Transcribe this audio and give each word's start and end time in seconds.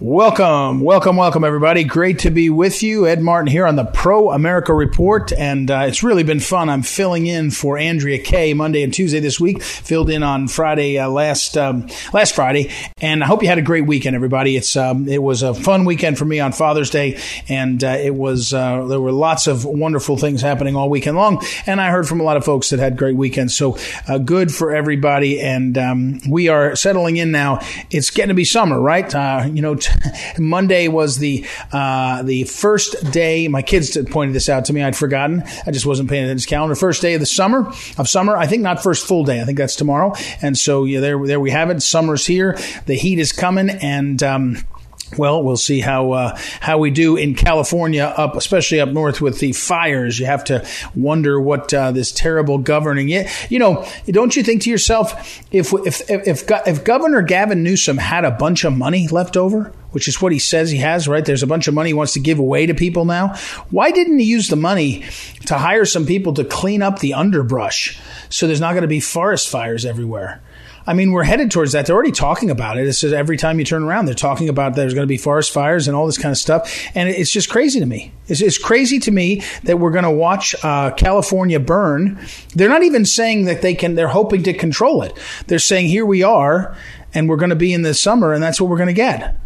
Welcome, 0.00 0.80
welcome, 0.80 1.16
welcome, 1.16 1.44
everybody. 1.44 1.84
Great 1.84 2.18
to 2.20 2.30
be 2.30 2.50
with 2.50 2.82
you. 2.82 3.06
Ed 3.06 3.20
Martin 3.22 3.46
here 3.46 3.64
on 3.64 3.76
the 3.76 3.84
Pro 3.84 4.32
America 4.32 4.74
Report, 4.74 5.32
and 5.32 5.70
uh, 5.70 5.84
it's 5.86 6.02
really 6.02 6.24
been 6.24 6.40
fun. 6.40 6.68
I'm 6.68 6.82
filling 6.82 7.28
in 7.28 7.52
for 7.52 7.78
Andrea 7.78 8.18
Kaye 8.18 8.54
Monday 8.54 8.82
and 8.82 8.92
Tuesday 8.92 9.20
this 9.20 9.38
week. 9.38 9.62
Filled 9.62 10.10
in 10.10 10.24
on 10.24 10.48
Friday 10.48 10.98
uh, 10.98 11.08
last 11.08 11.56
um, 11.56 11.86
last 12.12 12.34
Friday, 12.34 12.72
and 13.00 13.22
I 13.22 13.28
hope 13.28 13.42
you 13.42 13.48
had 13.48 13.58
a 13.58 13.62
great 13.62 13.86
weekend, 13.86 14.16
everybody. 14.16 14.56
It's 14.56 14.76
um, 14.76 15.06
it 15.06 15.22
was 15.22 15.44
a 15.44 15.54
fun 15.54 15.84
weekend 15.84 16.18
for 16.18 16.24
me 16.24 16.40
on 16.40 16.50
Father's 16.50 16.90
Day, 16.90 17.20
and 17.48 17.82
uh, 17.84 17.90
it 17.90 18.16
was 18.16 18.52
uh, 18.52 18.84
there 18.86 19.00
were 19.00 19.12
lots 19.12 19.46
of 19.46 19.64
wonderful 19.64 20.16
things 20.16 20.42
happening 20.42 20.74
all 20.74 20.90
weekend 20.90 21.16
long, 21.16 21.40
and 21.66 21.80
I 21.80 21.90
heard 21.90 22.08
from 22.08 22.18
a 22.18 22.24
lot 22.24 22.36
of 22.36 22.44
folks 22.44 22.70
that 22.70 22.80
had 22.80 22.96
great 22.98 23.16
weekends. 23.16 23.54
So 23.54 23.78
uh, 24.08 24.18
good 24.18 24.52
for 24.52 24.74
everybody, 24.74 25.40
and 25.40 25.78
um, 25.78 26.20
we 26.28 26.48
are 26.48 26.74
settling 26.74 27.16
in 27.16 27.30
now. 27.30 27.60
It's 27.92 28.10
getting 28.10 28.30
to 28.30 28.34
be 28.34 28.44
summer, 28.44 28.80
right? 28.80 29.14
Uh, 29.14 29.48
you 29.52 29.62
know. 29.62 29.78
Monday 30.38 30.88
was 30.88 31.18
the 31.18 31.46
uh, 31.72 32.22
the 32.22 32.44
first 32.44 33.10
day. 33.10 33.48
My 33.48 33.62
kids 33.62 33.96
pointed 34.10 34.34
this 34.34 34.48
out 34.48 34.66
to 34.66 34.72
me. 34.72 34.82
I'd 34.82 34.96
forgotten. 34.96 35.42
I 35.66 35.70
just 35.70 35.86
wasn't 35.86 36.10
paying 36.10 36.24
attention 36.24 36.44
to 36.44 36.48
calendar. 36.48 36.74
First 36.74 37.02
day 37.02 37.14
of 37.14 37.20
the 37.20 37.26
summer 37.26 37.66
of 37.98 38.08
summer. 38.08 38.36
I 38.36 38.46
think 38.46 38.62
not 38.62 38.82
first 38.82 39.06
full 39.06 39.24
day. 39.24 39.40
I 39.40 39.44
think 39.44 39.58
that's 39.58 39.76
tomorrow. 39.76 40.14
And 40.42 40.56
so 40.56 40.84
yeah, 40.84 41.00
there 41.00 41.26
there 41.26 41.40
we 41.40 41.50
have 41.50 41.70
it. 41.70 41.82
Summer's 41.82 42.26
here. 42.26 42.58
The 42.86 42.94
heat 42.94 43.18
is 43.18 43.32
coming, 43.32 43.70
and 43.70 44.22
um, 44.22 44.56
well, 45.18 45.42
we'll 45.42 45.56
see 45.56 45.80
how 45.80 46.12
uh, 46.12 46.38
how 46.60 46.78
we 46.78 46.90
do 46.90 47.16
in 47.16 47.34
California, 47.34 48.04
up 48.04 48.36
especially 48.36 48.80
up 48.80 48.88
north 48.88 49.20
with 49.20 49.38
the 49.38 49.52
fires. 49.52 50.18
You 50.18 50.26
have 50.26 50.44
to 50.44 50.66
wonder 50.94 51.40
what 51.40 51.72
uh, 51.72 51.92
this 51.92 52.12
terrible 52.12 52.58
governing. 52.58 53.08
You, 53.08 53.24
you 53.48 53.58
know, 53.58 53.86
don't 54.06 54.34
you 54.36 54.42
think 54.42 54.62
to 54.62 54.70
yourself, 54.70 55.42
if 55.52 55.72
if 55.86 56.08
if, 56.10 56.44
if 56.48 56.84
Governor 56.84 57.22
Gavin 57.22 57.62
Newsom 57.62 57.98
had 57.98 58.24
a 58.24 58.30
bunch 58.30 58.64
of 58.64 58.76
money 58.76 59.08
left 59.08 59.36
over, 59.36 59.72
which 59.94 60.08
is 60.08 60.20
what 60.20 60.32
he 60.32 60.38
says 60.38 60.70
he 60.70 60.78
has, 60.78 61.06
right? 61.06 61.24
There's 61.24 61.44
a 61.44 61.46
bunch 61.46 61.68
of 61.68 61.74
money 61.74 61.90
he 61.90 61.94
wants 61.94 62.14
to 62.14 62.20
give 62.20 62.40
away 62.40 62.66
to 62.66 62.74
people 62.74 63.04
now. 63.04 63.36
Why 63.70 63.92
didn't 63.92 64.18
he 64.18 64.24
use 64.24 64.48
the 64.48 64.56
money 64.56 65.04
to 65.46 65.56
hire 65.56 65.84
some 65.84 66.04
people 66.04 66.34
to 66.34 66.44
clean 66.44 66.82
up 66.82 66.98
the 66.98 67.14
underbrush 67.14 67.98
so 68.28 68.46
there's 68.46 68.60
not 68.60 68.72
going 68.72 68.82
to 68.82 68.88
be 68.88 69.00
forest 69.00 69.48
fires 69.48 69.84
everywhere? 69.84 70.42
I 70.86 70.94
mean, 70.94 71.12
we're 71.12 71.24
headed 71.24 71.50
towards 71.50 71.72
that. 71.72 71.86
They're 71.86 71.94
already 71.94 72.12
talking 72.12 72.50
about 72.50 72.78
it. 72.78 72.86
It's 72.86 73.00
just 73.00 73.14
every 73.14 73.36
time 73.36 73.58
you 73.58 73.64
turn 73.64 73.82
around, 73.82 74.04
they're 74.04 74.14
talking 74.14 74.48
about 74.48 74.74
there's 74.74 74.94
going 74.94 75.04
to 75.04 75.08
be 75.08 75.16
forest 75.16 75.52
fires 75.52 75.88
and 75.88 75.96
all 75.96 76.06
this 76.06 76.18
kind 76.18 76.30
of 76.30 76.38
stuff. 76.38 76.88
And 76.94 77.08
it's 77.08 77.30
just 77.30 77.48
crazy 77.48 77.80
to 77.80 77.86
me. 77.86 78.12
It's, 78.28 78.42
it's 78.42 78.58
crazy 78.58 78.98
to 79.00 79.10
me 79.10 79.42
that 79.62 79.78
we're 79.78 79.92
going 79.92 80.04
to 80.04 80.10
watch 80.10 80.54
uh, 80.62 80.90
California 80.92 81.58
burn. 81.58 82.18
They're 82.54 82.68
not 82.68 82.82
even 82.82 83.04
saying 83.04 83.46
that 83.46 83.62
they 83.62 83.74
can, 83.74 83.94
they're 83.94 84.08
hoping 84.08 84.42
to 84.42 84.52
control 84.52 85.02
it. 85.02 85.18
They're 85.46 85.58
saying, 85.58 85.88
here 85.88 86.04
we 86.04 86.22
are, 86.22 86.76
and 87.14 87.28
we're 87.28 87.36
going 87.36 87.50
to 87.50 87.56
be 87.56 87.72
in 87.72 87.82
the 87.82 87.94
summer, 87.94 88.32
and 88.32 88.42
that's 88.42 88.60
what 88.60 88.68
we're 88.68 88.76
going 88.76 88.88
to 88.88 88.92
get 88.92 89.38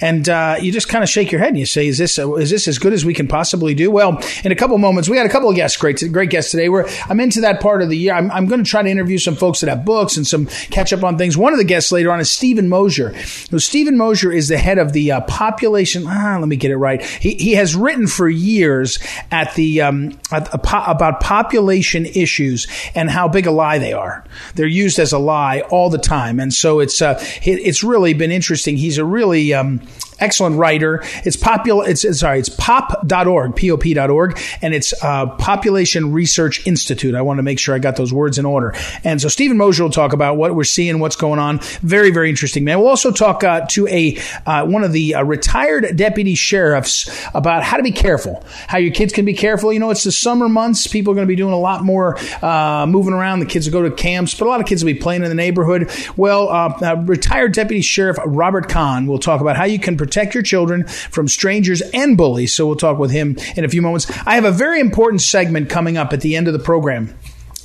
and 0.00 0.28
uh, 0.28 0.56
you 0.60 0.72
just 0.72 0.88
kind 0.88 1.02
of 1.02 1.10
shake 1.10 1.32
your 1.32 1.40
head 1.40 1.48
and 1.48 1.58
you 1.58 1.66
say, 1.66 1.86
"Is 1.88 1.98
this 1.98 2.18
is 2.18 2.50
this 2.50 2.68
as 2.68 2.78
good 2.78 2.92
as 2.92 3.04
we 3.04 3.14
can 3.14 3.28
possibly 3.28 3.74
do?" 3.74 3.90
Well, 3.90 4.22
in 4.44 4.52
a 4.52 4.56
couple 4.56 4.78
moments, 4.78 5.08
we 5.08 5.16
had 5.16 5.26
a 5.26 5.28
couple 5.28 5.48
of 5.48 5.56
guests, 5.56 5.76
great 5.76 6.02
great 6.12 6.30
guests 6.30 6.50
today. 6.50 6.68
Where 6.68 6.86
I'm 7.08 7.20
into 7.20 7.40
that 7.42 7.60
part 7.60 7.82
of 7.82 7.88
the 7.88 7.96
year. 7.96 8.14
I'm, 8.14 8.30
I'm 8.30 8.46
going 8.46 8.62
to 8.62 8.68
try 8.68 8.82
to 8.82 8.88
interview 8.88 9.18
some 9.18 9.34
folks 9.34 9.60
that 9.60 9.68
have 9.68 9.84
books 9.84 10.16
and 10.16 10.26
some 10.26 10.46
catch 10.46 10.92
up 10.92 11.02
on 11.02 11.18
things. 11.18 11.36
One 11.36 11.52
of 11.52 11.58
the 11.58 11.64
guests 11.64 11.92
later 11.92 12.12
on 12.12 12.20
is 12.20 12.30
Steven 12.30 12.68
Mosher. 12.68 13.18
So 13.18 13.58
Steven 13.58 13.96
Mosher 13.96 14.32
is 14.32 14.48
the 14.48 14.58
head 14.58 14.78
of 14.78 14.92
the 14.92 15.12
uh, 15.12 15.20
population. 15.22 16.04
Ah, 16.06 16.36
let 16.38 16.48
me 16.48 16.56
get 16.56 16.70
it 16.70 16.76
right. 16.76 17.02
He 17.02 17.34
he 17.34 17.54
has 17.54 17.74
written 17.74 18.06
for 18.06 18.28
years 18.28 18.98
at 19.30 19.54
the 19.54 19.80
um, 19.82 20.18
at, 20.30 20.48
about 20.52 21.20
population 21.20 22.06
issues 22.06 22.66
and 22.94 23.10
how 23.10 23.28
big 23.28 23.46
a 23.46 23.50
lie 23.50 23.78
they 23.78 23.92
are. 23.92 24.24
They're 24.54 24.66
used 24.66 24.98
as 24.98 25.12
a 25.12 25.18
lie 25.18 25.60
all 25.70 25.90
the 25.90 25.98
time, 25.98 26.38
and 26.40 26.52
so 26.52 26.80
it's 26.80 27.02
uh, 27.02 27.22
it, 27.42 27.58
it's 27.60 27.82
really 27.82 28.14
been 28.14 28.30
interesting. 28.30 28.76
He's 28.76 28.98
a 28.98 29.04
really 29.04 29.52
um, 29.54 29.80
excellent 30.20 30.56
writer. 30.56 31.02
It's 31.24 31.36
popular. 31.36 31.88
It's, 31.88 32.18
sorry. 32.18 32.40
It's 32.40 32.48
pop.org, 32.48 33.56
pop.org, 33.56 34.40
and 34.62 34.74
it's 34.74 34.94
uh, 35.02 35.26
Population 35.36 36.12
Research 36.12 36.66
Institute. 36.66 37.14
I 37.14 37.22
want 37.22 37.38
to 37.38 37.42
make 37.42 37.58
sure 37.58 37.74
I 37.74 37.78
got 37.78 37.96
those 37.96 38.12
words 38.12 38.38
in 38.38 38.44
order. 38.44 38.74
And 39.04 39.20
so 39.20 39.28
Steven 39.28 39.56
Mosher 39.56 39.82
will 39.82 39.90
talk 39.90 40.12
about 40.12 40.36
what 40.36 40.54
we're 40.54 40.64
seeing, 40.64 40.98
what's 40.98 41.16
going 41.16 41.38
on. 41.38 41.58
Very, 41.82 42.10
very 42.10 42.30
interesting 42.30 42.64
man. 42.64 42.78
We'll 42.78 42.88
also 42.88 43.10
talk 43.10 43.44
uh, 43.44 43.66
to 43.70 43.86
a 43.88 44.18
uh, 44.46 44.66
one 44.66 44.84
of 44.84 44.92
the 44.92 45.14
uh, 45.14 45.22
retired 45.22 45.96
deputy 45.96 46.34
sheriffs 46.34 47.08
about 47.34 47.62
how 47.62 47.76
to 47.76 47.82
be 47.82 47.92
careful, 47.92 48.44
how 48.66 48.78
your 48.78 48.92
kids 48.92 49.12
can 49.12 49.24
be 49.24 49.34
careful. 49.34 49.72
You 49.72 49.78
know, 49.78 49.90
it's 49.90 50.04
the 50.04 50.12
summer 50.12 50.48
months. 50.48 50.86
People 50.86 51.12
are 51.12 51.14
going 51.14 51.26
to 51.26 51.30
be 51.30 51.36
doing 51.36 51.52
a 51.52 51.58
lot 51.58 51.84
more 51.84 52.18
uh, 52.42 52.86
moving 52.86 53.12
around. 53.12 53.40
The 53.40 53.46
kids 53.46 53.66
will 53.66 53.72
go 53.72 53.88
to 53.88 53.94
camps, 53.94 54.34
but 54.34 54.46
a 54.46 54.48
lot 54.48 54.60
of 54.60 54.66
kids 54.66 54.84
will 54.84 54.92
be 54.92 54.98
playing 54.98 55.22
in 55.22 55.28
the 55.28 55.34
neighborhood. 55.34 55.90
Well, 56.16 56.48
uh, 56.48 56.96
retired 57.04 57.52
deputy 57.52 57.82
sheriff 57.82 58.18
Robert 58.24 58.68
Kahn 58.68 59.06
will 59.06 59.18
talk 59.18 59.40
about 59.40 59.56
how 59.56 59.64
you 59.64 59.78
can 59.78 59.96
protect 60.08 60.32
your 60.32 60.42
children 60.42 60.84
from 60.86 61.28
strangers 61.28 61.82
and 61.92 62.16
bullies. 62.16 62.54
So 62.54 62.66
we'll 62.66 62.76
talk 62.76 62.98
with 62.98 63.10
him 63.10 63.36
in 63.56 63.64
a 63.64 63.68
few 63.68 63.82
moments. 63.82 64.10
I 64.26 64.36
have 64.36 64.46
a 64.46 64.50
very 64.50 64.80
important 64.80 65.20
segment 65.20 65.68
coming 65.68 65.98
up 65.98 66.14
at 66.14 66.22
the 66.22 66.34
end 66.34 66.46
of 66.48 66.54
the 66.54 66.58
program 66.58 67.14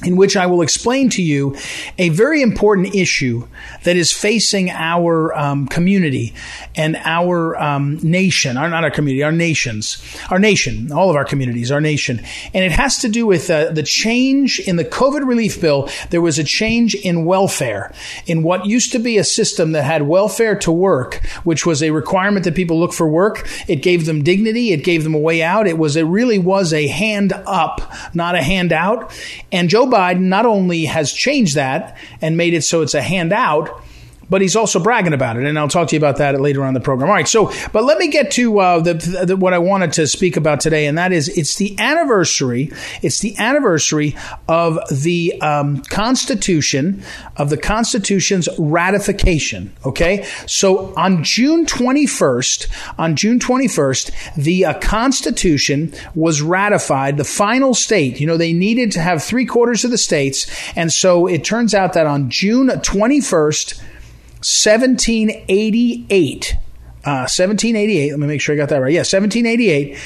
in 0.04 0.16
which 0.16 0.36
I 0.36 0.46
will 0.46 0.62
explain 0.62 1.10
to 1.12 1.22
you 1.22 1.56
a 1.98 2.10
very 2.10 2.42
important 2.42 2.96
issue 2.96 3.48
that 3.84 3.96
is 3.96 4.12
facing 4.12 4.70
our 4.70 5.34
um, 5.38 5.68
community 5.68 6.34
and 6.76 6.96
our 7.04 7.56
um, 7.58 8.00
nation, 8.02 8.58
our, 8.58 8.70
not 8.70 8.84
our 8.84 8.92
community, 8.92 9.24
our 9.24 9.32
nations, 9.32 10.04
our 10.30 10.40
nation, 10.40 10.92
all 10.92 11.10
of 11.10 11.16
our 11.16 11.26
communities, 11.26 11.72
our 11.72 11.82
nation. 11.82 12.22
And 12.54 12.64
it 12.64 12.72
has 12.72 13.00
to 13.00 13.10
do 13.10 13.26
with 13.26 13.50
uh, 13.50 13.72
the 13.72 13.84
change 13.84 14.60
in 14.60 14.76
the 14.76 14.86
COVID 14.86 15.28
relief 15.28 15.62
bill. 15.62 15.90
There 16.10 16.22
was 16.22 16.40
a 16.40 16.44
change 16.44 16.96
in 16.96 17.26
welfare 17.26 17.94
in 18.26 18.44
what 18.44 18.66
used 18.66 18.92
to 18.94 19.00
be 19.00 19.18
a 19.18 19.24
system 19.24 19.74
that 19.74 19.84
had 19.84 20.04
welfare 20.04 20.56
to 20.60 20.72
work, 20.72 21.26
which 21.44 21.66
was 21.66 21.84
a 21.84 21.92
requirement 21.92 22.46
that 22.46 22.56
people 22.56 22.80
look 22.80 22.94
for 22.94 23.08
work. 23.08 23.48
It 23.68 23.78
gave 23.78 24.06
them 24.06 24.24
dignity. 24.24 24.72
It 24.72 24.84
gave 24.84 25.04
them 25.04 25.16
a 25.16 25.20
way 25.20 25.42
out. 25.44 25.68
It 25.68 25.78
was, 25.78 25.96
it 25.96 26.04
really 26.04 26.40
was 26.40 26.74
a 26.74 26.88
hand 26.88 27.34
up, 27.34 27.94
not 28.14 28.36
a 28.36 28.42
handout. 28.42 29.12
And 29.52 29.70
Joe 29.70 29.86
Biden 29.94 30.22
not 30.22 30.46
only 30.46 30.86
has 30.86 31.14
changed 31.14 31.56
that 31.56 31.96
and 32.22 32.36
made 32.36 32.56
it 32.56 32.64
so 32.64 32.82
it's 32.82 32.96
a 32.96 33.02
handout, 33.02 33.70
but 34.30 34.42
he's 34.42 34.56
also 34.56 34.80
bragging 34.80 35.14
about 35.14 35.38
it, 35.38 35.46
and 35.46 35.58
I'll 35.60 35.68
talk 35.68 35.90
to 35.90 35.96
you 35.96 36.00
about 36.00 36.18
that 36.18 36.40
later 36.40 36.64
on 36.64 36.74
the 36.74 36.80
program. 36.80 37.10
All 37.10 37.16
right, 37.16 37.28
so 37.28 37.52
but 37.72 37.84
let 37.84 37.98
me 37.98 38.08
get 38.08 38.32
to 38.32 38.60
uh, 38.60 38.80
the, 38.80 38.94
the, 39.26 39.38
what 39.38 39.54
I 39.54 39.60
wanted 39.60 39.94
to 39.94 40.08
speak 40.08 40.38
about 40.38 40.60
today, 40.60 40.88
and 40.88 40.98
that 40.98 41.12
is 41.12 41.30
it's 41.30 41.56
the 41.56 41.76
anniversary. 41.80 42.72
It's 43.02 43.20
the 43.20 43.38
anniversary 43.38 44.16
of 44.48 44.80
the 44.92 45.40
um, 45.42 45.82
Constitution 45.84 47.04
of 47.38 47.50
the 47.50 47.58
Constitution's 47.58 48.48
ratification. 48.58 49.74
Okay, 49.86 50.24
so 50.48 50.94
on 50.96 51.24
June 51.24 51.66
twenty 51.66 52.08
first, 52.08 52.68
on 52.98 53.16
June 53.16 53.40
twenty 53.40 53.68
first, 53.68 54.12
the 54.38 54.66
uh, 54.66 54.80
Constitution 54.80 55.94
was 56.16 56.42
ratified. 56.42 57.18
The 57.18 57.24
final 57.24 57.74
state, 57.74 58.20
you 58.20 58.28
know, 58.28 58.38
they 58.38 58.54
needed 58.54 58.92
to 58.94 59.02
have 59.02 59.24
three 59.24 59.46
quarters 59.46 59.84
of 59.84 59.92
the 59.92 59.98
states, 59.98 60.48
and 60.76 60.92
so 60.92 61.28
it 61.28 61.44
turns 61.44 61.74
out 61.74 61.94
that 61.94 62.08
on 62.08 62.30
June 62.30 62.70
twenty 62.82 63.22
first. 63.22 63.82
1788. 64.44 66.56
Uh, 67.06 67.28
1788. 67.28 68.12
Let 68.12 68.20
me 68.20 68.28
make 68.28 68.40
sure 68.42 68.54
I 68.54 68.58
got 68.58 68.70
that 68.70 68.78
right. 68.78 68.94
Yeah, 68.94 69.00
1788. 69.00 69.98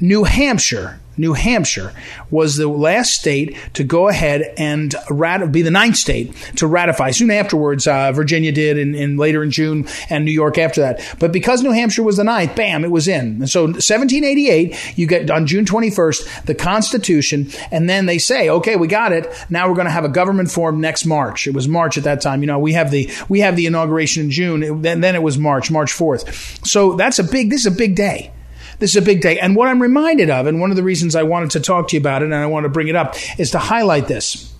New 0.00 0.24
Hampshire 0.24 1.00
New 1.16 1.32
Hampshire 1.32 1.92
was 2.30 2.56
the 2.56 2.68
last 2.68 3.12
state 3.12 3.56
to 3.74 3.84
go 3.84 4.08
ahead 4.08 4.54
and 4.56 4.94
rat- 5.10 5.52
be 5.52 5.62
the 5.62 5.70
ninth 5.70 5.96
state 5.96 6.34
to 6.56 6.66
ratify. 6.66 7.10
Soon 7.10 7.30
afterwards, 7.30 7.86
uh, 7.86 8.12
Virginia 8.12 8.52
did, 8.52 8.78
and, 8.78 9.18
later 9.18 9.42
in 9.42 9.50
June, 9.50 9.86
and 10.10 10.24
New 10.24 10.32
York 10.32 10.58
after 10.58 10.80
that. 10.80 11.16
But 11.18 11.32
because 11.32 11.62
New 11.62 11.70
Hampshire 11.70 12.02
was 12.02 12.16
the 12.16 12.24
ninth, 12.24 12.56
bam, 12.56 12.84
it 12.84 12.90
was 12.90 13.06
in. 13.06 13.42
And 13.42 13.50
so 13.50 13.64
1788, 13.64 14.98
you 14.98 15.06
get 15.06 15.30
on 15.30 15.46
June 15.46 15.64
21st 15.64 16.44
the 16.46 16.54
Constitution, 16.54 17.48
and 17.70 17.88
then 17.88 18.06
they 18.06 18.18
say, 18.18 18.48
okay, 18.48 18.76
we 18.76 18.88
got 18.88 19.12
it. 19.12 19.28
Now 19.50 19.68
we're 19.68 19.74
going 19.74 19.86
to 19.86 19.92
have 19.92 20.04
a 20.04 20.08
government 20.08 20.50
form 20.50 20.80
next 20.80 21.04
March. 21.04 21.46
It 21.46 21.54
was 21.54 21.68
March 21.68 21.96
at 21.96 22.04
that 22.04 22.20
time. 22.20 22.40
You 22.40 22.46
know, 22.46 22.58
we 22.58 22.72
have 22.72 22.90
the 22.90 23.10
we 23.28 23.40
have 23.40 23.56
the 23.56 23.66
inauguration 23.66 24.24
in 24.24 24.30
June. 24.30 24.62
and 24.62 24.84
then, 24.84 25.00
then 25.00 25.14
it 25.14 25.22
was 25.22 25.38
March, 25.38 25.70
March 25.70 25.92
4th. 25.92 26.66
So 26.66 26.94
that's 26.94 27.18
a 27.18 27.24
big. 27.24 27.50
This 27.50 27.60
is 27.60 27.72
a 27.72 27.76
big 27.76 27.94
day. 27.94 28.33
This 28.78 28.90
is 28.90 28.96
a 28.96 29.02
big 29.02 29.20
day. 29.20 29.38
And 29.38 29.56
what 29.56 29.68
I'm 29.68 29.80
reminded 29.80 30.30
of, 30.30 30.46
and 30.46 30.60
one 30.60 30.70
of 30.70 30.76
the 30.76 30.82
reasons 30.82 31.14
I 31.14 31.22
wanted 31.22 31.50
to 31.52 31.60
talk 31.60 31.88
to 31.88 31.96
you 31.96 32.00
about 32.00 32.22
it 32.22 32.26
and 32.26 32.34
I 32.34 32.46
want 32.46 32.64
to 32.64 32.68
bring 32.68 32.88
it 32.88 32.96
up, 32.96 33.14
is 33.38 33.50
to 33.52 33.58
highlight 33.58 34.08
this. 34.08 34.52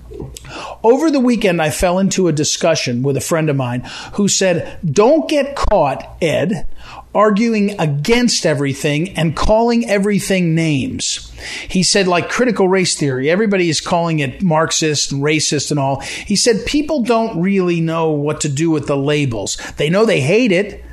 Over 0.82 1.10
the 1.10 1.20
weekend, 1.20 1.60
I 1.60 1.70
fell 1.70 1.98
into 1.98 2.28
a 2.28 2.32
discussion 2.32 3.02
with 3.02 3.16
a 3.16 3.20
friend 3.20 3.50
of 3.50 3.56
mine 3.56 3.80
who 4.12 4.28
said, 4.28 4.78
Don't 4.84 5.28
get 5.28 5.56
caught, 5.56 6.16
Ed, 6.22 6.68
arguing 7.14 7.78
against 7.80 8.44
everything 8.44 9.10
and 9.16 9.34
calling 9.34 9.88
everything 9.88 10.54
names. 10.54 11.32
He 11.68 11.82
said, 11.82 12.06
like 12.06 12.28
critical 12.28 12.68
race 12.68 12.96
theory, 12.96 13.30
everybody 13.30 13.68
is 13.68 13.80
calling 13.80 14.18
it 14.18 14.42
Marxist 14.42 15.12
and 15.12 15.22
racist 15.22 15.70
and 15.70 15.80
all. 15.80 16.00
He 16.00 16.36
said, 16.36 16.66
People 16.66 17.02
don't 17.02 17.40
really 17.40 17.80
know 17.80 18.10
what 18.10 18.42
to 18.42 18.48
do 18.48 18.70
with 18.70 18.86
the 18.86 18.96
labels. 18.96 19.56
They 19.76 19.88
know 19.88 20.04
they 20.04 20.20
hate 20.20 20.52
it 20.52 20.84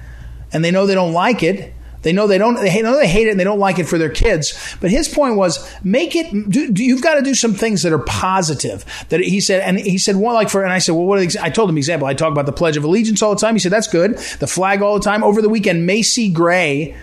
and 0.53 0.63
they 0.63 0.71
know 0.71 0.85
they 0.85 0.95
don't 0.95 1.13
like 1.13 1.43
it, 1.43 1.73
They 2.01 2.13
know 2.13 2.27
they 2.27 2.37
don't. 2.37 2.55
They 2.55 2.81
know 2.81 2.97
they 2.97 3.07
hate 3.07 3.27
it 3.27 3.31
and 3.31 3.39
they 3.39 3.43
don't 3.43 3.59
like 3.59 3.79
it 3.79 3.87
for 3.87 3.97
their 3.97 4.09
kids. 4.09 4.75
But 4.79 4.91
his 4.91 5.07
point 5.07 5.35
was, 5.35 5.67
make 5.83 6.15
it. 6.15 6.31
Do, 6.49 6.71
do, 6.71 6.83
you've 6.83 7.01
got 7.01 7.15
to 7.15 7.21
do 7.21 7.35
some 7.35 7.53
things 7.53 7.83
that 7.83 7.93
are 7.93 7.99
positive. 7.99 8.85
That 9.09 9.21
he 9.21 9.39
said, 9.39 9.61
and 9.61 9.79
he 9.79 9.97
said, 9.97 10.15
well, 10.15 10.33
like 10.33 10.49
for. 10.49 10.63
And 10.63 10.71
I 10.71 10.79
said, 10.79 10.93
well, 10.93 11.05
what? 11.05 11.19
Are 11.19 11.25
the, 11.25 11.39
I 11.41 11.49
told 11.49 11.69
him 11.69 11.77
example. 11.77 12.07
I 12.07 12.13
talk 12.13 12.31
about 12.31 12.45
the 12.45 12.51
Pledge 12.51 12.77
of 12.77 12.83
Allegiance 12.83 13.21
all 13.21 13.35
the 13.35 13.41
time. 13.41 13.55
He 13.55 13.59
said, 13.59 13.71
that's 13.71 13.87
good. 13.87 14.17
The 14.39 14.47
flag 14.47 14.81
all 14.81 14.95
the 14.95 15.03
time. 15.03 15.23
Over 15.23 15.41
the 15.41 15.49
weekend, 15.49 15.85
Macy 15.85 16.31
Gray, 16.31 16.95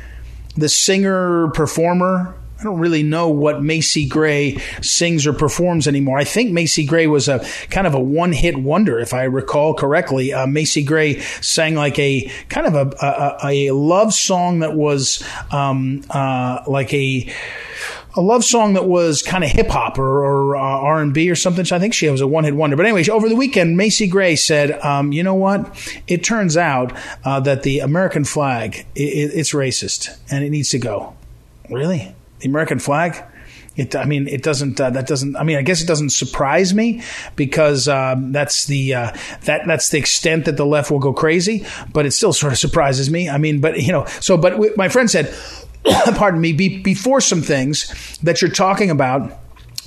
the 0.56 0.68
singer 0.68 1.48
performer 1.50 2.34
I 2.58 2.64
don't 2.64 2.80
really 2.80 3.04
know 3.04 3.28
what 3.28 3.62
Macy 3.62 4.06
Gray 4.06 4.58
sings 4.82 5.28
or 5.28 5.32
performs 5.32 5.86
anymore. 5.86 6.18
I 6.18 6.24
think 6.24 6.50
Macy 6.50 6.84
Gray 6.84 7.06
was 7.06 7.28
a 7.28 7.46
kind 7.70 7.86
of 7.86 7.94
a 7.94 8.00
one 8.00 8.32
hit 8.32 8.56
wonder, 8.56 8.98
if 8.98 9.14
I 9.14 9.24
recall 9.24 9.74
correctly. 9.74 10.32
Uh, 10.32 10.46
Macy 10.48 10.82
Gray 10.82 11.20
sang 11.20 11.76
like 11.76 11.98
a 12.00 12.30
kind 12.48 12.66
of 12.66 12.74
a, 12.74 12.96
a, 13.00 13.68
a 13.68 13.74
love 13.74 14.12
song 14.12 14.58
that 14.60 14.74
was 14.74 15.22
um, 15.52 16.02
uh, 16.10 16.62
like 16.66 16.92
a 16.92 17.32
a 18.16 18.20
love 18.20 18.42
song 18.42 18.72
that 18.72 18.86
was 18.86 19.22
kind 19.22 19.44
of 19.44 19.50
hip 19.50 19.68
hop 19.68 19.96
or, 19.96 20.24
or 20.24 20.56
uh, 20.56 20.60
R 20.60 21.00
and 21.00 21.14
B 21.14 21.30
or 21.30 21.36
something. 21.36 21.64
So 21.64 21.76
I 21.76 21.78
think 21.78 21.94
she 21.94 22.08
was 22.08 22.20
a 22.20 22.26
one 22.26 22.42
hit 22.42 22.56
wonder. 22.56 22.74
But 22.74 22.86
anyways, 22.86 23.08
over 23.08 23.28
the 23.28 23.36
weekend, 23.36 23.76
Macy 23.76 24.08
Gray 24.08 24.34
said, 24.34 24.72
um, 24.84 25.12
"You 25.12 25.22
know 25.22 25.34
what? 25.34 26.02
It 26.08 26.24
turns 26.24 26.56
out 26.56 26.92
uh, 27.24 27.38
that 27.40 27.62
the 27.62 27.78
American 27.78 28.24
flag 28.24 28.84
it, 28.96 29.00
it's 29.00 29.52
racist 29.52 30.18
and 30.28 30.42
it 30.42 30.50
needs 30.50 30.70
to 30.70 30.80
go." 30.80 31.14
Really? 31.70 32.14
The 32.40 32.48
American 32.48 32.78
flag. 32.78 33.24
It, 33.76 33.94
I 33.94 34.06
mean, 34.06 34.26
it 34.26 34.42
doesn't. 34.42 34.80
Uh, 34.80 34.90
that 34.90 35.06
doesn't. 35.06 35.36
I 35.36 35.44
mean, 35.44 35.56
I 35.56 35.62
guess 35.62 35.80
it 35.80 35.86
doesn't 35.86 36.10
surprise 36.10 36.74
me 36.74 37.02
because 37.36 37.86
um, 37.86 38.32
that's 38.32 38.66
the 38.66 38.94
uh, 38.94 39.16
that 39.44 39.68
that's 39.68 39.90
the 39.90 39.98
extent 39.98 40.46
that 40.46 40.56
the 40.56 40.66
left 40.66 40.90
will 40.90 40.98
go 40.98 41.12
crazy. 41.12 41.64
But 41.92 42.04
it 42.04 42.10
still 42.10 42.32
sort 42.32 42.52
of 42.52 42.58
surprises 42.58 43.08
me. 43.08 43.28
I 43.28 43.38
mean, 43.38 43.60
but 43.60 43.80
you 43.80 43.92
know, 43.92 44.04
so 44.20 44.36
but 44.36 44.50
w- 44.50 44.74
my 44.76 44.88
friend 44.88 45.08
said, 45.08 45.32
pardon 46.16 46.40
me, 46.40 46.52
be, 46.52 46.82
before 46.82 47.20
some 47.20 47.40
things 47.40 48.18
that 48.22 48.42
you're 48.42 48.50
talking 48.50 48.90
about 48.90 49.32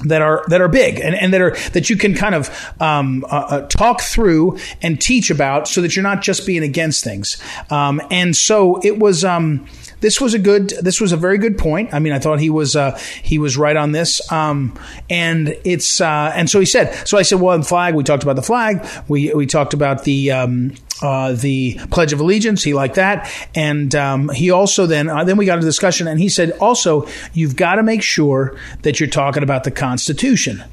that 0.05 0.21
are 0.21 0.45
that 0.47 0.61
are 0.61 0.67
big 0.67 0.99
and, 0.99 1.13
and 1.15 1.33
that 1.33 1.41
are 1.41 1.55
that 1.73 1.89
you 1.89 1.97
can 1.97 2.13
kind 2.15 2.33
of 2.33 2.49
um, 2.79 3.25
uh, 3.25 3.45
uh, 3.49 3.67
talk 3.67 4.01
through 4.01 4.57
and 4.81 4.99
teach 4.99 5.29
about 5.29 5.67
so 5.67 5.81
that 5.81 5.95
you're 5.95 6.03
not 6.03 6.21
just 6.21 6.45
being 6.45 6.63
against 6.63 7.03
things. 7.03 7.41
Um, 7.69 8.01
and 8.09 8.35
so 8.35 8.79
it 8.83 8.99
was. 8.99 9.25
Um, 9.25 9.67
this 10.01 10.19
was 10.19 10.33
a 10.33 10.39
good 10.39 10.69
this 10.81 10.99
was 10.99 11.11
a 11.11 11.17
very 11.17 11.37
good 11.37 11.57
point. 11.57 11.93
I 11.93 11.99
mean, 11.99 12.11
I 12.11 12.19
thought 12.19 12.39
he 12.39 12.49
was 12.49 12.75
uh, 12.75 12.99
he 13.23 13.39
was 13.39 13.55
right 13.55 13.77
on 13.77 13.91
this. 13.93 14.19
Um, 14.31 14.77
and 15.09 15.55
it's 15.63 16.01
uh, 16.01 16.33
and 16.35 16.49
so 16.49 16.59
he 16.59 16.65
said. 16.65 17.07
So 17.07 17.17
I 17.17 17.21
said, 17.21 17.39
well, 17.39 17.57
the 17.57 17.63
flag. 17.63 17.95
We 17.95 18.03
talked 18.03 18.23
about 18.23 18.35
the 18.35 18.41
flag. 18.41 18.85
We 19.07 19.33
we 19.33 19.45
talked 19.45 19.73
about 19.73 20.03
the 20.03 20.31
um, 20.31 20.73
uh, 21.01 21.33
the 21.33 21.79
Pledge 21.91 22.13
of 22.13 22.19
Allegiance. 22.19 22.63
He 22.63 22.73
liked 22.73 22.95
that, 22.95 23.31
and 23.55 23.93
um, 23.95 24.29
he 24.29 24.51
also 24.51 24.85
then 24.85 25.07
uh, 25.07 25.23
then 25.23 25.37
we 25.37 25.45
got 25.45 25.59
a 25.59 25.61
discussion, 25.61 26.07
and 26.07 26.19
he 26.19 26.29
said 26.29 26.51
also 26.59 27.07
you've 27.33 27.55
got 27.55 27.75
to 27.75 27.83
make 27.83 28.01
sure 28.01 28.57
that 28.81 28.99
you're 28.99 29.09
talking 29.09 29.43
about 29.43 29.63
the 29.63 29.71
Constitution. 29.71 30.63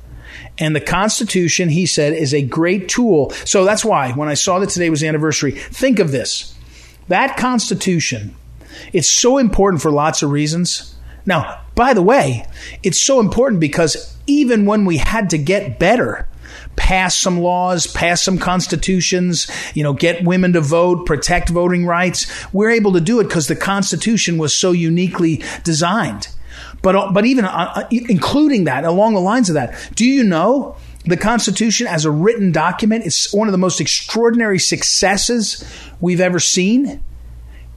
And 0.61 0.75
the 0.75 0.81
Constitution, 0.81 1.69
he 1.69 1.87
said, 1.87 2.15
is 2.15 2.35
a 2.35 2.43
great 2.43 2.89
tool. 2.89 3.31
So 3.45 3.65
that's 3.65 3.85
why 3.85 4.11
when 4.13 4.29
I 4.29 4.35
saw 4.35 4.59
that 4.59 4.71
today 4.71 4.91
was 4.91 5.01
the 5.01 5.07
anniversary, 5.07 5.53
think 5.53 6.01
of 6.01 6.11
this. 6.11 6.53
That 7.07 7.37
Constitution 7.37 8.35
it's 8.93 9.09
so 9.09 9.39
important 9.39 9.83
for 9.83 9.91
lots 9.91 10.23
of 10.23 10.31
reasons. 10.31 10.95
Now, 11.27 11.63
by 11.75 11.95
the 11.95 12.03
way, 12.03 12.47
it's 12.83 13.01
so 13.01 13.21
important 13.21 13.61
because 13.61 14.17
even 14.27 14.67
when 14.67 14.85
we 14.85 14.97
had 14.97 15.31
to 15.31 15.39
get 15.39 15.79
better, 15.79 16.27
pass 16.77 17.17
some 17.17 17.41
laws, 17.41 17.87
pass 17.87 18.23
some 18.23 18.39
constitutions, 18.39 19.51
you 19.75 19.83
know, 19.83 19.93
get 19.93 20.25
women 20.25 20.53
to 20.55 20.61
vote, 20.61 21.05
protect 21.07 21.51
voting 21.51 21.85
rights, 21.85 22.27
we're 22.53 22.71
able 22.71 22.93
to 22.93 23.01
do 23.01 23.21
it 23.21 23.25
because 23.25 23.49
the 23.49 23.57
Constitution 23.57 24.39
was 24.39 24.55
so 24.55 24.73
uniquely 24.73 25.43
designed. 25.65 26.29
But, 26.81 27.13
but 27.13 27.27
even 27.27 27.45
uh, 27.45 27.73
uh, 27.75 27.89
including 27.91 28.65
that, 28.65 28.85
along 28.85 29.15
the 29.15 29.21
lines 29.21 29.51
of 29.51 29.55
that, 29.55 29.91
do 29.95 30.07
you 30.07 30.23
know 30.23 30.77
the 31.05 31.17
Constitution 31.17 31.87
as 31.87 32.05
a 32.05 32.11
written 32.11 32.53
document 32.53 33.05
is 33.05 33.29
one 33.33 33.49
of 33.49 33.53
the 33.53 33.59
most 33.59 33.81
extraordinary 33.81 34.59
successes 34.59 35.65
we've 36.01 36.21
ever 36.21 36.39
seen? 36.39 37.03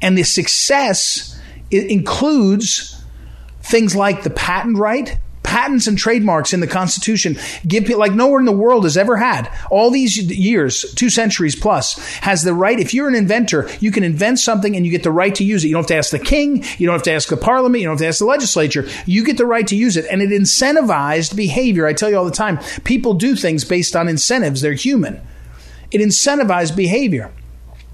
And 0.01 0.17
the 0.17 0.23
success 0.23 1.39
includes 1.69 3.03
things 3.61 3.95
like 3.95 4.23
the 4.23 4.29
patent 4.29 4.77
right, 4.77 5.19
patents 5.43 5.85
and 5.85 5.97
trademarks 5.97 6.53
in 6.53 6.61
the 6.61 6.67
Constitution 6.67 7.37
give 7.67 7.83
people 7.83 7.99
like 7.99 8.13
nowhere 8.13 8.39
in 8.39 8.45
the 8.45 8.53
world 8.53 8.85
has 8.85 8.95
ever 8.95 9.17
had 9.17 9.51
all 9.69 9.91
these 9.91 10.17
years, 10.17 10.93
two 10.93 11.09
centuries 11.09 11.55
plus, 11.55 11.97
has 12.19 12.43
the 12.43 12.53
right. 12.53 12.79
If 12.79 12.93
you're 12.93 13.09
an 13.09 13.15
inventor, 13.15 13.69
you 13.81 13.91
can 13.91 14.03
invent 14.03 14.39
something 14.39 14.77
and 14.77 14.85
you 14.85 14.91
get 14.91 15.03
the 15.03 15.11
right 15.11 15.35
to 15.35 15.43
use 15.43 15.65
it. 15.65 15.67
You 15.67 15.73
don't 15.73 15.81
have 15.81 15.87
to 15.87 15.95
ask 15.95 16.11
the 16.11 16.19
king, 16.19 16.63
you 16.77 16.87
don't 16.87 16.95
have 16.95 17.03
to 17.03 17.11
ask 17.11 17.27
the 17.27 17.37
parliament, 17.37 17.81
you 17.81 17.87
don't 17.87 17.95
have 17.95 17.99
to 17.99 18.07
ask 18.07 18.19
the 18.19 18.25
legislature. 18.25 18.87
You 19.05 19.25
get 19.25 19.37
the 19.37 19.45
right 19.45 19.67
to 19.67 19.75
use 19.75 19.97
it, 19.97 20.05
and 20.09 20.21
it 20.21 20.29
incentivized 20.29 21.35
behavior. 21.35 21.85
I 21.85 21.93
tell 21.93 22.09
you 22.09 22.17
all 22.17 22.25
the 22.25 22.31
time, 22.31 22.59
people 22.85 23.13
do 23.13 23.35
things 23.35 23.65
based 23.65 23.95
on 23.95 24.07
incentives. 24.07 24.61
They're 24.61 24.73
human. 24.73 25.19
It 25.91 25.99
incentivized 25.99 26.77
behavior 26.77 27.31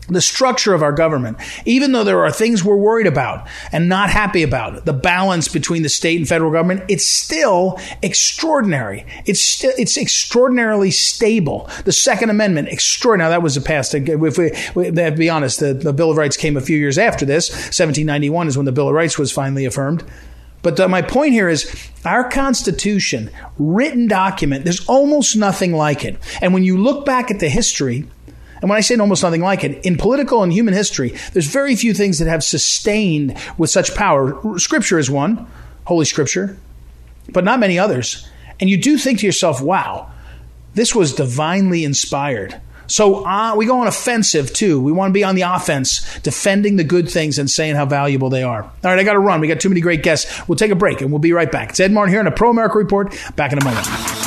the 0.08 0.22
structure 0.22 0.74
of 0.74 0.82
our 0.82 0.92
government, 0.92 1.38
even 1.66 1.92
though 1.92 2.04
there 2.04 2.24
are 2.24 2.32
things 2.32 2.64
we're 2.64 2.76
worried 2.78 3.08
about 3.08 3.48
and 3.72 3.90
not 3.90 4.10
happy 4.10 4.44
about, 4.44 4.86
the 4.86 4.94
balance 4.94 5.48
between 5.48 5.84
the 5.84 5.90
state 5.90 6.18
and 6.18 6.28
federal 6.28 6.52
government, 6.52 6.84
it's 6.88 7.06
still 7.06 7.80
extraordinary. 8.02 9.06
It's 9.26 9.64
it's 9.64 9.98
extraordinarily 9.98 10.92
stable. 10.92 11.70
The 11.86 11.92
Second 11.92 12.30
Amendment, 12.30 12.70
extraordinary. 12.70 13.18
Now 13.18 13.30
that 13.30 13.42
was 13.42 13.58
a 13.58 13.62
past. 13.62 13.94
If 13.96 14.38
we, 14.38 14.52
we 14.76 14.92
to 14.92 15.12
be 15.12 15.30
honest, 15.30 15.60
the, 15.60 15.74
the 15.74 15.94
Bill 15.94 16.12
of 16.12 16.18
Rights 16.18 16.38
came 16.38 16.56
a 16.56 16.62
few 16.62 16.78
years 16.78 16.98
after 16.98 17.26
this. 17.26 17.50
1791 17.50 18.48
is 18.48 18.58
when 18.58 18.66
the 18.66 18.72
Bill 18.72 18.90
of 18.90 18.94
Rights 18.94 19.18
was 19.18 19.32
finally 19.32 19.66
affirmed. 19.66 20.04
But 20.62 20.76
the, 20.76 20.88
my 20.88 21.02
point 21.02 21.34
here 21.34 21.50
is 21.50 21.90
our 22.04 22.30
Constitution, 22.30 23.30
written 23.58 24.08
document, 24.08 24.64
there's 24.64 24.86
almost 24.88 25.36
nothing 25.36 25.74
like 25.74 26.04
it. 26.04 26.18
And 26.42 26.54
when 26.54 26.64
you 26.64 26.78
look 26.78 27.06
back 27.06 27.32
at 27.32 27.40
the 27.40 27.50
history, 27.50 28.06
and 28.62 28.70
when 28.70 28.78
I 28.78 28.82
say 28.82 28.96
almost 28.96 29.24
nothing 29.24 29.42
like 29.42 29.64
it, 29.64 29.86
in 29.86 29.98
political 29.98 30.44
and 30.44 30.52
human 30.52 30.74
history, 30.74 31.16
there's 31.34 31.48
very 31.48 31.76
few 31.76 31.94
things 31.94 32.20
that 32.20 32.28
have 32.28 32.44
sustained 32.44 33.38
with 33.58 33.70
such 33.70 33.94
power. 33.96 34.60
Scripture 34.60 35.00
is 35.00 35.10
one, 35.10 35.48
Holy 35.86 36.06
Scripture, 36.06 36.58
but 37.32 37.44
not 37.44 37.60
many 37.60 37.78
others. 37.78 38.28
And 38.60 38.70
you 38.70 38.78
do 38.78 38.98
think 38.98 39.20
to 39.20 39.26
yourself, 39.26 39.62
wow, 39.62 40.12
this 40.74 40.96
was 40.96 41.14
divinely 41.14 41.84
inspired. 41.84 42.60
So 42.88 43.26
uh, 43.26 43.54
we 43.56 43.66
go 43.66 43.82
on 43.82 43.88
offensive 43.88 44.54
too. 44.54 44.82
We 44.82 44.92
want 44.92 45.10
to 45.10 45.14
be 45.14 45.24
on 45.24 45.36
the 45.36 45.42
offense, 45.42 46.20
defending 46.20 46.78
the 46.78 46.84
good 46.84 47.10
things 47.10 47.38
and 47.38 47.52
saying 47.52 47.76
how 47.76 47.86
valuable 47.86 48.30
they 48.30 48.44
are. 48.44 48.64
All 48.64 48.72
right, 48.84 48.98
I 48.98 49.04
got 49.04 49.14
to 49.14 49.20
run. 49.20 49.42
We 49.42 49.48
got 49.48 49.60
too 49.60 49.70
many 49.70 49.82
great 49.82 50.04
guests. 50.04 50.48
We'll 50.48 50.56
take 50.56 50.72
a 50.72 50.76
break 50.76 51.02
and 51.02 51.12
we'll 51.12 51.20
be 51.20 51.34
right 51.34 51.52
back. 51.52 51.72
It's 51.72 51.80
Ed 51.80 51.92
Martin 51.92 52.14
here 52.14 52.22
on 52.22 52.28
a 52.28 52.32
Pro 52.32 52.50
America 52.50 52.78
Report. 52.78 53.14
Back 53.36 53.52
in 53.52 53.60
a 53.60 53.64
moment. 53.64 54.27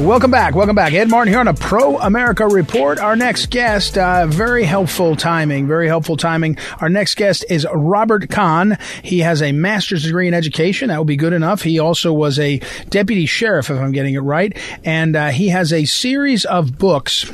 Welcome 0.00 0.30
back. 0.30 0.54
Welcome 0.54 0.74
back. 0.74 0.94
Ed 0.94 1.10
Martin 1.10 1.30
here 1.30 1.40
on 1.40 1.46
a 1.46 1.52
Pro 1.52 1.98
America 1.98 2.48
Report. 2.48 2.98
Our 2.98 3.16
next 3.16 3.50
guest, 3.50 3.98
uh, 3.98 4.26
very 4.26 4.64
helpful 4.64 5.14
timing, 5.14 5.66
very 5.66 5.88
helpful 5.88 6.16
timing. 6.16 6.56
Our 6.80 6.88
next 6.88 7.16
guest 7.16 7.44
is 7.50 7.66
Robert 7.70 8.30
Kahn. 8.30 8.78
He 9.02 9.18
has 9.18 9.42
a 9.42 9.52
master's 9.52 10.04
degree 10.04 10.26
in 10.26 10.32
education. 10.32 10.88
That 10.88 10.96
would 10.96 11.06
be 11.06 11.16
good 11.16 11.34
enough. 11.34 11.60
He 11.60 11.78
also 11.78 12.14
was 12.14 12.38
a 12.38 12.62
deputy 12.88 13.26
sheriff, 13.26 13.68
if 13.68 13.78
I'm 13.78 13.92
getting 13.92 14.14
it 14.14 14.20
right. 14.20 14.56
And 14.84 15.14
uh, 15.14 15.28
he 15.28 15.50
has 15.50 15.70
a 15.70 15.84
series 15.84 16.46
of 16.46 16.78
books 16.78 17.30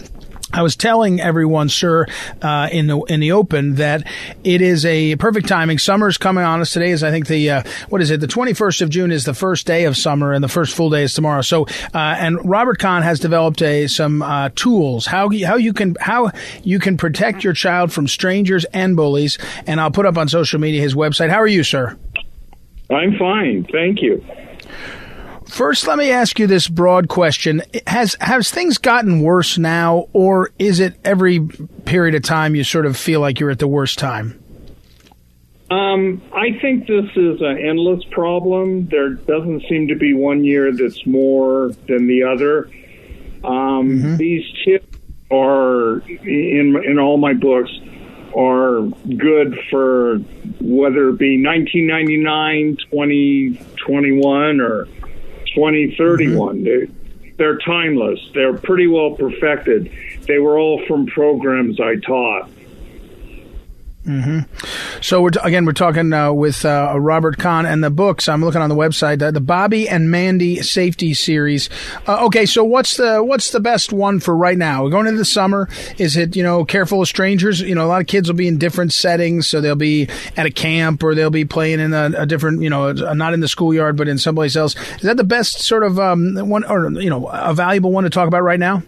I 0.53 0.63
was 0.63 0.77
telling 0.77 1.21
everyone, 1.21 1.69
sir, 1.69 2.07
uh, 2.41 2.69
in 2.71 2.87
the 2.87 2.99
in 3.01 3.21
the 3.21 3.33
open 3.33 3.75
that 3.77 4.07
it 4.45 4.63
is 4.63 4.87
a 4.87 5.17
perfect 5.17 5.49
timing. 5.49 5.79
Summer's 5.79 6.19
coming 6.19 6.45
on 6.45 6.61
us 6.61 6.71
today. 6.73 6.91
Is 6.91 7.03
I 7.03 7.11
think 7.11 7.27
the 7.27 7.51
uh, 7.51 7.63
what 7.89 8.01
is 8.01 8.11
it? 8.11 8.21
The 8.21 8.29
twenty 8.29 8.53
first 8.53 8.81
of 8.81 8.89
June 8.89 9.11
is 9.11 9.25
the 9.25 9.35
first 9.35 9.67
day 9.67 9.85
of 9.85 9.97
summer, 9.97 10.33
and 10.33 10.43
the 10.43 10.49
first 10.49 10.75
full 10.75 10.89
day 10.89 11.03
is 11.03 11.15
tomorrow. 11.15 11.43
So, 11.43 11.65
uh, 11.93 11.99
and 12.19 12.39
Robert 12.49 12.79
Kahn 12.79 13.03
has 13.03 13.19
developed 13.19 13.61
a 13.61 13.89
some 13.89 14.23
uh, 14.23 14.51
tools 14.55 15.07
how 15.07 15.31
how 15.45 15.57
you 15.57 15.73
can 15.73 15.97
how 16.01 16.31
you 16.63 16.79
can 16.79 16.97
protect 16.97 17.43
your 17.43 17.53
child 17.53 17.93
from 17.93 18.07
strangers 18.07 18.65
and 18.67 18.97
bullies. 18.97 19.39
And 19.67 19.81
I'll 19.81 19.91
put 19.91 20.07
up 20.07 20.17
on 20.17 20.29
social 20.29 20.61
media 20.61 20.81
his 20.81 20.95
website. 20.95 21.31
How 21.31 21.41
are 21.41 21.47
you, 21.47 21.65
sir? 21.65 21.99
I'm 22.89 23.19
fine, 23.19 23.67
thank 23.73 24.01
you. 24.01 24.25
First, 25.47 25.87
let 25.87 25.97
me 25.97 26.11
ask 26.11 26.39
you 26.39 26.47
this 26.47 26.69
broad 26.69 27.09
question: 27.09 27.63
Has 27.87 28.17
has 28.21 28.51
things 28.51 28.79
gotten 28.79 29.21
worse 29.21 29.59
now, 29.59 30.09
or 30.13 30.51
is 30.59 30.81
it 30.81 30.97
every 31.05 31.41
period 31.85 32.15
of 32.15 32.23
time 32.23 32.55
you 32.55 32.65
sort 32.65 32.87
of 32.87 32.97
feel 32.97 33.21
like 33.21 33.41
you're 33.41 33.51
at 33.51 33.59
the 33.59 33.69
worst 33.69 33.99
time? 33.99 34.43
Um, 35.71 36.23
I 36.33 36.59
think 36.61 36.87
this 36.87 37.11
is 37.17 37.41
an 37.41 37.59
endless 37.59 38.05
problem. 38.11 38.87
There 38.87 39.11
doesn't 39.11 39.65
seem 39.69 39.89
to 39.89 39.97
be 39.97 40.15
one 40.15 40.45
year 40.45 40.73
that's 40.73 41.05
more 41.07 41.71
than 41.89 42.07
the 42.07 42.23
other. 42.23 42.67
Um, 43.43 43.89
mm-hmm. 43.89 44.17
These 44.17 44.45
tips 44.65 44.97
are 45.31 46.01
in 46.01 46.83
in 46.85 46.99
all 46.99 47.17
my 47.17 47.33
books 47.33 47.71
are 48.37 48.83
good 49.17 49.59
for 49.71 50.19
whether 50.61 51.09
it 51.09 51.19
be 51.19 51.43
1999, 51.43 52.77
2021, 52.91 54.61
or 54.61 54.87
2031. 55.57 56.59
Mm-hmm. 56.59 57.33
they're 57.39 57.59
timeless. 57.59 58.21
They're 58.35 58.57
pretty 58.57 58.87
well 58.87 59.13
perfected. 59.13 59.91
They 60.27 60.39
were 60.39 60.59
all 60.59 60.85
from 60.87 61.07
programs 61.07 61.81
I 61.81 61.97
taught. 61.97 62.49
Mm-hmm. 64.07 65.01
So 65.03 65.21
we're 65.21 65.31
t- 65.31 65.41
again 65.43 65.65
we're 65.65 65.73
talking 65.73 66.13
uh, 66.13 66.33
with 66.33 66.65
uh, 66.65 66.95
Robert 66.97 67.39
Kahn 67.39 67.67
and 67.67 67.83
the 67.83 67.91
books. 67.91 68.29
I'm 68.29 68.45
looking 68.45 68.61
on 68.61 68.69
the 68.69 68.77
website, 68.77 69.21
uh, 69.21 69.33
the 69.33 69.41
Bobby 69.41 69.89
and 69.89 70.09
Mandee 70.09 70.65
Safety 70.65 71.13
Series. 71.13 71.69
Uh, 72.07 72.25
okay, 72.27 72.47
so 72.47 72.63
what's 72.63 72.97
the 72.97 73.23
what's 73.25 73.51
the 73.51 73.59
best 73.59 73.93
one 73.93 74.21
for 74.21 74.37
right 74.37 74.57
now? 74.57 74.85
We're 74.85 74.91
going 74.91 75.09
into 75.09 75.19
the 75.19 75.25
summer. 75.25 75.69
Is 75.99 76.17
it 76.17 76.37
you 76.37 76.45
know 76.45 76.65
Careful 76.65 77.03
of 77.03 77.09
Strangers? 77.09 77.61
You 77.61 77.75
know 77.75 77.85
a 77.85 77.89
lot 77.89 78.01
of 78.01 78.07
kids 78.07 78.29
will 78.29 78.37
be 78.37 78.47
in 78.47 78.59
different 78.59 78.93
settings, 78.93 79.49
so 79.49 79.61
they'll 79.61 79.75
be 79.75 80.09
at 80.37 80.47
a 80.47 80.53
camp 80.53 81.03
or 81.03 81.17
they'll 81.17 81.31
be 81.31 81.45
playing 81.45 81.81
in 81.81 81.93
a, 81.93 82.13
a 82.17 82.27
different 82.27 82.63
you 82.63 82.71
know 82.71 82.93
not 82.93 83.35
in 83.35 83.41
the 83.41 83.49
schoolyard 83.49 83.97
but 83.97 84.07
in 84.07 84.19
someplace 84.19 84.55
else. 84.55 84.77
Is 84.97 85.03
that 85.03 85.17
the 85.17 85.25
best 85.25 85.59
sort 85.63 85.83
of 85.83 85.99
um, 85.99 86.37
one 86.49 86.63
or 86.65 86.93
you 86.93 87.11
know 87.11 87.27
a 87.27 87.55
valuable 87.55 87.91
one 87.91 88.05
to 88.05 88.11
talk 88.11 88.29
about 88.29 88.45
right 88.45 88.61
now? 88.61 88.85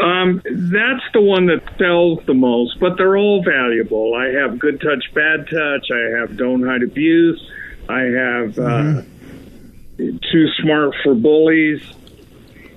Um, 0.00 0.42
that's 0.44 1.04
the 1.12 1.20
one 1.20 1.46
that 1.46 1.62
sells 1.78 2.20
the 2.26 2.34
most, 2.34 2.78
but 2.78 2.96
they're 2.96 3.16
all 3.16 3.42
valuable. 3.42 4.14
I 4.14 4.26
have 4.28 4.58
Good 4.58 4.80
Touch, 4.80 5.12
Bad 5.14 5.48
Touch. 5.48 5.86
I 5.90 6.18
have 6.20 6.36
Don't 6.36 6.64
Hide 6.64 6.82
Abuse. 6.82 7.50
I 7.88 8.00
have 8.00 8.58
uh, 8.58 9.02
mm-hmm. 9.02 10.16
Too 10.30 10.48
Smart 10.62 10.94
for 11.02 11.14
Bullies. 11.14 11.82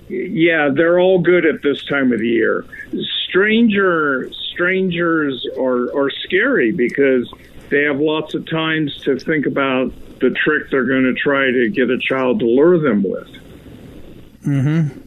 Yeah, 0.10 0.70
they're 0.74 1.00
all 1.00 1.20
good 1.20 1.46
at 1.46 1.62
this 1.62 1.84
time 1.86 2.12
of 2.12 2.20
the 2.20 2.28
year. 2.28 2.66
Stranger 3.30 4.30
strangers 4.34 5.48
are 5.58 5.96
are 5.96 6.10
scary 6.10 6.72
because 6.72 7.32
they 7.70 7.84
have 7.84 8.00
lots 8.00 8.34
of 8.34 8.50
times 8.50 8.98
to 9.04 9.18
think 9.18 9.46
about 9.46 9.94
the 10.20 10.30
trick 10.32 10.70
they're 10.70 10.86
going 10.86 11.04
to 11.04 11.14
try 11.14 11.50
to 11.50 11.70
get 11.70 11.90
a 11.90 11.98
child 11.98 12.40
to 12.40 12.46
lure 12.46 12.78
them 12.80 13.04
with. 13.04 13.30
Mm-hmm. 14.44 15.00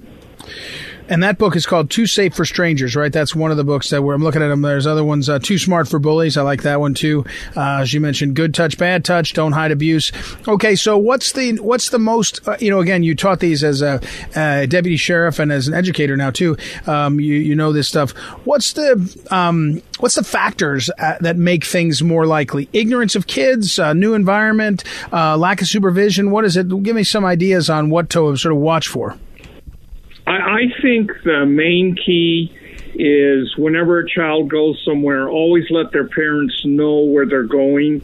And 1.08 1.22
that 1.22 1.36
book 1.36 1.54
is 1.54 1.66
called 1.66 1.90
Too 1.90 2.06
Safe 2.06 2.34
for 2.34 2.46
Strangers, 2.46 2.96
right? 2.96 3.12
That's 3.12 3.34
one 3.34 3.50
of 3.50 3.58
the 3.58 3.64
books 3.64 3.90
that 3.90 4.02
where 4.02 4.14
I'm 4.14 4.22
looking 4.22 4.42
at 4.42 4.48
them. 4.48 4.62
There's 4.62 4.86
other 4.86 5.04
ones, 5.04 5.28
uh, 5.28 5.38
Too 5.38 5.58
Smart 5.58 5.86
for 5.86 5.98
Bullies. 5.98 6.38
I 6.38 6.42
like 6.42 6.62
that 6.62 6.80
one 6.80 6.94
too. 6.94 7.24
Uh, 7.54 7.80
as 7.80 7.92
you 7.92 8.00
mentioned, 8.00 8.34
Good 8.36 8.54
Touch, 8.54 8.78
Bad 8.78 9.04
Touch, 9.04 9.34
Don't 9.34 9.52
Hide 9.52 9.70
Abuse. 9.70 10.12
Okay, 10.48 10.74
so 10.74 10.96
what's 10.96 11.32
the 11.32 11.56
what's 11.56 11.90
the 11.90 11.98
most? 11.98 12.46
Uh, 12.48 12.56
you 12.58 12.70
know, 12.70 12.80
again, 12.80 13.02
you 13.02 13.14
taught 13.14 13.40
these 13.40 13.62
as 13.62 13.82
a, 13.82 14.00
a, 14.34 14.66
deputy 14.66 14.96
sheriff 14.96 15.38
and 15.38 15.52
as 15.52 15.68
an 15.68 15.74
educator 15.74 16.16
now 16.16 16.30
too. 16.30 16.56
Um, 16.86 17.20
you 17.20 17.34
you 17.34 17.54
know 17.54 17.72
this 17.72 17.86
stuff. 17.86 18.12
What's 18.46 18.72
the 18.72 19.26
um, 19.30 19.82
what's 19.98 20.14
the 20.14 20.24
factors 20.24 20.88
uh, 20.98 21.18
that 21.20 21.36
make 21.36 21.64
things 21.64 22.02
more 22.02 22.26
likely? 22.26 22.68
Ignorance 22.72 23.14
of 23.14 23.26
kids, 23.26 23.78
uh, 23.78 23.92
new 23.92 24.14
environment, 24.14 24.84
uh, 25.12 25.36
lack 25.36 25.60
of 25.60 25.68
supervision. 25.68 26.30
What 26.30 26.46
is 26.46 26.56
it? 26.56 26.68
Give 26.82 26.96
me 26.96 27.04
some 27.04 27.26
ideas 27.26 27.68
on 27.68 27.90
what 27.90 28.08
to 28.10 28.36
sort 28.36 28.54
of 28.54 28.58
watch 28.58 28.88
for. 28.88 29.18
I, 30.26 30.32
I 30.32 30.80
think 30.80 31.10
the 31.24 31.46
main 31.46 31.96
key 31.96 32.52
is 32.94 33.56
whenever 33.56 33.98
a 33.98 34.08
child 34.08 34.48
goes 34.48 34.80
somewhere, 34.84 35.28
always 35.28 35.64
let 35.70 35.92
their 35.92 36.08
parents 36.08 36.64
know 36.64 37.00
where 37.00 37.26
they're 37.26 37.42
going 37.42 38.02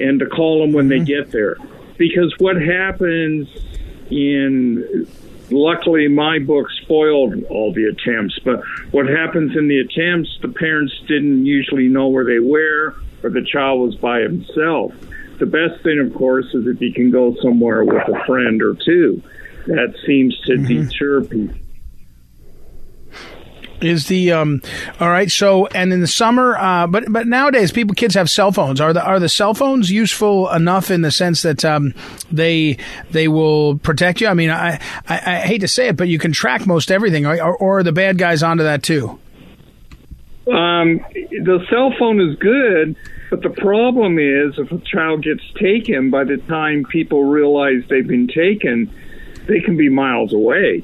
and 0.00 0.18
to 0.20 0.26
call 0.26 0.60
them 0.60 0.72
when 0.72 0.88
mm-hmm. 0.88 1.04
they 1.04 1.04
get 1.04 1.30
there. 1.30 1.56
Because 1.98 2.34
what 2.38 2.60
happens 2.60 3.48
in 4.10 5.06
luckily 5.50 6.08
my 6.08 6.38
book 6.38 6.70
spoiled 6.82 7.44
all 7.44 7.72
the 7.72 7.84
attempts, 7.84 8.38
but 8.38 8.62
what 8.90 9.06
happens 9.06 9.56
in 9.56 9.68
the 9.68 9.78
attempts, 9.78 10.38
the 10.40 10.48
parents 10.48 10.98
didn't 11.06 11.44
usually 11.44 11.88
know 11.88 12.08
where 12.08 12.24
they 12.24 12.38
were 12.38 12.96
or 13.22 13.30
the 13.30 13.44
child 13.44 13.80
was 13.80 13.94
by 13.96 14.20
himself. 14.20 14.92
The 15.38 15.46
best 15.46 15.82
thing, 15.82 16.00
of 16.00 16.14
course, 16.14 16.46
is 16.54 16.66
if 16.66 16.80
you 16.80 16.92
can 16.92 17.10
go 17.10 17.36
somewhere 17.42 17.84
with 17.84 18.08
a 18.08 18.24
friend 18.24 18.62
or 18.62 18.74
two 18.74 19.22
that 19.66 19.94
seems 20.06 20.38
to 20.46 20.52
mm-hmm. 20.52 20.88
deter 20.88 21.22
people. 21.22 21.56
Is 23.82 24.06
the 24.06 24.30
um 24.30 24.62
all 25.00 25.08
right 25.08 25.28
so 25.28 25.66
and 25.66 25.92
in 25.92 26.00
the 26.00 26.06
summer 26.06 26.56
uh 26.56 26.86
but 26.86 27.04
but 27.08 27.26
nowadays 27.26 27.72
people 27.72 27.94
kids 27.94 28.14
have 28.14 28.30
cell 28.30 28.52
phones. 28.52 28.80
Are 28.80 28.92
the 28.92 29.02
are 29.02 29.18
the 29.18 29.28
cell 29.28 29.54
phones 29.54 29.90
useful 29.90 30.48
enough 30.50 30.90
in 30.90 31.02
the 31.02 31.10
sense 31.10 31.42
that 31.42 31.64
um 31.64 31.92
they 32.30 32.78
they 33.10 33.26
will 33.26 33.78
protect 33.78 34.20
you? 34.20 34.28
I 34.28 34.34
mean 34.34 34.50
i 34.50 34.78
i, 35.08 35.20
I 35.26 35.36
hate 35.40 35.62
to 35.62 35.68
say 35.68 35.88
it 35.88 35.96
but 35.96 36.06
you 36.06 36.20
can 36.20 36.30
track 36.30 36.64
most 36.64 36.92
everything. 36.92 37.26
Or, 37.26 37.56
or 37.56 37.78
are 37.78 37.82
the 37.82 37.92
bad 37.92 38.18
guys 38.18 38.44
onto 38.44 38.62
that 38.62 38.84
too? 38.84 39.18
Um 40.46 41.04
the 41.14 41.66
cell 41.68 41.92
phone 41.98 42.20
is 42.20 42.36
good 42.36 42.94
but 43.30 43.42
the 43.42 43.50
problem 43.50 44.18
is 44.18 44.58
if 44.58 44.70
a 44.70 44.78
child 44.78 45.24
gets 45.24 45.42
taken 45.60 46.10
by 46.10 46.22
the 46.22 46.36
time 46.48 46.84
people 46.84 47.24
realize 47.24 47.82
they've 47.88 48.06
been 48.06 48.28
taken 48.28 48.92
they 49.46 49.60
can 49.60 49.76
be 49.76 49.88
miles 49.88 50.32
away. 50.32 50.82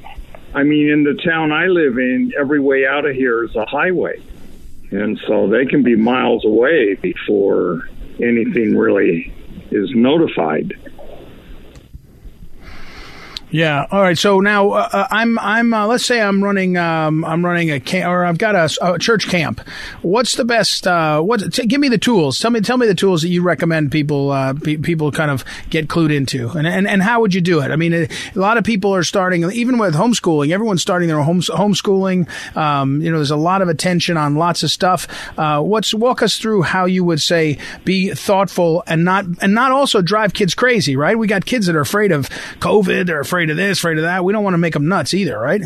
I 0.54 0.62
mean, 0.62 0.88
in 0.88 1.04
the 1.04 1.14
town 1.14 1.52
I 1.52 1.66
live 1.66 1.98
in, 1.98 2.32
every 2.38 2.60
way 2.60 2.86
out 2.86 3.04
of 3.04 3.14
here 3.14 3.44
is 3.44 3.54
a 3.54 3.66
highway. 3.66 4.20
And 4.90 5.20
so 5.26 5.48
they 5.48 5.66
can 5.66 5.82
be 5.82 5.94
miles 5.96 6.44
away 6.44 6.94
before 6.94 7.88
anything 8.20 8.76
really 8.76 9.32
is 9.70 9.90
notified. 9.94 10.72
Yeah. 13.50 13.86
All 13.90 14.02
right. 14.02 14.18
So 14.18 14.40
now 14.40 14.72
uh, 14.72 14.88
uh, 14.92 15.06
I'm 15.10 15.38
I'm 15.38 15.72
uh, 15.72 15.86
let's 15.86 16.04
say 16.04 16.20
I'm 16.20 16.44
running 16.44 16.76
um, 16.76 17.24
I'm 17.24 17.44
running 17.44 17.70
a 17.70 17.80
camp 17.80 18.08
or 18.08 18.24
I've 18.24 18.36
got 18.36 18.54
a, 18.54 18.94
a 18.94 18.98
church 18.98 19.26
camp. 19.28 19.60
What's 20.02 20.36
the 20.36 20.44
best? 20.44 20.86
Uh, 20.86 21.22
what? 21.22 21.52
T- 21.52 21.66
give 21.66 21.80
me 21.80 21.88
the 21.88 21.98
tools. 21.98 22.38
Tell 22.38 22.50
me 22.50 22.60
tell 22.60 22.76
me 22.76 22.86
the 22.86 22.94
tools 22.94 23.22
that 23.22 23.28
you 23.28 23.42
recommend 23.42 23.90
people 23.90 24.30
uh, 24.32 24.52
pe- 24.52 24.76
people 24.76 25.10
kind 25.12 25.30
of 25.30 25.44
get 25.70 25.88
clued 25.88 26.14
into, 26.14 26.50
and, 26.50 26.66
and 26.66 26.86
and 26.86 27.02
how 27.02 27.22
would 27.22 27.32
you 27.32 27.40
do 27.40 27.60
it? 27.60 27.70
I 27.70 27.76
mean, 27.76 27.94
a, 27.94 28.02
a 28.34 28.38
lot 28.38 28.58
of 28.58 28.64
people 28.64 28.94
are 28.94 29.02
starting 29.02 29.50
even 29.50 29.78
with 29.78 29.94
homeschooling. 29.94 30.50
Everyone's 30.50 30.82
starting 30.82 31.08
their 31.08 31.22
home 31.22 31.40
homeschooling. 31.40 32.28
Um, 32.54 33.00
you 33.00 33.10
know, 33.10 33.16
there's 33.16 33.30
a 33.30 33.36
lot 33.36 33.62
of 33.62 33.68
attention 33.68 34.18
on 34.18 34.34
lots 34.34 34.62
of 34.62 34.70
stuff. 34.70 35.08
Uh, 35.38 35.62
what's 35.62 35.94
walk 35.94 36.22
us 36.22 36.36
through 36.36 36.62
how 36.62 36.84
you 36.84 37.02
would 37.02 37.22
say 37.22 37.56
be 37.86 38.10
thoughtful 38.12 38.82
and 38.86 39.06
not 39.06 39.24
and 39.40 39.54
not 39.54 39.72
also 39.72 40.02
drive 40.02 40.34
kids 40.34 40.54
crazy. 40.54 40.96
Right? 40.96 41.18
We 41.18 41.26
got 41.26 41.46
kids 41.46 41.66
that 41.66 41.76
are 41.76 41.80
afraid 41.80 42.12
of 42.12 42.28
COVID. 42.60 43.08
or 43.08 43.20
afraid 43.20 43.38
afraid 43.38 43.50
of 43.50 43.57
this, 43.57 43.78
afraid 43.78 43.99
of 43.99 44.02
that. 44.02 44.25
We 44.25 44.33
don't 44.33 44.42
want 44.42 44.54
to 44.54 44.59
make 44.59 44.75
them 44.75 44.88
nuts 44.88 45.14
either, 45.14 45.38
right? 45.38 45.62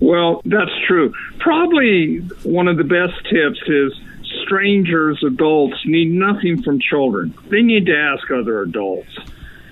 Well, 0.00 0.42
that's 0.44 0.70
true. 0.86 1.14
Probably 1.38 2.18
one 2.42 2.68
of 2.68 2.76
the 2.76 2.84
best 2.84 3.14
tips 3.30 3.58
is 3.66 3.98
strangers, 4.44 5.22
adults 5.26 5.76
need 5.86 6.10
nothing 6.10 6.62
from 6.62 6.78
children. 6.78 7.34
They 7.48 7.62
need 7.62 7.86
to 7.86 7.96
ask 7.96 8.30
other 8.30 8.60
adults. 8.60 9.08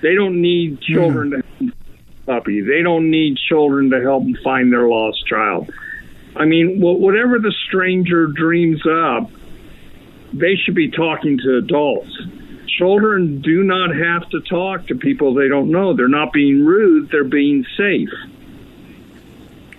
They 0.00 0.14
don't 0.14 0.40
need 0.40 0.80
children 0.80 1.30
mm. 1.30 1.42
to 1.42 1.64
help 1.64 1.74
puppy. 2.44 2.62
They 2.62 2.82
don't 2.82 3.10
need 3.10 3.36
children 3.36 3.90
to 3.90 4.00
help 4.00 4.22
them 4.24 4.36
find 4.42 4.72
their 4.72 4.88
lost 4.88 5.26
child. 5.26 5.70
I 6.34 6.46
mean, 6.46 6.80
whatever 6.80 7.38
the 7.38 7.52
stranger 7.66 8.26
dreams 8.26 8.82
up, 8.86 9.30
they 10.32 10.56
should 10.56 10.74
be 10.74 10.90
talking 10.90 11.38
to 11.38 11.58
adults 11.58 12.18
children 12.78 13.40
do 13.40 13.62
not 13.62 13.94
have 13.94 14.28
to 14.30 14.40
talk 14.40 14.86
to 14.88 14.94
people 14.94 15.34
they 15.34 15.48
don't 15.48 15.70
know. 15.70 15.94
They're 15.94 16.08
not 16.08 16.32
being 16.32 16.64
rude, 16.64 17.10
they're 17.10 17.24
being 17.24 17.64
safe. 17.76 18.10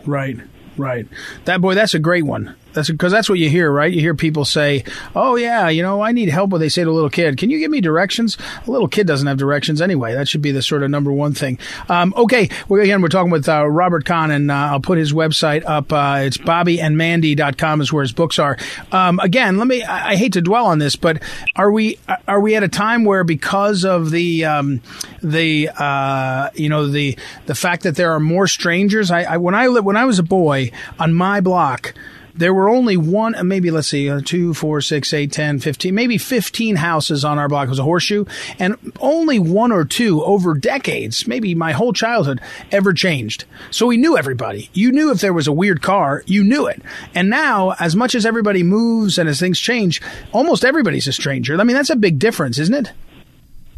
Right, 0.05 0.37
right. 0.77 1.07
That 1.45 1.61
boy, 1.61 1.75
that's 1.75 1.93
a 1.93 1.99
great 1.99 2.25
one. 2.25 2.55
That's 2.77 2.91
because 2.91 3.11
that's 3.11 3.27
what 3.27 3.39
you 3.39 3.49
hear, 3.49 3.71
right? 3.71 3.91
You 3.91 4.01
hear 4.01 4.13
people 4.13 4.45
say, 4.45 4.83
"Oh 5.15 5.35
yeah, 5.35 5.67
you 5.67 5.81
know, 5.81 5.99
I 5.99 6.11
need 6.11 6.29
help." 6.29 6.51
What 6.51 6.59
they 6.59 6.69
say 6.69 6.83
to 6.83 6.89
a 6.91 6.93
little 6.93 7.09
kid, 7.09 7.35
"Can 7.35 7.49
you 7.49 7.57
give 7.57 7.71
me 7.71 7.81
directions?" 7.81 8.37
A 8.67 8.69
little 8.69 8.87
kid 8.87 9.07
doesn't 9.07 9.25
have 9.25 9.37
directions 9.37 9.81
anyway. 9.81 10.13
That 10.13 10.27
should 10.27 10.43
be 10.43 10.51
the 10.51 10.61
sort 10.61 10.83
of 10.83 10.91
number 10.91 11.11
one 11.11 11.33
thing. 11.33 11.57
Um, 11.89 12.13
okay, 12.15 12.51
again, 12.69 13.01
we're 13.01 13.07
talking 13.07 13.31
with 13.31 13.49
uh, 13.49 13.67
Robert 13.67 14.05
Kahn, 14.05 14.29
and 14.29 14.51
uh, 14.51 14.53
I'll 14.53 14.79
put 14.79 14.99
his 14.99 15.11
website 15.11 15.63
up. 15.65 15.91
Uh, 15.91 16.19
it's 16.25 16.37
bobbyandmandee.com 16.37 17.81
is 17.81 17.91
where 17.91 18.03
his 18.03 18.11
books 18.11 18.37
are. 18.37 18.59
Um, 18.91 19.19
again, 19.21 19.57
let 19.57 19.65
me. 19.65 19.81
I, 19.81 20.09
I, 20.09 20.15
hate 20.15 20.33
to 20.33 20.41
dwell 20.41 20.67
on 20.67 20.77
this, 20.77 20.95
but 20.95 21.23
are 21.55 21.71
we 21.71 21.97
are 22.27 22.39
we 22.39 22.55
at 22.55 22.61
a 22.61 22.67
time 22.67 23.05
where 23.05 23.23
because 23.23 23.85
of 23.85 24.11
the 24.11 24.45
um, 24.45 24.81
the 25.23 25.71
uh, 25.75 26.51
you 26.53 26.69
know 26.69 26.85
the 26.85 27.17
the 27.47 27.55
fact 27.55 27.83
that 27.83 27.95
there 27.95 28.11
are 28.11 28.19
more 28.19 28.45
strangers? 28.45 29.09
I, 29.09 29.23
I 29.23 29.37
when 29.37 29.55
I 29.55 29.67
when 29.67 29.97
I 29.97 30.05
was 30.05 30.19
a 30.19 30.23
boy 30.23 30.69
on 30.99 31.15
my 31.15 31.41
block 31.41 31.95
there 32.37 32.53
were 32.53 32.69
only 32.69 32.97
one, 32.97 33.35
uh, 33.35 33.43
maybe 33.43 33.71
let's 33.71 33.87
see, 33.87 34.09
uh, 34.09 34.21
two, 34.23 34.53
four, 34.53 34.81
six, 34.81 35.13
eight, 35.13 35.31
10, 35.31 35.59
15, 35.59 35.93
maybe 35.93 36.17
15 36.17 36.77
houses 36.77 37.25
on 37.25 37.37
our 37.37 37.47
block. 37.47 37.67
It 37.67 37.69
was 37.69 37.79
a 37.79 37.83
horseshoe 37.83 38.25
and 38.59 38.75
only 38.99 39.39
one 39.39 39.71
or 39.71 39.85
two 39.85 40.23
over 40.23 40.53
decades, 40.53 41.27
maybe 41.27 41.55
my 41.55 41.71
whole 41.71 41.93
childhood 41.93 42.39
ever 42.71 42.93
changed. 42.93 43.45
So 43.71 43.87
we 43.87 43.97
knew 43.97 44.17
everybody. 44.17 44.69
You 44.73 44.91
knew 44.91 45.11
if 45.11 45.21
there 45.21 45.33
was 45.33 45.47
a 45.47 45.51
weird 45.51 45.81
car, 45.81 46.23
you 46.25 46.43
knew 46.43 46.67
it. 46.67 46.81
And 47.13 47.29
now, 47.29 47.73
as 47.79 47.95
much 47.95 48.15
as 48.15 48.25
everybody 48.25 48.63
moves 48.63 49.17
and 49.17 49.27
as 49.27 49.39
things 49.39 49.59
change, 49.59 50.01
almost 50.31 50.63
everybody's 50.63 51.07
a 51.07 51.13
stranger. 51.13 51.59
I 51.59 51.63
mean, 51.63 51.75
that's 51.75 51.89
a 51.89 51.95
big 51.95 52.19
difference, 52.19 52.59
isn't 52.59 52.87
it? 52.87 52.91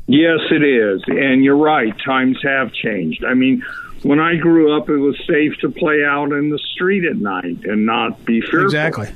Yes, 0.08 0.40
it 0.50 0.64
is. 0.64 1.04
And 1.08 1.44
you're 1.44 1.56
right. 1.56 1.94
Times 2.04 2.40
have 2.44 2.74
changed. 2.74 3.24
I 3.24 3.36
mean, 3.36 3.64
when 4.04 4.20
I 4.20 4.36
grew 4.36 4.76
up, 4.76 4.90
it 4.90 4.98
was 4.98 5.18
safe 5.28 5.58
to 5.62 5.70
play 5.70 6.04
out 6.06 6.32
in 6.32 6.50
the 6.50 6.60
street 6.74 7.06
at 7.06 7.18
night 7.18 7.66
and 7.66 7.86
not 7.86 8.26
be 8.26 8.42
fearful. 8.42 8.66
Exactly. 8.66 9.10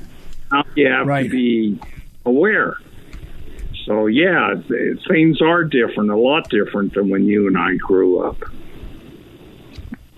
Now 0.51 0.63
you 0.75 0.87
have 0.87 1.07
right. 1.07 1.23
to 1.23 1.29
be 1.29 1.79
aware. 2.25 2.77
So 3.85 4.07
yeah, 4.07 4.55
things 5.07 5.41
are 5.41 5.63
different, 5.63 6.09
a 6.09 6.17
lot 6.17 6.49
different 6.49 6.93
than 6.93 7.09
when 7.09 7.25
you 7.25 7.47
and 7.47 7.57
I 7.57 7.75
grew 7.75 8.19
up. 8.19 8.37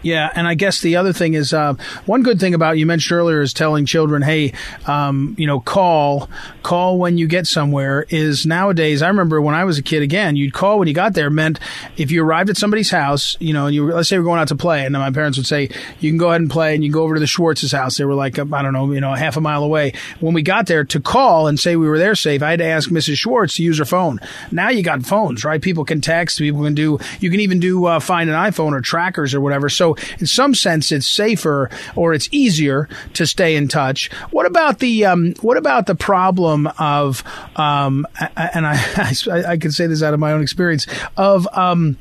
Yeah, 0.06 0.32
and 0.36 0.48
I 0.48 0.54
guess 0.54 0.82
the 0.82 0.98
other 0.98 1.14
thing 1.14 1.34
is 1.34 1.52
uh, 1.52 1.74
one 2.06 2.22
good 2.22 2.40
thing 2.40 2.54
about 2.54 2.78
you 2.78 2.86
mentioned 2.86 3.18
earlier 3.18 3.42
is 3.42 3.54
telling 3.54 3.88
children, 3.88 4.22
hey, 4.22 4.54
um, 4.86 5.34
you 5.36 5.48
know, 5.48 5.60
call, 5.60 6.30
call 6.62 7.00
when 7.00 7.18
you 7.18 7.28
get 7.28 7.48
somewhere. 7.48 8.06
Is 8.10 8.46
nowadays, 8.46 9.02
I 9.02 9.08
remember 9.08 9.42
when 9.42 9.56
I 9.56 9.64
was 9.64 9.80
a 9.80 9.82
kid. 9.82 10.04
Again, 10.04 10.36
you'd 10.36 10.54
call 10.54 10.78
when 10.78 10.88
you 10.88 10.94
got 10.94 11.16
there. 11.16 11.32
Meant 11.32 11.60
if 11.98 12.12
you 12.12 12.24
arrived 12.24 12.52
at 12.52 12.58
somebody's 12.58 12.92
house, 12.92 13.36
you 13.40 13.52
know, 13.52 13.66
you 13.66 13.92
let's 13.92 14.08
say 14.08 14.20
we're 14.20 14.26
going 14.26 14.40
out 14.40 14.50
to 14.50 14.56
play, 14.56 14.86
and 14.86 14.94
my 14.94 15.10
parents 15.10 15.40
would 15.40 15.48
say, 15.48 15.72
you 16.00 16.12
can 16.12 16.20
go 16.20 16.30
ahead 16.30 16.40
and 16.40 16.52
play, 16.52 16.76
and 16.76 16.84
you 16.84 16.92
go 16.92 17.02
over 17.02 17.16
to 17.16 17.20
the 17.20 17.26
Schwartz's 17.26 17.72
house. 17.72 17.98
They 17.98 18.06
were 18.06 18.14
like, 18.14 18.38
I 18.38 18.62
don't 18.62 18.74
know, 18.74 18.92
you 18.92 19.02
know, 19.02 19.16
half 19.16 19.38
a 19.38 19.42
mile 19.42 19.64
away. 19.64 19.94
When 20.20 20.36
we 20.36 20.44
got 20.44 20.68
there 20.68 20.84
to 20.84 21.00
call 21.00 21.48
and 21.48 21.60
say 21.60 21.78
we 21.78 21.90
were 21.90 21.98
there 21.98 22.14
safe, 22.14 22.44
I 22.44 22.52
had 22.52 22.60
to 22.60 22.66
ask 22.66 22.92
Mrs. 22.92 23.18
Schwartz 23.18 23.56
to 23.56 23.64
use 23.64 23.80
her 23.80 23.86
phone. 23.86 24.20
Now 24.52 24.70
you 24.70 24.84
got 24.84 25.02
phones, 25.02 25.44
right? 25.44 25.60
People 25.60 25.84
can 25.84 26.00
text, 26.00 26.38
people 26.38 26.64
can 26.64 26.76
do, 26.76 27.00
you 27.20 27.32
can 27.32 27.40
even 27.40 27.60
do 27.60 27.86
uh, 27.86 28.00
find 28.00 28.30
an 28.30 28.36
iPhone 28.36 28.74
or 28.74 28.82
trackers 28.82 29.34
or 29.34 29.42
whatever. 29.42 29.68
So 29.68 29.95
in 30.20 30.28
some 30.28 30.54
sense, 30.54 30.92
it's 30.92 31.08
safer 31.08 31.70
or 31.96 32.14
it's 32.14 32.30
easier 32.32 32.90
to 33.14 33.26
stay 33.26 33.56
in 33.56 33.68
touch. 33.68 34.12
What 34.32 34.46
about 34.46 34.80
the 34.80 35.06
um, 35.06 35.34
what 35.42 35.58
about 35.58 35.88
the 35.88 35.96
problem 35.96 36.68
of 36.80 37.24
um, 37.56 38.08
and 38.36 38.66
I, 38.66 38.74
I 39.32 39.44
I 39.52 39.58
can 39.58 39.72
say 39.72 39.88
this 39.88 40.04
out 40.04 40.14
of 40.14 40.20
my 40.20 40.32
own 40.32 40.42
experience 40.42 40.88
of 41.18 41.48
um, 41.54 41.98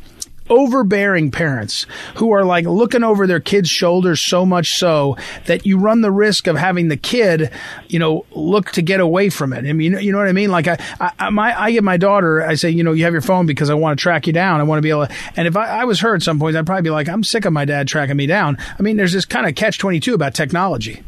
overbearing 0.50 1.30
parents 1.30 1.86
who 2.16 2.32
are 2.32 2.44
like 2.44 2.66
looking 2.66 3.02
over 3.02 3.26
their 3.26 3.40
kid's 3.40 3.70
shoulders 3.70 4.20
so 4.20 4.44
much 4.44 4.76
so 4.76 5.16
that 5.46 5.64
you 5.64 5.78
run 5.78 6.00
the 6.02 6.10
risk 6.10 6.46
of 6.46 6.56
having 6.56 6.88
the 6.88 6.96
kid, 6.96 7.50
you 7.88 7.98
know, 7.98 8.24
look 8.32 8.70
to 8.72 8.82
get 8.82 9.00
away 9.00 9.30
from 9.30 9.52
it. 9.52 9.66
I 9.66 9.72
mean, 9.72 9.98
you 9.98 10.12
know 10.12 10.18
what 10.18 10.28
I 10.28 10.32
mean? 10.32 10.50
Like 10.50 10.68
I, 10.68 10.78
I, 11.18 11.30
my, 11.30 11.58
I 11.58 11.72
get 11.72 11.84
my 11.84 11.96
daughter, 11.96 12.42
I 12.42 12.54
say, 12.54 12.70
you 12.70 12.84
know, 12.84 12.92
you 12.92 13.04
have 13.04 13.12
your 13.12 13.22
phone 13.22 13.46
because 13.46 13.70
I 13.70 13.74
want 13.74 13.98
to 13.98 14.02
track 14.02 14.26
you 14.26 14.32
down. 14.32 14.60
I 14.60 14.64
want 14.64 14.78
to 14.78 14.82
be 14.82 14.90
able 14.90 15.06
to, 15.06 15.14
and 15.36 15.48
if 15.48 15.56
I, 15.56 15.80
I 15.80 15.84
was 15.84 16.00
her 16.00 16.14
at 16.14 16.22
some 16.22 16.38
point, 16.38 16.56
I'd 16.56 16.66
probably 16.66 16.82
be 16.82 16.90
like, 16.90 17.08
I'm 17.08 17.24
sick 17.24 17.44
of 17.44 17.52
my 17.52 17.64
dad 17.64 17.88
tracking 17.88 18.16
me 18.16 18.26
down. 18.26 18.58
I 18.78 18.82
mean, 18.82 18.96
there's 18.96 19.12
this 19.12 19.24
kind 19.24 19.46
of 19.46 19.54
catch 19.54 19.78
22 19.78 20.14
about 20.14 20.34
technology. 20.34 21.02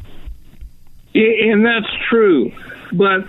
And 1.15 1.65
that's 1.65 1.91
true. 2.11 2.53
But 2.93 3.27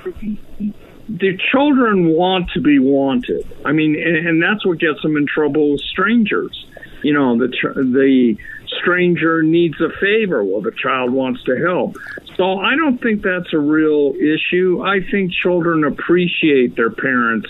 the 1.10 1.38
children 1.52 2.10
want 2.10 2.50
to 2.52 2.62
be 2.62 2.80
wanted. 2.80 3.48
I 3.66 3.72
mean, 3.72 3.96
and, 3.96 4.28
and 4.28 4.44
that's 4.44 4.66
what 4.66 4.80
gets 4.80 5.02
them 5.02 5.16
in 5.16 5.26
trouble 5.26 5.72
with 5.72 5.82
strangers. 5.82 6.66
You 7.04 7.14
know, 7.14 7.38
the 7.38 7.48
the 7.48 8.38
stranger 8.80 9.44
needs 9.44 9.80
a 9.80 9.90
favor. 10.02 10.44
Well, 10.44 10.62
the 10.62 10.72
child 10.72 11.12
wants 11.12 11.44
to 11.44 11.56
help. 11.58 11.96
So 12.36 12.60
I 12.60 12.76
don't 12.76 13.02
think 13.02 13.22
that's 13.22 13.54
a 13.54 13.60
real 13.60 14.14
issue. 14.16 14.84
I 14.84 15.00
think 15.10 15.32
children 15.32 15.84
appreciate 15.84 16.76
their 16.76 16.90
parents 16.90 17.48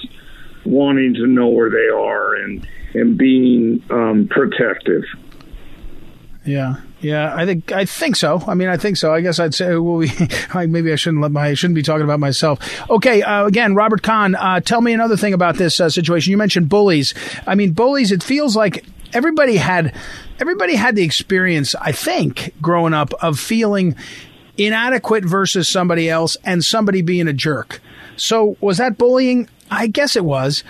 wanting 0.65 1.15
to 1.15 1.27
know 1.27 1.47
where 1.47 1.69
they 1.69 1.87
are 1.87 2.35
and 2.35 2.67
and 2.93 3.17
being 3.17 3.83
um, 3.89 4.27
protective. 4.29 5.03
Yeah, 6.45 6.75
yeah, 6.99 7.33
I 7.35 7.45
think 7.45 7.71
I 7.71 7.85
think 7.85 8.15
so. 8.15 8.43
I 8.47 8.55
mean, 8.55 8.69
I 8.69 8.77
think 8.77 8.97
so. 8.97 9.13
I 9.13 9.21
guess 9.21 9.39
I'd 9.39 9.53
say 9.53 9.75
well, 9.75 9.95
we, 9.97 10.11
maybe 10.67 10.91
I 10.91 10.95
shouldn't 10.95 11.21
let 11.21 11.31
my 11.31 11.47
I 11.47 11.53
shouldn't 11.53 11.75
be 11.75 11.83
talking 11.83 12.03
about 12.03 12.19
myself. 12.19 12.59
Okay, 12.89 13.21
uh, 13.21 13.45
again, 13.45 13.75
Robert 13.75 14.01
Kahn, 14.01 14.35
uh, 14.35 14.59
tell 14.59 14.81
me 14.81 14.93
another 14.93 15.17
thing 15.17 15.33
about 15.33 15.57
this 15.57 15.79
uh, 15.79 15.89
situation. 15.89 16.31
You 16.31 16.37
mentioned 16.37 16.69
bullies. 16.69 17.13
I 17.45 17.55
mean, 17.55 17.73
bullies. 17.73 18.11
It 18.11 18.23
feels 18.23 18.55
like 18.55 18.85
everybody 19.13 19.57
had 19.57 19.95
everybody 20.39 20.75
had 20.75 20.95
the 20.95 21.03
experience. 21.03 21.75
I 21.75 21.91
think 21.91 22.53
growing 22.61 22.93
up 22.93 23.13
of 23.21 23.39
feeling 23.39 23.95
inadequate 24.57 25.23
versus 25.23 25.69
somebody 25.69 26.09
else 26.09 26.35
and 26.43 26.65
somebody 26.65 27.01
being 27.03 27.27
a 27.27 27.33
jerk. 27.33 27.79
So 28.15 28.57
was 28.59 28.77
that 28.79 28.97
bullying? 28.97 29.47
I 29.69 29.87
guess 29.87 30.15
it 30.15 30.25
was 30.25 30.63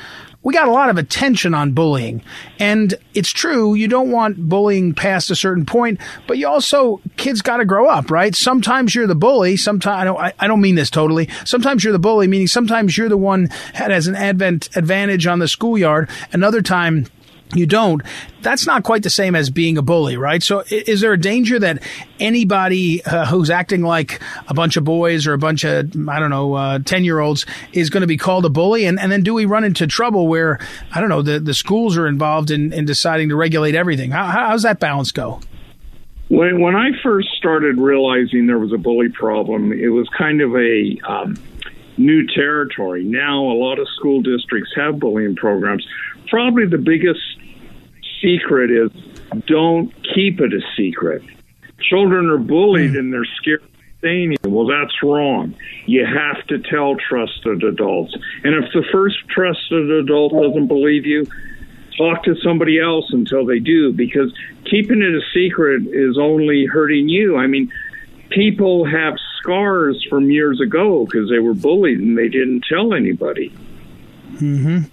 we 0.43 0.53
got 0.53 0.67
a 0.67 0.71
lot 0.71 0.89
of 0.89 0.97
attention 0.97 1.53
on 1.53 1.73
bullying. 1.73 2.21
And 2.59 2.93
it's 3.13 3.31
true, 3.31 3.73
you 3.73 3.87
don't 3.87 4.11
want 4.11 4.49
bullying 4.49 4.93
past 4.93 5.29
a 5.29 5.35
certain 5.35 5.65
point, 5.65 5.99
but 6.25 6.37
you 6.37 6.47
also, 6.47 7.01
kids 7.17 7.41
got 7.41 7.57
to 7.57 7.65
grow 7.65 7.87
up, 7.87 8.09
right? 8.09 8.35
Sometimes 8.35 8.95
you're 8.95 9.07
the 9.07 9.15
bully. 9.15 9.57
Sometimes, 9.57 10.01
I 10.01 10.03
don't, 10.05 10.33
I 10.39 10.47
don't 10.47 10.61
mean 10.61 10.75
this 10.75 10.89
totally. 10.89 11.29
Sometimes 11.43 11.83
you're 11.83 11.93
the 11.93 11.99
bully, 11.99 12.27
meaning 12.27 12.47
sometimes 12.47 12.97
you're 12.97 13.09
the 13.09 13.17
one 13.17 13.49
that 13.73 13.91
has 13.91 14.07
an 14.07 14.15
advent 14.15 14.69
advantage 14.75 15.27
on 15.27 15.39
the 15.39 15.47
schoolyard. 15.47 16.09
Another 16.31 16.61
time, 16.61 17.07
you 17.55 17.65
don't, 17.65 18.01
that's 18.41 18.67
not 18.67 18.83
quite 18.83 19.03
the 19.03 19.09
same 19.09 19.35
as 19.35 19.49
being 19.49 19.77
a 19.77 19.81
bully, 19.81 20.17
right? 20.17 20.43
So 20.43 20.63
is 20.69 21.01
there 21.01 21.13
a 21.13 21.19
danger 21.19 21.59
that 21.59 21.81
anybody 22.19 23.03
uh, 23.03 23.25
who's 23.25 23.49
acting 23.49 23.83
like 23.83 24.21
a 24.47 24.53
bunch 24.53 24.77
of 24.77 24.83
boys 24.83 25.27
or 25.27 25.33
a 25.33 25.37
bunch 25.37 25.63
of, 25.63 26.09
I 26.09 26.19
don't 26.19 26.29
know, 26.29 26.79
10 26.79 27.01
uh, 27.01 27.03
year 27.03 27.19
olds 27.19 27.45
is 27.71 27.89
going 27.89 28.01
to 28.01 28.07
be 28.07 28.17
called 28.17 28.45
a 28.45 28.49
bully? 28.49 28.85
And, 28.85 28.99
and 28.99 29.11
then 29.11 29.23
do 29.23 29.33
we 29.33 29.45
run 29.45 29.63
into 29.63 29.87
trouble 29.87 30.27
where, 30.27 30.59
I 30.93 30.99
don't 30.99 31.09
know, 31.09 31.21
the, 31.21 31.39
the 31.39 31.53
schools 31.53 31.97
are 31.97 32.07
involved 32.07 32.51
in, 32.51 32.73
in 32.73 32.85
deciding 32.85 33.29
to 33.29 33.35
regulate 33.35 33.75
everything? 33.75 34.11
How, 34.11 34.51
does 34.51 34.63
that 34.63 34.79
balance 34.79 35.11
go? 35.11 35.39
When, 36.29 36.59
when 36.59 36.75
I 36.75 36.89
first 37.01 37.29
started 37.37 37.77
realizing 37.77 38.47
there 38.47 38.59
was 38.59 38.73
a 38.73 38.77
bully 38.77 39.09
problem, 39.09 39.71
it 39.71 39.87
was 39.87 40.09
kind 40.17 40.41
of 40.41 40.53
a, 40.55 40.99
um, 41.07 41.37
new 41.97 42.27
territory. 42.27 43.03
Now, 43.03 43.43
a 43.43 43.57
lot 43.57 43.79
of 43.79 43.87
school 43.95 44.21
districts 44.21 44.71
have 44.75 44.99
bullying 44.99 45.35
programs. 45.35 45.85
Probably 46.27 46.65
the 46.65 46.77
biggest 46.77 47.21
secret 48.21 48.71
is 48.71 48.91
don't 49.45 49.93
keep 50.15 50.39
it 50.39 50.53
a 50.53 50.61
secret. 50.75 51.23
Children 51.79 52.29
are 52.29 52.37
bullied 52.37 52.91
mm. 52.91 52.99
and 52.99 53.13
they're 53.13 53.25
scared 53.25 53.63
saying. 54.01 54.37
Well, 54.43 54.67
that's 54.67 55.01
wrong. 55.03 55.55
You 55.85 56.05
have 56.05 56.45
to 56.47 56.59
tell 56.59 56.95
trusted 56.95 57.63
adults. 57.63 58.15
And 58.43 58.53
if 58.55 58.71
the 58.73 58.83
first 58.91 59.17
trusted 59.29 59.91
adult 59.91 60.33
doesn't 60.33 60.67
believe 60.67 61.05
you, 61.05 61.25
talk 61.97 62.23
to 62.23 62.35
somebody 62.43 62.79
else 62.79 63.11
until 63.11 63.45
they 63.45 63.59
do 63.59 63.91
because 63.91 64.31
keeping 64.65 65.01
it 65.01 65.15
a 65.15 65.21
secret 65.33 65.83
is 65.87 66.17
only 66.17 66.65
hurting 66.65 67.09
you. 67.09 67.37
I 67.37 67.47
mean, 67.47 67.71
people 68.29 68.85
have 68.85 69.15
scars 69.39 70.05
from 70.09 70.29
years 70.29 70.61
ago 70.61 71.05
because 71.05 71.29
they 71.29 71.39
were 71.39 71.53
bullied 71.53 71.99
and 71.99 72.17
they 72.17 72.27
didn't 72.27 72.65
tell 72.69 72.93
anybody. 72.93 73.51
Mhm. 74.35 74.89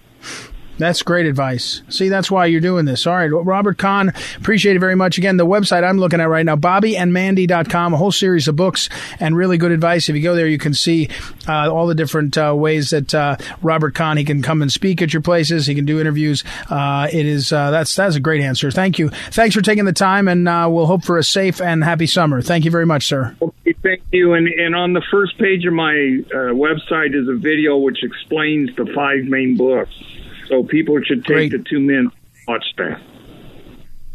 That's 0.78 1.02
great 1.02 1.26
advice. 1.26 1.82
See, 1.88 2.08
that's 2.08 2.30
why 2.30 2.46
you're 2.46 2.60
doing 2.60 2.84
this. 2.84 3.06
All 3.06 3.14
right. 3.14 3.28
Robert 3.28 3.78
Kahn, 3.78 4.12
appreciate 4.36 4.74
it 4.74 4.80
very 4.80 4.96
much. 4.96 5.18
Again, 5.18 5.36
the 5.36 5.46
website 5.46 5.84
I'm 5.88 5.98
looking 5.98 6.20
at 6.20 6.28
right 6.28 6.44
now, 6.44 6.56
bobbyandmandee.com, 6.56 7.94
a 7.94 7.96
whole 7.96 8.10
series 8.10 8.48
of 8.48 8.56
books 8.56 8.88
and 9.20 9.36
really 9.36 9.56
good 9.56 9.70
advice. 9.70 10.08
If 10.08 10.16
you 10.16 10.22
go 10.22 10.34
there, 10.34 10.48
you 10.48 10.58
can 10.58 10.74
see 10.74 11.08
uh, 11.46 11.72
all 11.72 11.86
the 11.86 11.94
different 11.94 12.36
uh, 12.36 12.54
ways 12.56 12.90
that 12.90 13.14
uh, 13.14 13.36
Robert 13.62 13.94
Kahn, 13.94 14.16
he 14.16 14.24
can 14.24 14.42
come 14.42 14.62
and 14.62 14.72
speak 14.72 15.00
at 15.00 15.12
your 15.12 15.22
places. 15.22 15.66
He 15.66 15.74
can 15.74 15.84
do 15.84 16.00
interviews. 16.00 16.42
Uh, 16.68 17.08
it 17.12 17.26
is, 17.26 17.52
uh, 17.52 17.70
that's, 17.70 17.94
that's 17.94 18.16
a 18.16 18.20
great 18.20 18.40
answer. 18.42 18.70
Thank 18.70 18.98
you. 18.98 19.10
Thanks 19.30 19.54
for 19.54 19.62
taking 19.62 19.84
the 19.84 19.92
time 19.92 20.26
and 20.26 20.48
uh, 20.48 20.68
we'll 20.70 20.86
hope 20.86 21.04
for 21.04 21.18
a 21.18 21.24
safe 21.24 21.60
and 21.60 21.84
happy 21.84 22.06
summer. 22.06 22.42
Thank 22.42 22.64
you 22.64 22.72
very 22.72 22.86
much, 22.86 23.06
sir. 23.06 23.36
Okay, 23.40 23.74
thank 23.82 24.02
you. 24.10 24.32
And, 24.34 24.48
and 24.48 24.74
on 24.74 24.92
the 24.92 25.02
first 25.10 25.38
page 25.38 25.64
of 25.66 25.72
my 25.72 25.92
website 25.92 27.14
is 27.14 27.28
a 27.28 27.36
video 27.36 27.76
which 27.76 28.02
explains 28.02 28.74
the 28.74 28.86
five 28.94 29.24
main 29.24 29.56
books. 29.56 30.13
So 30.48 30.62
people 30.62 31.00
should 31.02 31.24
take 31.24 31.50
Great. 31.50 31.52
the 31.52 31.58
two 31.58 31.80
minutes 31.80 32.14
watch 32.46 32.64
that. 32.76 33.00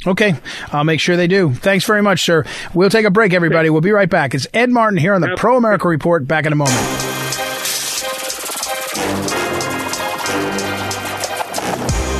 Okay, 0.07 0.35
I'll 0.71 0.85
make 0.85 1.01
sure 1.01 1.17
they 1.17 1.27
do. 1.27 1.53
Thanks 1.53 1.85
very 1.85 2.01
much, 2.01 2.23
sir. 2.23 2.45
We'll 2.73 2.89
take 2.89 3.05
a 3.05 3.11
break, 3.11 3.33
everybody. 3.33 3.69
We'll 3.69 3.81
be 3.81 3.91
right 3.91 4.09
back. 4.09 4.33
It's 4.33 4.47
Ed 4.53 4.69
Martin 4.69 4.97
here 4.97 5.13
on 5.13 5.19
the 5.19 5.35
Pro 5.35 5.57
America 5.57 5.89
Report. 5.89 6.25
Back 6.25 6.45
in 6.45 6.53
a 6.53 6.55
moment. 6.55 6.77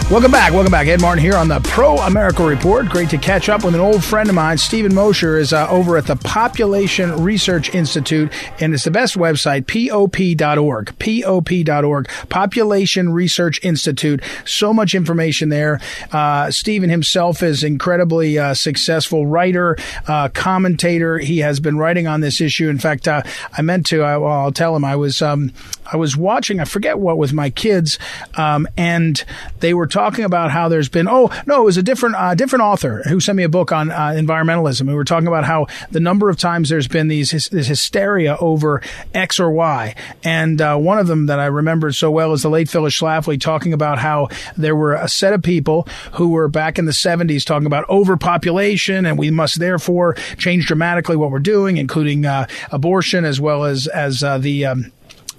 Welcome 0.09 0.31
back. 0.31 0.53
Welcome 0.53 0.71
back. 0.71 0.87
Ed 0.87 1.01
Martin 1.01 1.23
here 1.23 1.35
on 1.35 1.49
the 1.49 1.59
Pro 1.59 1.97
America 1.97 2.43
Report. 2.43 2.89
Great 2.89 3.11
to 3.11 3.19
catch 3.19 3.47
up 3.47 3.63
with 3.63 3.75
an 3.75 3.79
old 3.79 4.03
friend 4.03 4.27
of 4.27 4.33
mine. 4.33 4.57
Steven 4.57 4.91
Mosher 4.95 5.37
is 5.37 5.53
uh, 5.53 5.69
over 5.69 5.97
at 5.97 6.07
the 6.07 6.15
Population 6.15 7.23
Research 7.23 7.75
Institute, 7.75 8.33
and 8.59 8.73
it's 8.73 8.85
the 8.85 8.89
best 8.89 9.15
website, 9.17 9.67
pop.org. 9.67 10.97
pop.org. 10.97 12.09
Population 12.29 13.13
Research 13.13 13.63
Institute. 13.63 14.23
So 14.45 14.73
much 14.73 14.95
information 14.95 15.49
there. 15.49 15.79
Uh, 16.11 16.49
Steven 16.49 16.89
himself 16.89 17.43
is 17.43 17.63
incredibly 17.63 18.39
uh, 18.39 18.55
successful 18.55 19.27
writer, 19.27 19.77
uh, 20.07 20.29
commentator. 20.29 21.19
He 21.19 21.37
has 21.37 21.59
been 21.59 21.77
writing 21.77 22.07
on 22.07 22.21
this 22.21 22.41
issue. 22.41 22.67
In 22.67 22.79
fact, 22.79 23.07
uh, 23.07 23.21
I 23.55 23.61
meant 23.61 23.85
to, 23.87 24.01
I, 24.01 24.17
well, 24.17 24.31
I'll 24.31 24.51
tell 24.51 24.75
him, 24.75 24.83
I 24.83 24.95
was, 24.95 25.21
um, 25.21 25.51
I 25.85 25.97
was 25.97 26.17
watching, 26.17 26.59
I 26.59 26.65
forget 26.65 26.97
what, 26.97 27.19
with 27.19 27.31
my 27.31 27.51
kids, 27.51 27.99
um, 28.33 28.67
and 28.75 29.23
they 29.59 29.75
were 29.75 29.85
talking 29.85 29.98
talking 29.99 30.23
about 30.23 30.49
how 30.49 30.69
there's 30.69 30.88
been 30.88 31.09
oh 31.09 31.29
no, 31.45 31.62
it 31.62 31.65
was 31.65 31.75
a 31.75 31.83
different 31.83 32.15
uh, 32.15 32.33
different 32.33 32.63
author 32.63 33.03
who 33.03 33.19
sent 33.19 33.35
me 33.35 33.43
a 33.43 33.49
book 33.49 33.73
on 33.73 33.91
uh, 33.91 34.13
environmentalism. 34.15 34.88
We 34.88 34.93
were 34.93 35.03
talking 35.03 35.27
about 35.27 35.43
how 35.43 35.67
the 35.91 35.99
number 35.99 36.29
of 36.29 36.38
times 36.38 36.69
there's 36.69 36.88
been 36.88 37.09
these 37.09 37.31
this 37.31 37.67
hysteria 37.67 38.38
over 38.39 38.81
X 39.13 39.41
or 39.41 39.51
Y, 39.51 39.95
and 40.23 40.62
uh, 40.62 40.77
one 40.77 40.99
of 40.99 41.07
them 41.07 41.25
that 41.25 41.38
I 41.38 41.47
remembered 41.47 41.95
so 41.95 42.09
well 42.09 42.31
is 42.31 42.43
the 42.43 42.49
late 42.49 42.69
Phyllis 42.69 42.97
Schlafly 42.97 43.39
talking 43.41 43.73
about 43.73 43.99
how 43.99 44.29
there 44.55 44.75
were 44.75 44.93
a 44.93 45.09
set 45.09 45.33
of 45.33 45.43
people 45.43 45.85
who 46.13 46.29
were 46.29 46.47
back 46.47 46.79
in 46.79 46.85
the 46.85 46.93
70s 46.93 47.43
talking 47.43 47.65
about 47.65 47.88
overpopulation 47.89 49.05
and 49.05 49.19
we 49.19 49.29
must 49.31 49.59
therefore 49.59 50.13
change 50.38 50.65
dramatically 50.65 51.17
what 51.17 51.29
we're 51.29 51.39
doing, 51.39 51.75
including 51.75 52.25
uh, 52.25 52.47
abortion 52.71 53.25
as 53.25 53.41
well 53.41 53.65
as 53.65 53.88
as 53.88 54.23
uh, 54.23 54.38
the 54.38 54.65
um, 54.65 54.93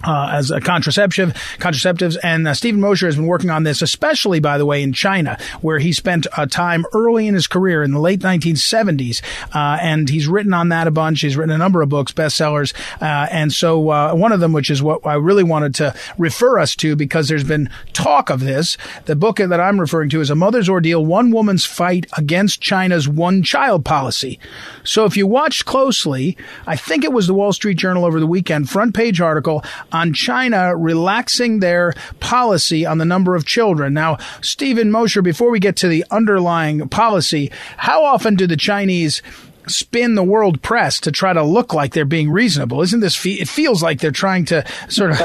uh, 0.05 0.31
as 0.33 0.51
a 0.51 0.61
contraceptive, 0.61 1.35
contraceptives. 1.59 2.17
And 2.23 2.47
uh, 2.49 2.55
Steven 2.55 2.81
Mosher 2.81 3.07
has 3.07 3.17
been 3.17 3.27
working 3.27 3.51
on 3.51 3.65
this, 3.65 3.83
especially, 3.83 4.41
by 4.41 4.59
the 4.59 4.67
way, 4.67 4.83
in 4.83 4.93
China, 4.93 5.39
where 5.61 5.79
he 5.79 5.93
spent 5.93 6.27
a 6.37 6.47
time 6.47 6.85
early 6.93 7.27
in 7.27 7.35
his 7.35 7.47
career 7.47 7.83
in 7.83 7.93
the 7.93 8.01
late 8.01 8.21
1970s. 8.21 9.23
Uh, 9.55 9.79
and 9.81 10.09
he's 10.09 10.27
written 10.27 10.55
on 10.55 10.71
that 10.71 10.87
a 10.87 10.91
bunch. 10.91 11.21
He's 11.21 11.37
written 11.37 11.55
a 11.55 11.59
number 11.59 11.83
of 11.83 11.89
books, 11.89 12.13
bestsellers. 12.13 12.75
Uh, 13.01 13.29
and 13.31 13.53
so 13.53 13.91
uh, 13.91 14.15
one 14.15 14.33
of 14.33 14.41
them, 14.41 14.53
which 14.53 14.71
is 14.71 14.83
what 14.83 15.07
I 15.07 15.15
really 15.15 15.45
wanted 15.45 15.75
to 15.77 15.95
refer 16.19 16.59
us 16.59 16.75
to 16.77 16.97
because 16.97 17.29
there's 17.29 17.45
been 17.45 17.71
talk 17.93 18.31
of 18.31 18.41
this. 18.41 18.77
The 19.05 19.17
book 19.17 19.37
that 19.37 19.61
I'm 19.61 19.81
referring 19.81 20.11
to 20.11 20.21
is 20.21 20.31
A 20.31 20.35
Mother's 20.35 20.69
Ordeal, 20.69 21.05
One 21.05 21.31
Woman's 21.31 21.65
Fight 21.65 22.07
Against 22.17 22.61
China's 22.61 23.09
One 23.09 23.43
Child 23.43 23.85
Policy. 23.85 24.39
So 24.85 25.05
if 25.05 25.17
you 25.17 25.27
watched 25.27 25.65
closely, 25.65 26.37
I 26.67 26.77
think 26.77 27.05
it 27.05 27.13
was 27.13 27.27
the 27.27 27.35
Wall 27.35 27.53
Street 27.53 27.79
Journal 27.79 28.05
over 28.05 28.21
the 28.21 28.27
weekend, 28.27 28.69
front 28.71 28.95
page 28.95 29.21
article 29.21 29.63
on 29.93 30.13
China 30.13 30.77
relaxing 30.77 31.61
their 31.61 31.95
policy 32.21 32.87
on 32.87 32.99
the 32.99 33.05
number 33.05 33.35
of 33.35 33.45
children. 33.45 33.95
Now, 33.95 34.19
Steven 34.41 34.91
Mosher, 34.91 35.23
before 35.23 35.51
we 35.51 35.61
get 35.61 35.77
to 35.77 35.89
the 35.89 36.05
underlying 36.11 36.89
policy, 36.89 37.51
how 37.77 38.05
often 38.05 38.35
do 38.35 38.47
the 38.47 38.57
Chinese 38.57 39.23
spin 39.67 40.15
the 40.15 40.23
world 40.23 40.63
press 40.63 41.01
to 41.01 41.13
try 41.13 41.33
to 41.33 41.43
look 41.43 41.73
like 41.75 41.93
they're 41.93 42.05
being 42.05 42.31
reasonable. 42.31 42.83
Isn't 42.83 43.01
this, 43.01 43.15
fe- 43.15 43.35
it 43.35 43.49
feels 43.49 43.83
like 43.83 44.01
they're 44.01 44.11
trying 44.11 44.45
to 44.47 44.65
sort 44.89 45.13
of 45.13 45.19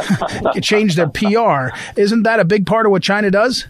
change 0.62 0.96
their 0.96 1.10
PR. 1.10 1.76
Isn't 1.96 2.24
that 2.24 2.40
a 2.40 2.46
big 2.46 2.66
part 2.66 2.86
of 2.86 2.92
what 2.92 3.02
China 3.02 3.32
does? 3.32 3.66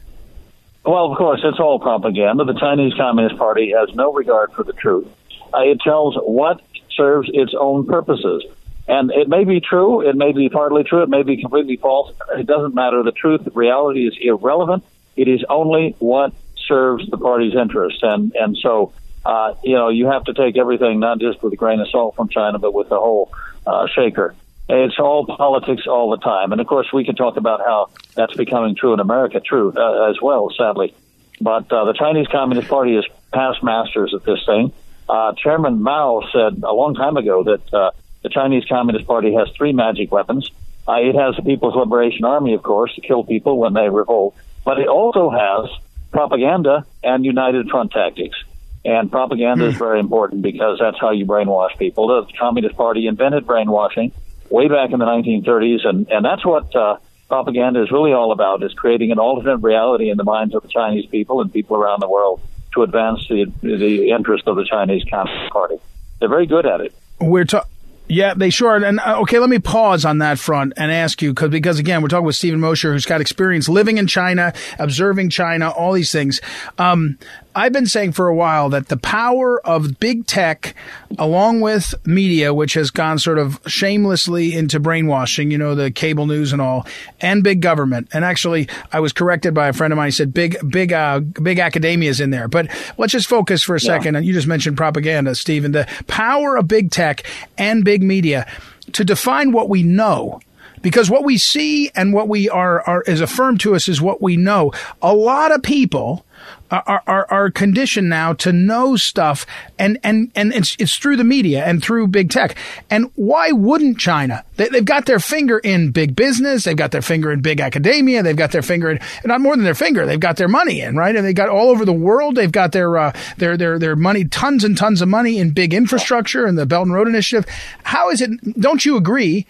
Well, 0.83 1.11
of 1.11 1.17
course, 1.17 1.41
it's 1.43 1.59
all 1.59 1.79
propaganda. 1.79 2.43
The 2.43 2.59
Chinese 2.59 2.93
Communist 2.95 3.37
Party 3.37 3.73
has 3.77 3.93
no 3.95 4.13
regard 4.13 4.53
for 4.53 4.63
the 4.63 4.73
truth. 4.73 5.07
Uh, 5.53 5.61
it 5.61 5.79
tells 5.81 6.15
what 6.15 6.61
serves 6.95 7.29
its 7.33 7.53
own 7.57 7.87
purposes. 7.87 8.43
And 8.87 9.11
it 9.11 9.27
may 9.27 9.45
be 9.45 9.61
true, 9.61 10.07
it 10.07 10.15
may 10.15 10.31
be 10.31 10.49
partly 10.49 10.83
true, 10.83 11.01
it 11.01 11.09
may 11.09 11.23
be 11.23 11.37
completely 11.37 11.77
false. 11.77 12.13
It 12.37 12.45
doesn't 12.45 12.75
matter. 12.75 13.01
The 13.01 13.11
truth, 13.11 13.47
reality 13.53 14.07
is 14.07 14.15
irrelevant. 14.21 14.83
It 15.15 15.27
is 15.27 15.43
only 15.49 15.95
what 15.99 16.33
serves 16.67 17.09
the 17.09 17.17
party's 17.17 17.55
interest. 17.55 18.03
And, 18.03 18.33
and 18.35 18.55
so, 18.57 18.93
uh, 19.25 19.55
you 19.63 19.75
know, 19.75 19.89
you 19.89 20.07
have 20.07 20.25
to 20.25 20.33
take 20.33 20.57
everything 20.57 20.99
not 20.99 21.19
just 21.19 21.41
with 21.41 21.53
a 21.53 21.55
grain 21.55 21.79
of 21.79 21.89
salt 21.89 22.15
from 22.15 22.29
China, 22.29 22.59
but 22.59 22.73
with 22.73 22.89
the 22.89 22.99
whole 22.99 23.33
uh, 23.65 23.87
shaker. 23.87 24.35
It's 24.67 24.99
all 24.99 25.25
politics 25.25 25.83
all 25.87 26.09
the 26.09 26.17
time. 26.17 26.51
And 26.51 26.61
of 26.61 26.67
course, 26.67 26.91
we 26.91 27.05
can 27.05 27.15
talk 27.15 27.37
about 27.37 27.61
how 27.61 27.89
that's 28.15 28.35
becoming 28.35 28.75
true 28.75 28.93
in 28.93 28.99
America, 28.99 29.39
true 29.39 29.73
uh, 29.75 30.09
as 30.09 30.19
well, 30.21 30.51
sadly. 30.55 30.93
But 31.41 31.71
uh, 31.71 31.85
the 31.85 31.93
Chinese 31.93 32.27
Communist 32.27 32.67
Party 32.67 32.95
is 32.95 33.05
past 33.31 33.63
masters 33.63 34.13
at 34.13 34.23
this 34.23 34.43
thing. 34.45 34.71
Uh, 35.07 35.33
Chairman 35.33 35.83
Mao 35.83 36.23
said 36.31 36.63
a 36.63 36.73
long 36.73 36.95
time 36.95 37.17
ago 37.17 37.43
that 37.43 37.73
uh, 37.73 37.91
the 38.25 38.29
Chinese 38.29 38.65
Communist 38.67 39.05
Party 39.05 39.35
has 39.35 39.47
three 39.55 39.71
magic 39.71 40.11
weapons. 40.11 40.49
Uh, 40.87 40.93
it 40.93 41.13
has 41.13 41.35
the 41.35 41.43
People's 41.43 41.75
Liberation 41.75 42.25
Army, 42.25 42.55
of 42.55 42.63
course, 42.63 42.91
to 42.95 43.01
kill 43.01 43.23
people 43.23 43.59
when 43.59 43.73
they 43.73 43.87
revolt, 43.87 44.35
but 44.63 44.79
it 44.79 44.87
also 44.87 45.29
has 45.29 45.69
propaganda 46.11 46.87
and 47.03 47.23
united 47.23 47.69
front 47.69 47.91
tactics. 47.91 48.35
And 48.83 49.11
propaganda 49.11 49.65
is 49.65 49.73
hmm. 49.73 49.79
very 49.79 49.99
important 49.99 50.41
because 50.41 50.79
that's 50.79 50.99
how 50.99 51.11
you 51.11 51.27
brainwash 51.27 51.77
people. 51.77 52.07
The 52.07 52.33
Communist 52.39 52.75
Party 52.75 53.05
invented 53.05 53.45
brainwashing 53.45 54.11
way 54.49 54.69
back 54.69 54.91
in 54.91 54.97
the 54.97 55.05
1930s, 55.05 55.85
and, 55.87 56.09
and 56.09 56.25
that's 56.25 56.43
what 56.43 56.75
uh, 56.75 56.97
propaganda 57.27 57.83
is 57.83 57.91
really 57.91 58.13
all 58.13 58.31
about, 58.31 58.63
is 58.63 58.73
creating 58.73 59.11
an 59.11 59.19
alternate 59.19 59.57
reality 59.57 60.09
in 60.09 60.17
the 60.17 60.23
minds 60.23 60.55
of 60.55 60.63
the 60.63 60.69
Chinese 60.69 61.05
people 61.05 61.41
and 61.41 61.53
people 61.53 61.75
around 61.75 62.01
the 62.01 62.09
world 62.09 62.41
to 62.73 62.81
advance 62.81 63.27
the, 63.27 63.45
the 63.61 64.09
interest 64.09 64.47
of 64.47 64.55
the 64.55 64.65
Chinese 64.65 65.03
Communist 65.07 65.51
Party. 65.51 65.75
They're 66.19 66.29
very 66.29 66.47
good 66.47 66.65
at 66.65 66.81
it. 66.81 66.91
We're 67.21 67.45
talking 67.45 67.69
yeah, 68.07 68.33
they 68.33 68.49
sure. 68.49 68.75
And 68.83 68.99
uh, 68.99 69.21
okay, 69.21 69.39
let 69.39 69.49
me 69.49 69.59
pause 69.59 70.05
on 70.05 70.19
that 70.19 70.37
front 70.39 70.73
and 70.77 70.91
ask 70.91 71.21
you 71.21 71.31
because 71.31 71.49
because 71.49 71.79
again, 71.79 72.01
we're 72.01 72.07
talking 72.07 72.25
with 72.25 72.35
Steven 72.35 72.59
Mosher, 72.59 72.93
who's 72.93 73.05
got 73.05 73.21
experience 73.21 73.67
living 73.67 73.97
in 73.97 74.07
China, 74.07 74.53
observing 74.77 75.29
China, 75.29 75.69
all 75.69 75.93
these 75.93 76.11
things. 76.11 76.41
Um, 76.77 77.17
I've 77.55 77.71
been 77.71 77.85
saying 77.85 78.11
for 78.11 78.27
a 78.27 78.35
while 78.35 78.69
that 78.69 78.89
the 78.89 78.97
power 78.97 79.65
of 79.65 79.97
big 79.97 80.27
tech, 80.27 80.75
along 81.17 81.61
with 81.61 81.95
media, 82.05 82.53
which 82.53 82.73
has 82.73 82.91
gone 82.91 83.17
sort 83.17 83.39
of 83.39 83.61
shamelessly 83.65 84.53
into 84.53 84.77
brainwashing, 84.77 85.51
you 85.51 85.57
know, 85.57 85.73
the 85.73 85.89
cable 85.89 86.25
news 86.25 86.51
and 86.51 86.61
all, 86.61 86.85
and 87.21 87.43
big 87.43 87.61
government. 87.61 88.09
And 88.11 88.25
actually, 88.25 88.67
I 88.91 88.99
was 88.99 89.13
corrected 89.13 89.53
by 89.53 89.69
a 89.69 89.73
friend 89.73 89.93
of 89.93 89.97
mine. 89.97 90.07
He 90.07 90.11
said 90.11 90.33
big, 90.33 90.57
big, 90.69 90.91
uh, 90.91 91.21
big 91.21 91.59
academia 91.59 92.09
is 92.09 92.19
in 92.19 92.29
there. 92.29 92.49
But 92.49 92.67
let's 92.97 93.13
just 93.13 93.27
focus 93.27 93.63
for 93.63 93.75
a 93.75 93.79
yeah. 93.79 93.87
second. 93.87 94.17
And 94.17 94.25
you 94.25 94.33
just 94.33 94.47
mentioned 94.47 94.75
propaganda, 94.75 95.33
Steven. 95.33 95.71
The 95.71 95.87
power 96.07 96.57
of 96.57 96.67
big 96.67 96.91
tech 96.91 97.23
and 97.57 97.85
big 97.85 98.03
media 98.03 98.51
to 98.91 99.05
define 99.05 99.53
what 99.53 99.69
we 99.69 99.81
know 99.81 100.41
because 100.81 101.09
what 101.09 101.23
we 101.23 101.37
see 101.37 101.89
and 101.95 102.13
what 102.13 102.27
we 102.27 102.47
are, 102.47 102.81
are 102.81 103.01
is 103.03 103.19
affirmed 103.21 103.59
to 103.61 103.73
us 103.73 103.87
is 103.87 104.01
what 104.01 104.21
we 104.21 104.37
know. 104.37 104.71
A 105.01 105.15
lot 105.15 105.51
of 105.51 105.63
people 105.63 106.25
are, 106.71 107.03
are, 107.05 107.27
are 107.29 107.51
conditioned 107.51 108.09
now 108.09 108.33
to 108.33 108.51
know 108.51 108.95
stuff 108.95 109.45
and, 109.77 109.99
and, 110.03 110.31
and 110.35 110.53
it's, 110.53 110.75
it's 110.79 110.97
through 110.97 111.15
the 111.15 111.23
media 111.23 111.63
and 111.63 111.83
through 111.83 112.07
big 112.07 112.29
tech. 112.29 112.55
And 112.89 113.11
why 113.15 113.51
wouldn't 113.51 113.99
China? 113.99 114.43
They, 114.55 114.69
have 114.73 114.85
got 114.85 115.05
their 115.05 115.19
finger 115.19 115.59
in 115.59 115.91
big 115.91 116.15
business. 116.15 116.63
They've 116.63 116.75
got 116.75 116.91
their 116.91 117.01
finger 117.01 117.31
in 117.31 117.41
big 117.41 117.59
academia. 117.59 118.23
They've 118.23 118.35
got 118.35 118.51
their 118.51 118.61
finger 118.61 118.91
in, 118.91 118.99
not 119.25 119.41
more 119.41 119.55
than 119.55 119.65
their 119.65 119.75
finger. 119.75 120.05
They've 120.05 120.19
got 120.19 120.37
their 120.37 120.47
money 120.47 120.81
in, 120.81 120.95
right? 120.95 121.15
And 121.15 121.25
they 121.25 121.33
got 121.33 121.49
all 121.49 121.69
over 121.69 121.85
the 121.85 121.93
world. 121.93 122.35
They've 122.35 122.51
got 122.51 122.71
their, 122.71 122.97
uh, 122.97 123.13
their, 123.37 123.57
their, 123.57 123.77
their 123.77 123.95
money, 123.95 124.25
tons 124.25 124.63
and 124.63 124.77
tons 124.77 125.01
of 125.01 125.07
money 125.07 125.37
in 125.37 125.51
big 125.51 125.73
infrastructure 125.73 126.45
and 126.45 126.57
the 126.57 126.65
Belt 126.65 126.87
and 126.87 126.95
Road 126.95 127.07
Initiative. 127.07 127.45
How 127.83 128.09
is 128.09 128.21
it? 128.21 128.59
Don't 128.59 128.85
you 128.85 128.97
agree? 128.97 129.45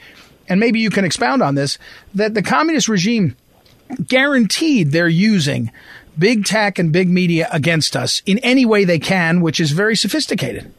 And 0.47 0.59
maybe 0.59 0.79
you 0.79 0.89
can 0.89 1.05
expound 1.05 1.41
on 1.41 1.55
this 1.55 1.77
that 2.13 2.33
the 2.33 2.43
communist 2.43 2.87
regime 2.87 3.35
guaranteed 4.07 4.91
they're 4.91 5.07
using 5.07 5.71
big 6.17 6.45
tech 6.45 6.79
and 6.79 6.91
big 6.91 7.09
media 7.09 7.47
against 7.51 7.95
us 7.95 8.21
in 8.25 8.39
any 8.39 8.65
way 8.65 8.83
they 8.83 8.99
can, 8.99 9.41
which 9.41 9.59
is 9.59 9.71
very 9.71 9.95
sophisticated. 9.95 10.73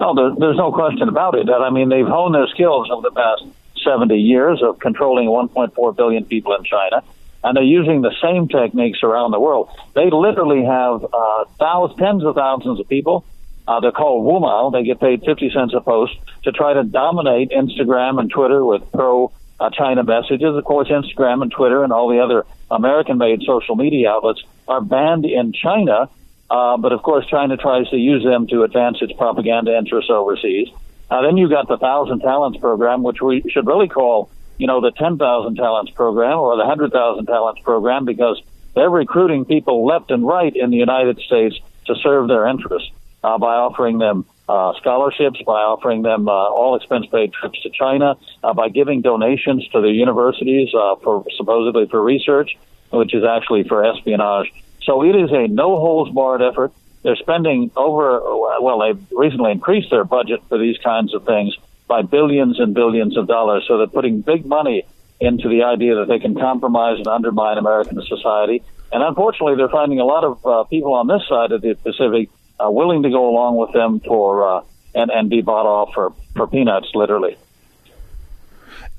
No, 0.00 0.34
there's 0.38 0.56
no 0.56 0.72
question 0.72 1.08
about 1.08 1.34
it. 1.34 1.48
I 1.48 1.70
mean, 1.70 1.88
they've 1.88 2.06
honed 2.06 2.34
their 2.34 2.46
skills 2.48 2.88
over 2.90 3.08
the 3.08 3.14
past 3.14 3.44
70 3.84 4.16
years 4.16 4.62
of 4.62 4.78
controlling 4.78 5.28
1.4 5.28 5.96
billion 5.96 6.24
people 6.24 6.54
in 6.54 6.64
China, 6.64 7.02
and 7.44 7.56
they're 7.56 7.64
using 7.64 8.02
the 8.02 8.14
same 8.22 8.48
techniques 8.48 9.02
around 9.02 9.32
the 9.32 9.40
world. 9.40 9.68
They 9.94 10.10
literally 10.10 10.64
have 10.64 11.04
uh, 11.12 11.44
thousands, 11.58 11.98
tens 11.98 12.24
of 12.24 12.34
thousands 12.34 12.80
of 12.80 12.88
people. 12.88 13.24
Uh, 13.66 13.80
they're 13.80 13.92
called 13.92 14.26
Wumao. 14.26 14.72
They 14.72 14.84
get 14.84 15.00
paid 15.00 15.22
50 15.24 15.50
cents 15.50 15.74
a 15.74 15.80
post 15.80 16.14
to 16.44 16.52
try 16.52 16.72
to 16.72 16.82
dominate 16.82 17.50
Instagram 17.50 18.18
and 18.18 18.30
Twitter 18.30 18.64
with 18.64 18.90
pro 18.92 19.32
uh, 19.60 19.70
China 19.70 20.02
messages. 20.02 20.56
Of 20.56 20.64
course, 20.64 20.88
Instagram 20.88 21.42
and 21.42 21.50
Twitter 21.50 21.84
and 21.84 21.92
all 21.92 22.08
the 22.08 22.20
other 22.20 22.44
American 22.70 23.18
made 23.18 23.42
social 23.42 23.76
media 23.76 24.10
outlets 24.10 24.42
are 24.68 24.80
banned 24.80 25.24
in 25.24 25.52
China, 25.52 26.08
uh, 26.50 26.76
but 26.76 26.92
of 26.92 27.02
course, 27.02 27.26
China 27.26 27.56
tries 27.56 27.88
to 27.90 27.96
use 27.96 28.24
them 28.24 28.46
to 28.48 28.62
advance 28.62 28.98
its 29.00 29.12
propaganda 29.12 29.76
interests 29.76 30.10
overseas. 30.10 30.68
Uh, 31.10 31.22
then 31.22 31.36
you've 31.36 31.50
got 31.50 31.68
the 31.68 31.76
Thousand 31.76 32.20
Talents 32.20 32.58
program, 32.58 33.02
which 33.02 33.20
we 33.20 33.42
should 33.50 33.66
really 33.66 33.88
call, 33.88 34.30
you 34.56 34.66
know, 34.66 34.80
the 34.80 34.92
10,000 34.92 35.56
Talents 35.56 35.92
program 35.92 36.38
or 36.38 36.56
the 36.56 36.64
100,000 36.64 37.26
Talents 37.26 37.60
program 37.62 38.04
because 38.06 38.40
they're 38.74 38.88
recruiting 38.88 39.44
people 39.44 39.84
left 39.84 40.10
and 40.10 40.26
right 40.26 40.54
in 40.56 40.70
the 40.70 40.78
United 40.78 41.18
States 41.18 41.58
to 41.86 41.94
serve 41.96 42.28
their 42.28 42.46
interests 42.46 42.90
uh, 43.22 43.36
by 43.36 43.54
offering 43.56 43.98
them 43.98 44.24
uh, 44.48 44.72
scholarships, 44.80 45.40
by 45.46 45.60
offering 45.60 46.02
them 46.02 46.28
uh, 46.28 46.32
all 46.32 46.76
expense 46.76 47.06
paid 47.06 47.32
trips 47.32 47.60
to 47.62 47.70
China, 47.70 48.16
uh, 48.42 48.52
by 48.52 48.68
giving 48.68 49.00
donations 49.00 49.66
to 49.68 49.80
the 49.80 49.90
universities 49.90 50.68
uh, 50.74 50.96
for 50.96 51.24
supposedly 51.36 51.86
for 51.86 52.02
research, 52.02 52.56
which 52.90 53.14
is 53.14 53.24
actually 53.24 53.62
for 53.64 53.84
espionage. 53.84 54.52
So 54.82 55.02
it 55.04 55.14
is 55.14 55.30
a 55.30 55.46
no 55.48 55.76
holds 55.76 56.10
barred 56.10 56.42
effort. 56.42 56.72
They're 57.02 57.16
spending 57.16 57.70
over, 57.76 58.20
well, 58.60 58.78
they've 58.80 59.04
recently 59.12 59.50
increased 59.50 59.90
their 59.90 60.04
budget 60.04 60.40
for 60.48 60.58
these 60.58 60.78
kinds 60.78 61.14
of 61.14 61.24
things 61.24 61.56
by 61.88 62.02
billions 62.02 62.60
and 62.60 62.74
billions 62.74 63.16
of 63.16 63.26
dollars. 63.26 63.64
So 63.66 63.78
they're 63.78 63.86
putting 63.86 64.20
big 64.20 64.46
money 64.46 64.84
into 65.20 65.48
the 65.48 65.64
idea 65.64 65.96
that 65.96 66.08
they 66.08 66.18
can 66.18 66.34
compromise 66.34 66.98
and 66.98 67.06
undermine 67.06 67.58
American 67.58 68.00
society. 68.06 68.62
And 68.92 69.02
unfortunately, 69.02 69.56
they're 69.56 69.68
finding 69.68 70.00
a 70.00 70.04
lot 70.04 70.24
of 70.24 70.46
uh, 70.46 70.64
people 70.64 70.94
on 70.94 71.06
this 71.06 71.22
side 71.28 71.52
of 71.52 71.62
the 71.62 71.74
Pacific 71.74 72.28
willing 72.70 73.02
to 73.02 73.10
go 73.10 73.28
along 73.28 73.56
with 73.56 73.72
them 73.72 74.00
for 74.00 74.58
uh, 74.58 74.62
and 74.94 75.10
and 75.10 75.30
be 75.30 75.40
bought 75.40 75.66
off 75.66 75.94
for 75.94 76.12
for 76.34 76.46
peanuts, 76.46 76.90
literally. 76.94 77.36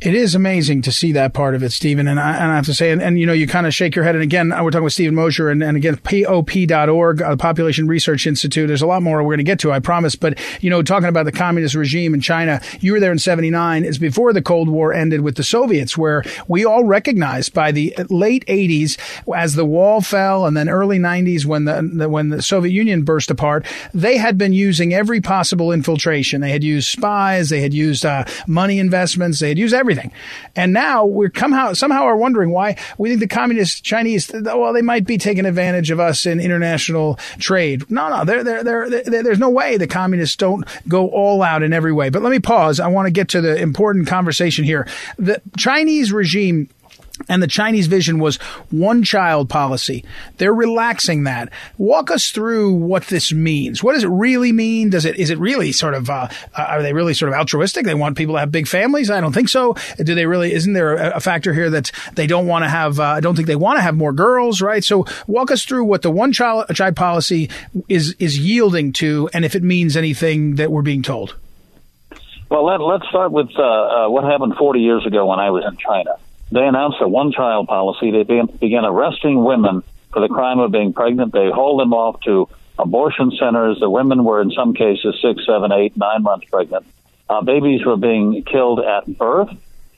It 0.04 0.16
is 0.16 0.36
amazing 0.36 0.82
to 0.82 0.92
see 0.92 1.14
that 1.14 1.34
part 1.34 1.56
of 1.56 1.64
it, 1.64 1.72
Steven. 1.72 2.10
And 2.10 2.20
I, 2.20 2.36
and 2.36 2.52
I 2.52 2.56
have 2.58 2.66
to 2.66 2.74
say, 2.74 2.92
and, 2.92 3.02
and, 3.02 3.18
you 3.18 3.26
know, 3.26 3.32
you 3.32 3.48
kind 3.48 3.66
of 3.66 3.74
shake 3.74 3.96
your 3.96 4.04
head. 4.04 4.16
And 4.16 4.24
again, 4.24 4.50
we're 4.50 4.70
talking 4.70 4.84
with 4.84 4.92
Steven 4.92 5.16
Mosher 5.16 5.50
and, 5.50 5.64
and 5.64 5.78
again, 5.78 5.96
POP.org, 5.96 7.18
the 7.20 7.38
Population 7.38 7.88
Research 7.88 8.28
Institute. 8.28 8.68
There's 8.68 8.82
a 8.82 8.88
lot 8.88 9.02
more 9.02 9.24
we're 9.24 9.30
going 9.30 9.38
to 9.38 9.44
get 9.44 9.60
to, 9.60 9.72
I 9.72 9.80
promise. 9.80 10.16
But, 10.16 10.38
you 10.62 10.70
know, 10.70 10.84
talking 10.84 11.08
about 11.08 11.24
the 11.24 11.32
communist 11.32 11.74
regime 11.74 12.14
in 12.14 12.20
China, 12.20 12.62
you 12.82 12.92
were 12.92 13.00
there 13.00 13.14
in 13.14 13.20
79. 13.20 13.86
It's 13.86 13.98
before 13.98 14.34
the 14.34 14.42
Cold 14.42 14.68
War 14.68 14.92
ended 14.92 15.22
with 15.22 15.38
the 15.38 15.44
Soviets, 15.44 15.98
where 15.98 16.24
we 16.50 16.66
all 16.66 16.84
recognized 16.84 17.54
by 17.54 17.72
the 17.72 17.96
late 18.10 18.46
80s 18.48 18.98
as 19.34 19.56
the 19.56 19.66
wall 19.66 20.02
fell 20.02 20.46
and 20.46 20.58
then 20.58 20.68
early 20.68 21.00
90s 21.00 21.46
when 21.46 21.64
the, 21.64 21.90
the 21.94 22.10
when 22.10 22.28
the 22.28 22.42
Soviet 22.42 22.74
Union 22.74 23.04
burst 23.04 23.32
apart, 23.32 23.66
they 23.94 24.18
had 24.18 24.38
been 24.38 24.52
using 24.52 24.94
every 24.94 25.22
possible 25.22 25.72
infiltration. 25.72 26.42
They 26.42 26.52
had 26.52 26.64
used 26.64 26.90
spies. 26.90 27.50
They 27.50 27.62
had 27.62 27.74
used 27.74 28.06
uh, 28.06 28.26
money 28.48 28.80
investments. 28.80 29.40
They 29.40 29.48
had 29.48 29.58
used. 29.58 29.74
And 30.56 30.74
now 30.74 31.06
we're 31.06 31.32
somehow 31.36 31.74
somehow 31.74 32.04
are 32.04 32.18
wondering 32.18 32.52
why 32.52 32.78
we 32.98 33.10
think 33.10 33.20
the 33.20 33.28
communist 33.28 33.84
Chinese, 33.84 34.32
well, 34.34 34.74
they 34.74 34.82
might 34.82 35.06
be 35.06 35.18
taking 35.18 35.46
advantage 35.46 35.92
of 35.92 36.00
us 36.00 36.26
in 36.26 36.40
international 36.40 37.16
trade. 37.40 37.90
No, 37.90 38.10
no, 38.10 38.26
they're, 38.26 38.44
they're, 38.44 38.64
they're, 38.64 39.24
there's 39.24 39.40
no 39.40 39.50
way 39.50 39.78
the 39.78 39.88
communists 39.88 40.36
don't 40.36 40.66
go 40.88 41.10
all 41.10 41.42
out 41.42 41.64
in 41.64 41.74
every 41.74 41.94
way. 41.94 42.10
But 42.10 42.22
let 42.22 42.32
me 42.32 42.40
pause. 42.40 42.80
I 42.80 42.88
want 42.88 43.08
to 43.08 43.12
get 43.12 43.30
to 43.30 43.42
the 43.42 43.56
important 43.58 44.08
conversation 44.08 44.66
here. 44.66 44.88
The 45.18 45.42
Chinese 45.58 46.12
regime 46.12 46.70
and 47.30 47.44
the 47.44 47.48
Chinese 47.48 47.86
vision 47.86 48.18
was 48.18 48.38
one 48.72 49.04
child 49.04 49.48
policy. 49.48 50.04
They're 50.38 50.54
relaxing 50.54 51.26
that. 51.26 51.50
Walk 51.78 52.10
us 52.10 52.32
through 52.32 52.74
what 52.74 53.06
this 53.06 53.32
means. 53.32 53.84
What 53.84 53.94
does 53.94 54.04
it 54.04 54.10
really 54.10 54.52
mean? 54.52 54.90
Does 54.90 55.06
it 55.06 55.18
is 55.18 55.30
it 55.30 55.38
really 55.38 55.72
sort 55.72 55.94
of 55.94 56.10
uh, 56.10 56.28
are 56.56 56.82
they 56.82 56.92
really 56.92 57.14
sort 57.14 57.32
of 57.32 57.38
altruistic? 57.38 57.86
They 57.86 57.94
want 57.94 58.18
people 58.18 58.36
to 58.36 58.40
have 58.40 58.52
big 58.52 58.68
families? 58.68 59.12
I 59.12 59.22
don't 59.22 59.32
think 59.32 59.50
so. 59.50 59.76
Do 59.98 60.16
they 60.16 60.26
really? 60.26 60.54
Isn't 60.54 60.74
there 60.74 60.96
a, 60.96 61.18
a 61.18 61.20
factor 61.20 61.54
here 61.54 61.70
that 61.70 61.92
they 62.16 62.26
don't 62.26 62.48
want 62.48 62.66
to 62.66 62.70
have? 62.70 63.00
Uh, 63.00 63.04
I 63.04 63.20
don't 63.20 63.36
think 63.36 63.48
they 63.48 63.56
want 63.56 63.78
to 63.78 63.84
have 63.84 63.96
more 63.96 64.12
girls, 64.12 64.62
right? 64.62 64.84
So 64.84 65.06
walk 65.28 65.52
us 65.52 65.64
through 65.64 65.86
what 65.86 66.02
the 66.02 66.12
one 66.12 66.34
child 66.34 66.66
child 66.74 66.96
policy 66.96 67.50
is 67.90 68.16
is 68.18 68.40
yielding 68.40 68.92
to, 68.94 69.30
and 69.34 69.46
if 69.46 69.56
it 69.56 69.62
means 69.62 69.96
anything 69.96 70.56
that 70.56 70.72
we're 70.72 70.82
being 70.82 71.04
told. 71.04 71.36
Well, 72.50 72.66
let, 72.66 72.82
us 72.82 73.08
start 73.10 73.32
with 73.32 73.50
uh, 73.58 73.62
uh, 73.64 74.10
what 74.10 74.26
happened 74.26 74.56
40 74.60 74.80
years 74.80 75.06
ago 75.08 75.26
when 75.26 75.40
I 75.40 75.50
was 75.50 75.64
in 75.66 75.76
China 75.78 76.12
they 76.54 76.66
announced 76.66 76.98
a 77.02 77.08
one 77.08 77.32
child 77.32 77.68
policy. 77.68 78.12
They 78.12 78.24
began 78.24 78.86
arresting 78.86 79.44
women 79.44 79.84
for 80.12 80.20
the 80.20 80.28
crime 80.28 80.60
of 80.60 80.72
being 80.72 80.94
pregnant. 80.94 81.34
They 81.34 81.50
hauled 81.50 81.80
them 81.80 81.94
off 81.94 82.22
to 82.22 82.48
abortion 82.78 83.32
centers. 83.40 83.80
The 83.80 83.90
women 83.90 84.24
were, 84.24 84.42
in 84.42 84.52
some 84.52 84.74
cases, 84.74 85.20
six, 85.22 85.46
seven, 85.46 85.72
eight, 85.72 85.98
nine 85.98 86.24
months 86.24 86.48
pregnant. 86.50 86.86
Uh, 87.30 87.42
babies 87.42 87.86
were 87.86 87.98
being 87.98 88.44
killed 88.44 88.80
at 88.80 89.06
birth 89.18 89.50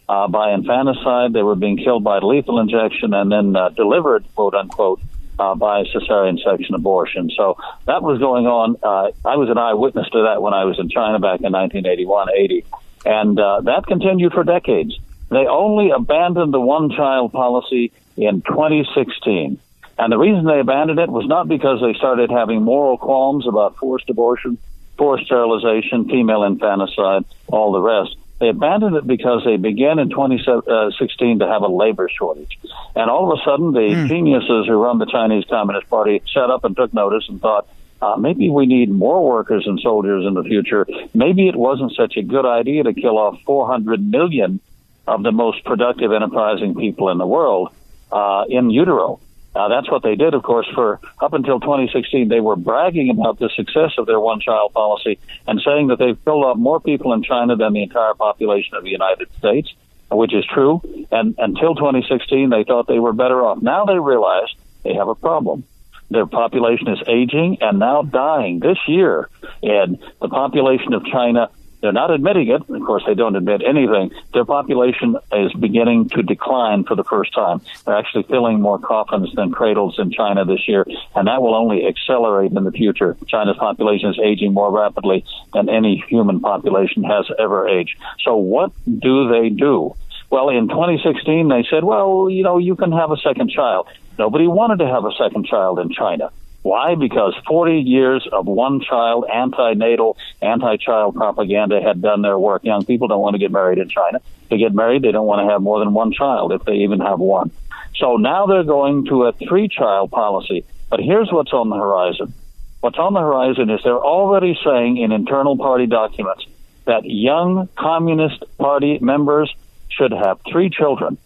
uh, 0.07 0.27
by 0.27 0.53
infanticide. 0.53 1.33
They 1.33 1.43
were 1.43 1.55
being 1.55 1.77
killed 1.77 2.03
by 2.03 2.19
lethal 2.19 2.59
injection 2.59 3.13
and 3.13 3.31
then 3.31 3.55
uh, 3.55 3.69
delivered, 3.69 4.25
quote 4.35 4.53
unquote, 4.53 5.01
uh, 5.37 5.55
by 5.55 5.83
cesarean 5.83 6.41
section 6.41 6.75
abortion. 6.75 7.29
So 7.35 7.57
that 7.85 8.01
was 8.01 8.19
going 8.19 8.47
on. 8.47 8.77
Uh, 8.81 9.11
I 9.27 9.35
was 9.35 9.49
an 9.49 9.57
eyewitness 9.57 10.07
to 10.09 10.23
that 10.23 10.41
when 10.41 10.53
I 10.53 10.65
was 10.65 10.79
in 10.79 10.89
China 10.89 11.19
back 11.19 11.41
in 11.41 11.51
1981 11.51 12.29
80. 12.33 12.65
And 13.05 13.39
uh, 13.39 13.61
that 13.61 13.85
continued 13.85 14.33
for 14.33 14.43
decades. 14.43 14.97
They 15.35 15.47
only 15.47 15.89
abandoned 15.89 16.53
the 16.53 16.61
one 16.61 16.89
child 16.91 17.33
policy 17.33 17.91
in 18.15 18.41
2016. 18.41 19.59
And 19.99 20.11
the 20.11 20.17
reason 20.17 20.45
they 20.45 20.61
abandoned 20.61 20.97
it 20.97 21.09
was 21.09 21.27
not 21.27 21.49
because 21.49 21.81
they 21.81 21.93
started 21.93 22.31
having 22.31 22.61
moral 22.61 22.97
qualms 22.97 23.45
about 23.45 23.75
forced 23.75 24.09
abortion, 24.09 24.57
forced 24.97 25.25
sterilization, 25.25 26.07
female 26.07 26.43
infanticide, 26.43 27.25
all 27.47 27.73
the 27.73 27.81
rest. 27.81 28.15
They 28.39 28.47
abandoned 28.47 28.95
it 28.95 29.05
because 29.05 29.43
they 29.43 29.57
began 29.57 29.99
in 29.99 30.09
2016 30.09 31.39
to 31.39 31.47
have 31.47 31.63
a 31.63 31.67
labor 31.67 32.07
shortage. 32.07 32.57
And 32.95 33.09
all 33.09 33.29
of 33.29 33.37
a 33.37 33.43
sudden, 33.43 33.73
the 33.73 33.79
mm. 33.79 34.07
geniuses 34.07 34.67
who 34.67 34.81
run 34.81 34.99
the 34.99 35.05
Chinese 35.05 35.43
Communist 35.49 35.89
Party 35.89 36.21
sat 36.33 36.49
up 36.49 36.63
and 36.63 36.77
took 36.77 36.93
notice 36.93 37.27
and 37.27 37.41
thought, 37.41 37.67
uh, 38.01 38.15
maybe 38.15 38.49
we 38.49 38.67
need 38.67 38.89
more 38.89 39.25
workers 39.25 39.67
and 39.67 39.81
soldiers 39.81 40.25
in 40.25 40.33
the 40.33 40.43
future. 40.43 40.87
Maybe 41.13 41.49
it 41.49 41.57
wasn't 41.57 41.91
such 41.91 42.15
a 42.15 42.21
good 42.21 42.45
idea 42.45 42.83
to 42.83 42.93
kill 42.93 43.17
off 43.17 43.41
400 43.45 43.99
million 44.09 44.61
of 45.07 45.23
the 45.23 45.31
most 45.31 45.63
productive, 45.63 46.11
enterprising 46.11 46.75
people 46.75 47.09
in 47.09 47.17
the 47.17 47.27
world 47.27 47.73
uh, 48.11 48.45
in 48.49 48.69
utero. 48.69 49.19
Uh, 49.55 49.69
that's 49.69 49.89
what 49.89 50.03
they 50.03 50.15
did, 50.15 50.33
of 50.33 50.43
course, 50.43 50.67
for 50.75 50.99
up 51.21 51.33
until 51.33 51.61
2016. 51.61 52.27
They 52.27 52.41
were 52.41 52.57
bragging 52.57 53.09
about 53.09 53.39
the 53.39 53.49
success 53.55 53.93
of 53.97 54.05
their 54.05 54.19
one 54.19 54.41
child 54.41 54.73
policy 54.73 55.17
and 55.47 55.61
saying 55.63 55.87
that 55.87 55.99
they've 55.99 56.21
killed 56.25 56.43
off 56.43 56.57
more 56.57 56.81
people 56.81 57.13
in 57.13 57.23
China 57.23 57.55
than 57.55 57.71
the 57.71 57.83
entire 57.83 58.13
population 58.15 58.75
of 58.75 58.83
the 58.83 58.89
United 58.89 59.29
States, 59.37 59.73
which 60.11 60.33
is 60.33 60.45
true. 60.45 60.81
And 61.09 61.35
until 61.37 61.73
2016, 61.73 62.49
they 62.49 62.65
thought 62.65 62.87
they 62.87 62.99
were 62.99 63.13
better 63.13 63.45
off. 63.45 63.61
Now 63.61 63.85
they 63.85 63.97
realize 63.97 64.49
they 64.83 64.93
have 64.93 65.07
a 65.07 65.15
problem. 65.15 65.63
Their 66.11 66.25
population 66.25 66.89
is 66.89 66.99
aging 67.07 67.59
and 67.61 67.79
now 67.79 68.03
dying. 68.03 68.59
This 68.59 68.77
year, 68.87 69.29
and 69.63 69.97
the 70.21 70.27
population 70.27 70.93
of 70.93 71.05
China 71.05 71.49
they're 71.85 71.93
not 71.93 72.09
admitting 72.09 72.49
it. 72.49 72.67
Of 72.67 72.81
course, 72.81 73.03
they 73.05 73.13
don't 73.13 73.35
admit 73.35 73.61
anything. 73.63 74.09
Their 74.33 74.43
population 74.43 75.17
is 75.31 75.53
beginning 75.53 76.09
to 76.09 76.23
decline 76.23 76.83
for 76.83 76.95
the 76.95 77.03
first 77.03 77.31
time. 77.31 77.61
They're 77.85 77.95
actually 77.95 78.23
filling 78.23 78.59
more 78.59 78.79
coffins 78.79 79.31
than 79.35 79.51
cradles 79.51 79.99
in 79.99 80.09
China 80.09 80.45
this 80.45 80.67
year, 80.67 80.83
and 81.15 81.27
that 81.27 81.43
will 81.43 81.53
only 81.53 81.85
accelerate 81.85 82.51
in 82.53 82.63
the 82.63 82.71
future. 82.71 83.15
China's 83.27 83.57
population 83.57 84.09
is 84.09 84.17
aging 84.17 84.51
more 84.51 84.71
rapidly 84.71 85.23
than 85.53 85.69
any 85.69 86.03
human 86.09 86.39
population 86.39 87.03
has 87.03 87.29
ever 87.37 87.67
aged. 87.67 87.95
So, 88.23 88.35
what 88.35 88.71
do 88.87 89.29
they 89.29 89.49
do? 89.49 89.95
Well, 90.31 90.49
in 90.49 90.67
2016, 90.67 91.49
they 91.49 91.67
said, 91.69 91.83
well, 91.83 92.31
you 92.31 92.41
know, 92.41 92.57
you 92.57 92.75
can 92.75 92.91
have 92.93 93.11
a 93.11 93.17
second 93.17 93.51
child. 93.51 93.87
Nobody 94.17 94.47
wanted 94.47 94.79
to 94.79 94.87
have 94.87 95.05
a 95.05 95.11
second 95.11 95.45
child 95.45 95.77
in 95.77 95.91
China. 95.91 96.31
Why? 96.65 96.95
Because 96.95 97.35
40 97.47 97.81
years 97.81 98.27
of 98.31 98.47
one 98.47 98.81
child, 98.81 99.25
anti-natal, 99.31 100.17
anti-child 100.41 101.13
propaganda 101.13 101.79
had 101.79 102.01
done 102.01 102.23
their 102.23 102.39
work. 102.39 102.63
Young 102.63 102.83
people 102.83 103.07
don't 103.07 103.21
want 103.21 103.35
to 103.35 103.37
get 103.37 103.51
married 103.51 103.77
in 103.77 103.87
China. 103.87 104.19
They 104.49 104.57
get 104.57 104.73
married, 104.73 105.03
they 105.03 105.11
don't 105.11 105.27
want 105.27 105.45
to 105.45 105.53
have 105.53 105.61
more 105.61 105.77
than 105.77 105.93
one 105.93 106.11
child, 106.11 106.51
if 106.53 106.63
they 106.63 106.77
even 106.77 107.01
have 107.01 107.19
one. 107.19 107.51
So 107.97 108.17
now 108.17 108.47
they're 108.47 108.63
going 108.63 109.05
to 109.09 109.25
a 109.25 109.33
three-child 109.33 110.09
policy. 110.09 110.65
But 110.89 111.01
here's 111.01 111.31
what's 111.31 111.53
on 111.53 111.69
the 111.69 111.75
horizon. 111.75 112.33
What's 112.79 112.97
on 112.97 113.13
the 113.13 113.19
horizon 113.19 113.69
is 113.69 113.81
they're 113.83 113.93
already 113.93 114.57
saying 114.65 114.97
in 114.97 115.11
internal 115.11 115.57
party 115.57 115.85
documents 115.85 116.47
that 116.85 117.05
young 117.05 117.69
Communist 117.77 118.43
Party 118.57 118.97
members 118.97 119.53
should 119.89 120.13
have 120.13 120.39
three 120.51 120.71
children 120.71 121.19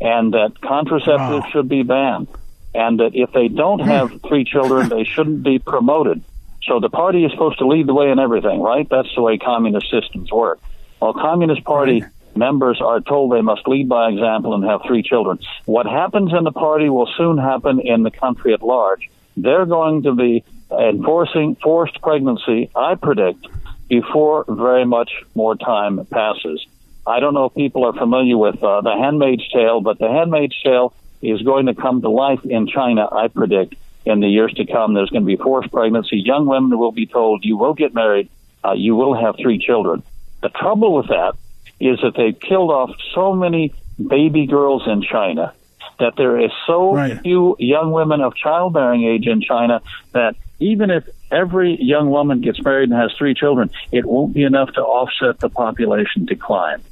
and 0.00 0.32
that 0.34 0.52
contraceptives 0.62 1.40
wow. 1.40 1.50
should 1.50 1.68
be 1.68 1.82
banned 1.82 2.28
and 2.76 3.00
that 3.00 3.14
if 3.14 3.32
they 3.32 3.48
don't 3.48 3.80
hmm. 3.80 3.88
have 3.88 4.20
three 4.28 4.44
children, 4.44 4.88
they 4.88 5.04
shouldn't 5.04 5.42
be 5.42 5.58
promoted. 5.58 6.22
So 6.64 6.80
the 6.80 6.90
party 6.90 7.24
is 7.24 7.32
supposed 7.32 7.58
to 7.58 7.66
lead 7.66 7.86
the 7.86 7.94
way 7.94 8.10
in 8.10 8.18
everything, 8.18 8.60
right? 8.60 8.86
That's 8.88 9.12
the 9.14 9.22
way 9.22 9.38
communist 9.38 9.90
systems 9.90 10.30
work. 10.32 10.60
Well, 11.00 11.12
Communist 11.12 11.62
Party 11.64 12.04
members 12.34 12.80
are 12.80 13.00
told 13.00 13.32
they 13.32 13.42
must 13.42 13.68
lead 13.68 13.88
by 13.88 14.10
example 14.10 14.54
and 14.54 14.64
have 14.64 14.80
three 14.86 15.02
children. 15.02 15.38
What 15.64 15.86
happens 15.86 16.32
in 16.32 16.44
the 16.44 16.52
party 16.52 16.88
will 16.88 17.08
soon 17.16 17.38
happen 17.38 17.80
in 17.80 18.02
the 18.02 18.10
country 18.10 18.52
at 18.52 18.62
large. 18.62 19.08
They're 19.36 19.66
going 19.66 20.02
to 20.04 20.14
be 20.14 20.44
enforcing 20.70 21.56
forced 21.56 22.00
pregnancy, 22.00 22.70
I 22.74 22.94
predict, 22.94 23.46
before 23.88 24.44
very 24.48 24.84
much 24.84 25.12
more 25.34 25.54
time 25.54 26.04
passes. 26.06 26.66
I 27.06 27.20
don't 27.20 27.34
know 27.34 27.44
if 27.44 27.54
people 27.54 27.84
are 27.84 27.92
familiar 27.92 28.36
with 28.36 28.62
uh, 28.62 28.80
The 28.80 28.96
Handmaid's 28.96 29.48
Tale, 29.50 29.80
but 29.80 29.98
The 29.98 30.08
Handmaid's 30.08 30.60
Tale 30.62 30.92
is 31.22 31.42
going 31.42 31.66
to 31.66 31.74
come 31.74 32.02
to 32.02 32.10
life 32.10 32.44
in 32.44 32.66
China, 32.66 33.08
I 33.10 33.28
predict, 33.28 33.74
in 34.04 34.20
the 34.20 34.28
years 34.28 34.52
to 34.54 34.66
come. 34.66 34.94
There's 34.94 35.10
going 35.10 35.22
to 35.22 35.26
be 35.26 35.36
forced 35.36 35.70
pregnancy. 35.72 36.18
Young 36.18 36.46
women 36.46 36.78
will 36.78 36.92
be 36.92 37.06
told, 37.06 37.44
you 37.44 37.56
will 37.56 37.74
get 37.74 37.94
married, 37.94 38.28
uh, 38.64 38.72
you 38.72 38.94
will 38.94 39.14
have 39.14 39.36
three 39.36 39.58
children. 39.58 40.02
The 40.42 40.48
trouble 40.48 40.94
with 40.94 41.08
that 41.08 41.34
is 41.80 41.98
that 42.02 42.14
they've 42.16 42.38
killed 42.38 42.70
off 42.70 42.90
so 43.14 43.34
many 43.34 43.74
baby 44.04 44.46
girls 44.46 44.86
in 44.86 45.02
China 45.02 45.52
that 45.98 46.14
there 46.16 46.38
is 46.38 46.50
so 46.66 46.94
right. 46.94 47.20
few 47.22 47.56
young 47.58 47.90
women 47.90 48.20
of 48.20 48.34
childbearing 48.36 49.04
age 49.04 49.26
in 49.26 49.40
China 49.40 49.80
that 50.12 50.36
even 50.58 50.90
if 50.90 51.08
every 51.30 51.76
young 51.82 52.10
woman 52.10 52.40
gets 52.40 52.62
married 52.62 52.90
and 52.90 52.98
has 52.98 53.12
three 53.16 53.34
children, 53.34 53.70
it 53.92 54.04
won't 54.04 54.34
be 54.34 54.42
enough 54.42 54.72
to 54.74 54.82
offset 54.82 55.40
the 55.40 55.48
population 55.48 56.24
decline. 56.24 56.82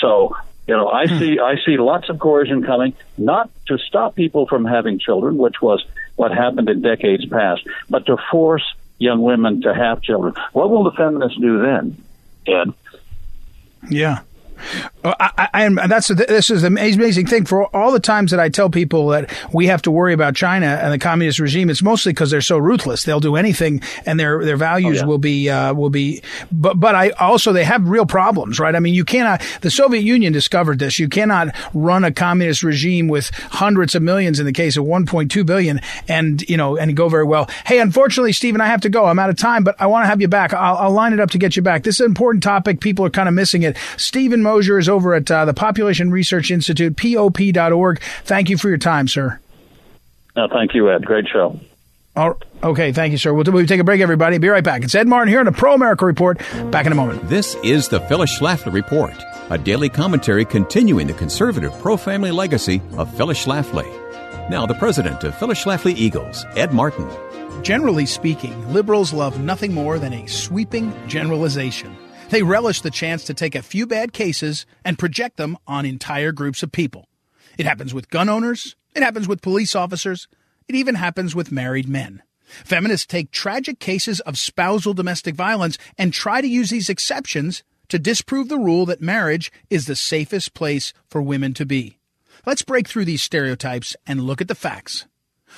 So 0.00 0.36
you 0.68 0.76
know, 0.76 0.88
I 0.88 1.06
hmm. 1.06 1.18
see 1.18 1.38
I 1.40 1.56
see 1.64 1.78
lots 1.78 2.10
of 2.10 2.18
coercion 2.18 2.62
coming, 2.62 2.94
not 3.16 3.50
to 3.66 3.78
stop 3.78 4.14
people 4.14 4.46
from 4.46 4.66
having 4.66 4.98
children, 4.98 5.38
which 5.38 5.62
was 5.62 5.84
what 6.16 6.30
happened 6.30 6.68
in 6.68 6.82
decades 6.82 7.24
past, 7.26 7.62
but 7.88 8.06
to 8.06 8.18
force 8.30 8.64
young 8.98 9.22
women 9.22 9.62
to 9.62 9.74
have 9.74 10.02
children. 10.02 10.34
What 10.52 10.70
will 10.70 10.84
the 10.84 10.92
feminists 10.92 11.38
do 11.40 11.62
then, 11.62 12.04
Ed? 12.46 12.74
Yeah. 13.88 14.20
Uh, 15.04 15.14
I, 15.20 15.48
I, 15.54 15.66
I, 15.66 15.86
that's 15.86 16.08
this 16.08 16.50
is 16.50 16.62
an 16.64 16.76
amazing 16.78 17.26
thing 17.26 17.44
for 17.44 17.64
all 17.74 17.92
the 17.92 18.00
times 18.00 18.30
that 18.30 18.40
I 18.40 18.48
tell 18.48 18.70
people 18.70 19.08
that 19.08 19.32
we 19.52 19.66
have 19.66 19.82
to 19.82 19.90
worry 19.90 20.12
about 20.12 20.34
China 20.34 20.66
and 20.66 20.92
the 20.92 20.98
communist 20.98 21.38
regime. 21.38 21.70
It's 21.70 21.82
mostly 21.82 22.12
because 22.12 22.30
they're 22.30 22.40
so 22.40 22.58
ruthless. 22.58 23.04
They'll 23.04 23.20
do 23.20 23.36
anything, 23.36 23.82
and 24.06 24.18
their 24.18 24.44
their 24.44 24.56
values 24.56 24.98
oh, 24.98 25.00
yeah. 25.02 25.06
will 25.06 25.18
be 25.18 25.50
uh, 25.50 25.74
will 25.74 25.90
be. 25.90 26.22
But 26.50 26.80
but 26.80 26.94
I 26.94 27.10
also 27.10 27.52
they 27.52 27.64
have 27.64 27.88
real 27.88 28.06
problems, 28.06 28.58
right? 28.58 28.74
I 28.74 28.80
mean, 28.80 28.94
you 28.94 29.04
cannot. 29.04 29.42
The 29.60 29.70
Soviet 29.70 30.02
Union 30.02 30.32
discovered 30.32 30.78
this. 30.78 30.98
You 30.98 31.08
cannot 31.08 31.54
run 31.74 32.04
a 32.04 32.12
communist 32.12 32.62
regime 32.62 33.08
with 33.08 33.30
hundreds 33.50 33.94
of 33.94 34.02
millions 34.02 34.40
in 34.40 34.46
the 34.46 34.52
case 34.52 34.76
of 34.76 34.84
1.2 34.84 35.46
billion, 35.46 35.80
and 36.08 36.42
you 36.48 36.56
know, 36.56 36.76
and 36.76 36.96
go 36.96 37.08
very 37.08 37.24
well. 37.24 37.48
Hey, 37.66 37.80
unfortunately, 37.80 38.32
Steven, 38.32 38.60
I 38.60 38.66
have 38.66 38.80
to 38.82 38.88
go. 38.88 39.06
I'm 39.06 39.18
out 39.18 39.30
of 39.30 39.36
time, 39.36 39.64
but 39.64 39.76
I 39.78 39.86
want 39.86 40.04
to 40.04 40.08
have 40.08 40.20
you 40.20 40.28
back. 40.28 40.52
I'll, 40.52 40.76
I'll 40.76 40.90
line 40.90 41.12
it 41.12 41.20
up 41.20 41.30
to 41.30 41.38
get 41.38 41.56
you 41.56 41.62
back. 41.62 41.82
This 41.82 41.96
is 41.96 42.00
an 42.00 42.06
important 42.06 42.42
topic. 42.42 42.80
People 42.80 43.04
are 43.04 43.10
kind 43.10 43.28
of 43.28 43.34
missing 43.34 43.62
it. 43.62 43.76
Steven 43.96 44.42
Mosher 44.48 44.78
is 44.78 44.88
over 44.88 45.14
at 45.14 45.30
uh, 45.30 45.44
the 45.44 45.52
Population 45.52 46.10
Research 46.10 46.50
Institute, 46.50 46.96
pop.org. 46.96 48.00
Thank 48.24 48.48
you 48.48 48.56
for 48.56 48.70
your 48.70 48.78
time, 48.78 49.06
sir. 49.06 49.38
No, 50.34 50.48
thank 50.48 50.72
you, 50.72 50.90
Ed. 50.90 51.04
Great 51.04 51.26
show. 51.28 51.60
All, 52.16 52.38
okay, 52.62 52.92
thank 52.92 53.12
you, 53.12 53.18
sir. 53.18 53.34
We'll, 53.34 53.44
we'll 53.52 53.66
take 53.66 53.78
a 53.78 53.84
break, 53.84 54.00
everybody. 54.00 54.38
Be 54.38 54.48
right 54.48 54.64
back. 54.64 54.84
It's 54.84 54.94
Ed 54.94 55.06
Martin 55.06 55.28
here 55.28 55.40
on 55.40 55.44
the 55.44 55.52
Pro 55.52 55.74
America 55.74 56.06
Report. 56.06 56.38
Back 56.70 56.86
in 56.86 56.92
a 56.92 56.94
moment. 56.94 57.28
This 57.28 57.56
is 57.56 57.88
the 57.88 58.00
Phyllis 58.00 58.38
Schlafly 58.38 58.72
Report. 58.72 59.12
a 59.50 59.58
daily 59.58 59.90
commentary 59.90 60.46
continuing 60.46 61.06
the 61.06 61.12
conservative 61.12 61.72
pro 61.80 61.98
family 61.98 62.30
legacy 62.30 62.80
of 62.96 63.14
Phyllis 63.16 63.44
Schlafly. 63.44 63.86
Now, 64.48 64.64
the 64.64 64.74
president 64.74 65.24
of 65.24 65.34
Phyllis 65.36 65.62
Schlafly 65.62 65.94
Eagles, 65.94 66.46
Ed 66.56 66.72
Martin. 66.72 67.06
Generally 67.62 68.06
speaking, 68.06 68.72
liberals 68.72 69.12
love 69.12 69.40
nothing 69.40 69.74
more 69.74 69.98
than 69.98 70.14
a 70.14 70.26
sweeping 70.26 70.94
generalization. 71.06 71.94
They 72.30 72.42
relish 72.42 72.82
the 72.82 72.90
chance 72.90 73.24
to 73.24 73.34
take 73.34 73.54
a 73.54 73.62
few 73.62 73.86
bad 73.86 74.12
cases 74.12 74.66
and 74.84 74.98
project 74.98 75.38
them 75.38 75.56
on 75.66 75.86
entire 75.86 76.30
groups 76.30 76.62
of 76.62 76.70
people. 76.70 77.08
It 77.56 77.64
happens 77.64 77.94
with 77.94 78.10
gun 78.10 78.28
owners, 78.28 78.76
it 78.94 79.02
happens 79.02 79.26
with 79.26 79.40
police 79.40 79.74
officers, 79.74 80.28
it 80.68 80.74
even 80.74 80.96
happens 80.96 81.34
with 81.34 81.50
married 81.50 81.88
men. 81.88 82.22
Feminists 82.44 83.06
take 83.06 83.30
tragic 83.30 83.78
cases 83.78 84.20
of 84.20 84.38
spousal 84.38 84.92
domestic 84.92 85.34
violence 85.34 85.78
and 85.96 86.12
try 86.12 86.42
to 86.42 86.46
use 86.46 86.68
these 86.68 86.90
exceptions 86.90 87.62
to 87.88 87.98
disprove 87.98 88.50
the 88.50 88.58
rule 88.58 88.84
that 88.84 89.00
marriage 89.00 89.50
is 89.70 89.86
the 89.86 89.96
safest 89.96 90.52
place 90.52 90.92
for 91.08 91.22
women 91.22 91.54
to 91.54 91.64
be. 91.64 91.98
Let's 92.44 92.62
break 92.62 92.86
through 92.88 93.06
these 93.06 93.22
stereotypes 93.22 93.96
and 94.06 94.20
look 94.20 94.42
at 94.42 94.48
the 94.48 94.54
facts. 94.54 95.06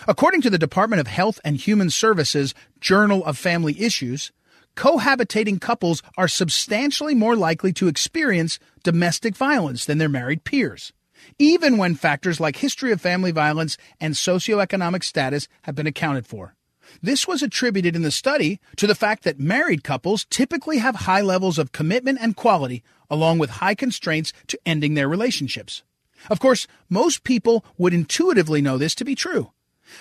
According 0.06 0.42
to 0.42 0.50
the 0.50 0.58
Department 0.58 1.00
of 1.00 1.08
Health 1.08 1.40
and 1.44 1.56
Human 1.56 1.90
Services 1.90 2.54
Journal 2.80 3.24
of 3.24 3.36
Family 3.36 3.80
Issues, 3.80 4.30
cohabitating 4.76 5.60
couples 5.60 6.02
are 6.16 6.28
substantially 6.28 7.14
more 7.14 7.36
likely 7.36 7.72
to 7.74 7.88
experience 7.88 8.58
domestic 8.82 9.36
violence 9.36 9.84
than 9.84 9.98
their 9.98 10.08
married 10.08 10.44
peers, 10.44 10.92
even 11.38 11.76
when 11.76 11.94
factors 11.94 12.40
like 12.40 12.56
history 12.56 12.92
of 12.92 13.00
family 13.00 13.30
violence 13.30 13.76
and 14.00 14.14
socioeconomic 14.14 15.04
status 15.04 15.48
have 15.62 15.74
been 15.74 15.86
accounted 15.86 16.26
for. 16.26 16.54
This 17.02 17.28
was 17.28 17.42
attributed 17.42 17.94
in 17.94 18.02
the 18.02 18.10
study 18.10 18.58
to 18.76 18.86
the 18.86 18.94
fact 18.94 19.22
that 19.24 19.38
married 19.38 19.84
couples 19.84 20.26
typically 20.28 20.78
have 20.78 20.96
high 20.96 21.20
levels 21.20 21.58
of 21.58 21.72
commitment 21.72 22.18
and 22.20 22.34
quality, 22.34 22.82
along 23.08 23.38
with 23.38 23.50
high 23.50 23.74
constraints 23.74 24.32
to 24.48 24.58
ending 24.66 24.94
their 24.94 25.08
relationships. 25.08 25.82
Of 26.28 26.40
course, 26.40 26.66
most 26.88 27.24
people 27.24 27.64
would 27.78 27.94
intuitively 27.94 28.60
know 28.60 28.76
this 28.76 28.94
to 28.96 29.04
be 29.04 29.14
true. 29.14 29.52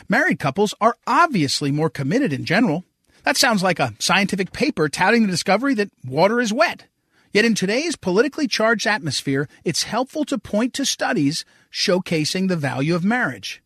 Married 0.08 0.40
couples 0.40 0.74
are 0.82 0.98
obviously 1.08 1.72
more 1.72 1.90
committed 1.90 2.34
in 2.34 2.46
general. 2.46 2.84
That 3.24 3.38
sounds 3.38 3.64
like 3.64 3.80
a 3.80 3.94
scientific 4.00 4.52
paper 4.52 4.90
touting 4.90 5.24
the 5.24 5.32
discovery 5.32 5.74
that 5.76 5.92
water 6.06 6.40
is 6.40 6.54
wet. 6.54 6.86
Yet 7.32 7.46
in 7.46 7.54
today's 7.54 7.96
politically 7.96 8.48
charged 8.48 8.88
atmosphere, 8.88 9.48
it's 9.64 9.84
helpful 9.84 10.26
to 10.26 10.40
point 10.40 10.74
to 10.76 10.86
studies 10.86 11.46
showcasing 11.72 12.48
the 12.48 12.56
value 12.56 12.96
of 12.96 13.04
marriage. 13.04 13.62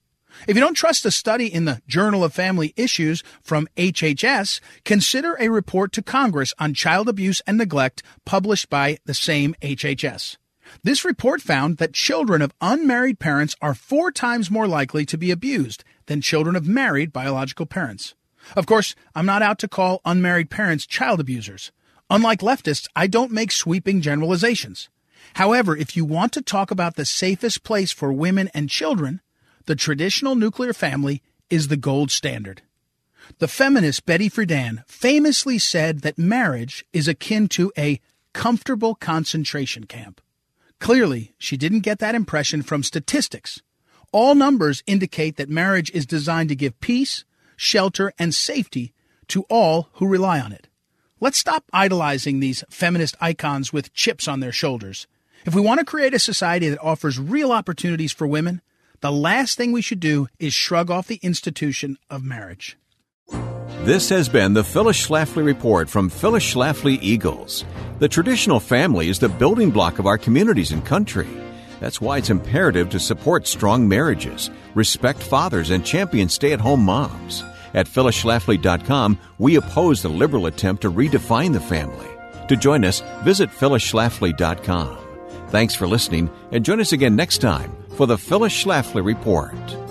If 0.47 0.55
you 0.55 0.61
don't 0.61 0.73
trust 0.73 1.05
a 1.05 1.11
study 1.11 1.45
in 1.45 1.65
the 1.65 1.81
Journal 1.87 2.23
of 2.23 2.33
Family 2.33 2.73
Issues 2.75 3.23
from 3.41 3.67
HHS, 3.77 4.59
consider 4.83 5.37
a 5.39 5.49
report 5.49 5.91
to 5.93 6.01
Congress 6.01 6.53
on 6.59 6.73
child 6.73 7.07
abuse 7.07 7.41
and 7.45 7.57
neglect 7.57 8.03
published 8.25 8.69
by 8.69 8.97
the 9.05 9.13
same 9.13 9.55
HHS. 9.61 10.37
This 10.83 11.05
report 11.05 11.41
found 11.41 11.77
that 11.77 11.93
children 11.93 12.41
of 12.41 12.53
unmarried 12.59 13.19
parents 13.19 13.55
are 13.61 13.75
four 13.75 14.11
times 14.11 14.49
more 14.49 14.67
likely 14.67 15.05
to 15.05 15.17
be 15.17 15.29
abused 15.29 15.83
than 16.07 16.19
children 16.19 16.55
of 16.55 16.67
married 16.67 17.13
biological 17.13 17.65
parents. 17.65 18.15
Of 18.55 18.65
course, 18.65 18.95
I'm 19.15 19.25
not 19.25 19.41
out 19.41 19.59
to 19.59 19.67
call 19.67 20.01
unmarried 20.05 20.49
parents 20.49 20.85
child 20.85 21.19
abusers. 21.19 21.71
Unlike 22.09 22.41
leftists, 22.41 22.87
I 22.95 23.07
don't 23.07 23.31
make 23.31 23.51
sweeping 23.51 24.01
generalizations. 24.01 24.89
However, 25.35 25.75
if 25.75 25.95
you 25.95 26.05
want 26.05 26.33
to 26.33 26.41
talk 26.41 26.69
about 26.69 26.95
the 26.95 27.05
safest 27.05 27.63
place 27.63 27.91
for 27.91 28.13
women 28.13 28.49
and 28.53 28.69
children, 28.69 29.21
the 29.65 29.75
traditional 29.75 30.35
nuclear 30.35 30.73
family 30.73 31.21
is 31.49 31.69
the 31.69 31.77
gold 31.77 32.11
standard. 32.11 32.61
The 33.39 33.47
feminist 33.47 34.05
Betty 34.05 34.29
Friedan 34.29 34.83
famously 34.87 35.57
said 35.57 36.01
that 36.01 36.17
marriage 36.17 36.85
is 36.91 37.07
akin 37.07 37.47
to 37.49 37.71
a 37.77 37.99
comfortable 38.33 38.95
concentration 38.95 39.85
camp. 39.85 40.19
Clearly, 40.79 41.33
she 41.37 41.55
didn't 41.55 41.79
get 41.79 41.99
that 41.99 42.15
impression 42.15 42.61
from 42.61 42.83
statistics. 42.83 43.61
All 44.11 44.35
numbers 44.35 44.83
indicate 44.85 45.37
that 45.37 45.49
marriage 45.49 45.89
is 45.91 46.05
designed 46.05 46.49
to 46.49 46.55
give 46.55 46.79
peace, 46.81 47.23
shelter, 47.55 48.13
and 48.19 48.33
safety 48.33 48.93
to 49.27 49.43
all 49.49 49.89
who 49.93 50.07
rely 50.07 50.39
on 50.39 50.51
it. 50.51 50.67
Let's 51.19 51.37
stop 51.37 51.63
idolizing 51.71 52.39
these 52.39 52.63
feminist 52.69 53.15
icons 53.21 53.71
with 53.71 53.93
chips 53.93 54.27
on 54.27 54.41
their 54.41 54.51
shoulders. 54.51 55.07
If 55.45 55.55
we 55.55 55.61
want 55.61 55.79
to 55.79 55.85
create 55.85 56.13
a 56.13 56.19
society 56.19 56.69
that 56.69 56.81
offers 56.81 57.19
real 57.19 57.51
opportunities 57.51 58.11
for 58.11 58.27
women, 58.27 58.61
the 59.01 59.11
last 59.11 59.57
thing 59.57 59.71
we 59.71 59.81
should 59.81 59.99
do 59.99 60.27
is 60.39 60.53
shrug 60.53 60.89
off 60.89 61.07
the 61.07 61.19
institution 61.21 61.97
of 62.09 62.23
marriage. 62.23 62.77
This 63.83 64.09
has 64.09 64.29
been 64.29 64.53
the 64.53 64.63
Phyllis 64.63 65.07
Schlafly 65.07 65.43
Report 65.43 65.89
from 65.89 66.09
Phyllis 66.09 66.53
Schlafly 66.53 66.99
Eagles. 67.01 67.65
The 67.99 68.07
traditional 68.07 68.61
family 68.61 69.09
is 69.09 69.19
the 69.19 69.27
building 69.27 69.71
block 69.71 69.99
of 69.99 70.05
our 70.05 70.17
communities 70.17 70.71
and 70.71 70.85
country. 70.85 71.27
That's 71.83 71.99
why 71.99 72.19
it's 72.19 72.29
imperative 72.29 72.89
to 72.91 72.97
support 72.97 73.45
strong 73.45 73.89
marriages, 73.89 74.49
respect 74.73 75.21
fathers, 75.21 75.69
and 75.69 75.85
champion 75.85 76.29
stay 76.29 76.53
at 76.53 76.61
home 76.61 76.79
moms. 76.79 77.43
At 77.73 77.87
phyllisschlafly.com, 77.87 79.19
we 79.37 79.57
oppose 79.57 80.01
the 80.01 80.07
liberal 80.07 80.45
attempt 80.45 80.83
to 80.83 80.89
redefine 80.89 81.51
the 81.51 81.59
family. 81.59 82.07
To 82.47 82.55
join 82.55 82.85
us, 82.85 83.01
visit 83.25 83.49
phyllisschlafly.com. 83.49 84.97
Thanks 85.49 85.75
for 85.75 85.85
listening, 85.85 86.29
and 86.53 86.63
join 86.63 86.79
us 86.79 86.93
again 86.93 87.17
next 87.17 87.39
time 87.39 87.75
for 87.97 88.07
the 88.07 88.17
Phyllis 88.17 88.53
Schlafly 88.53 89.03
Report. 89.03 89.82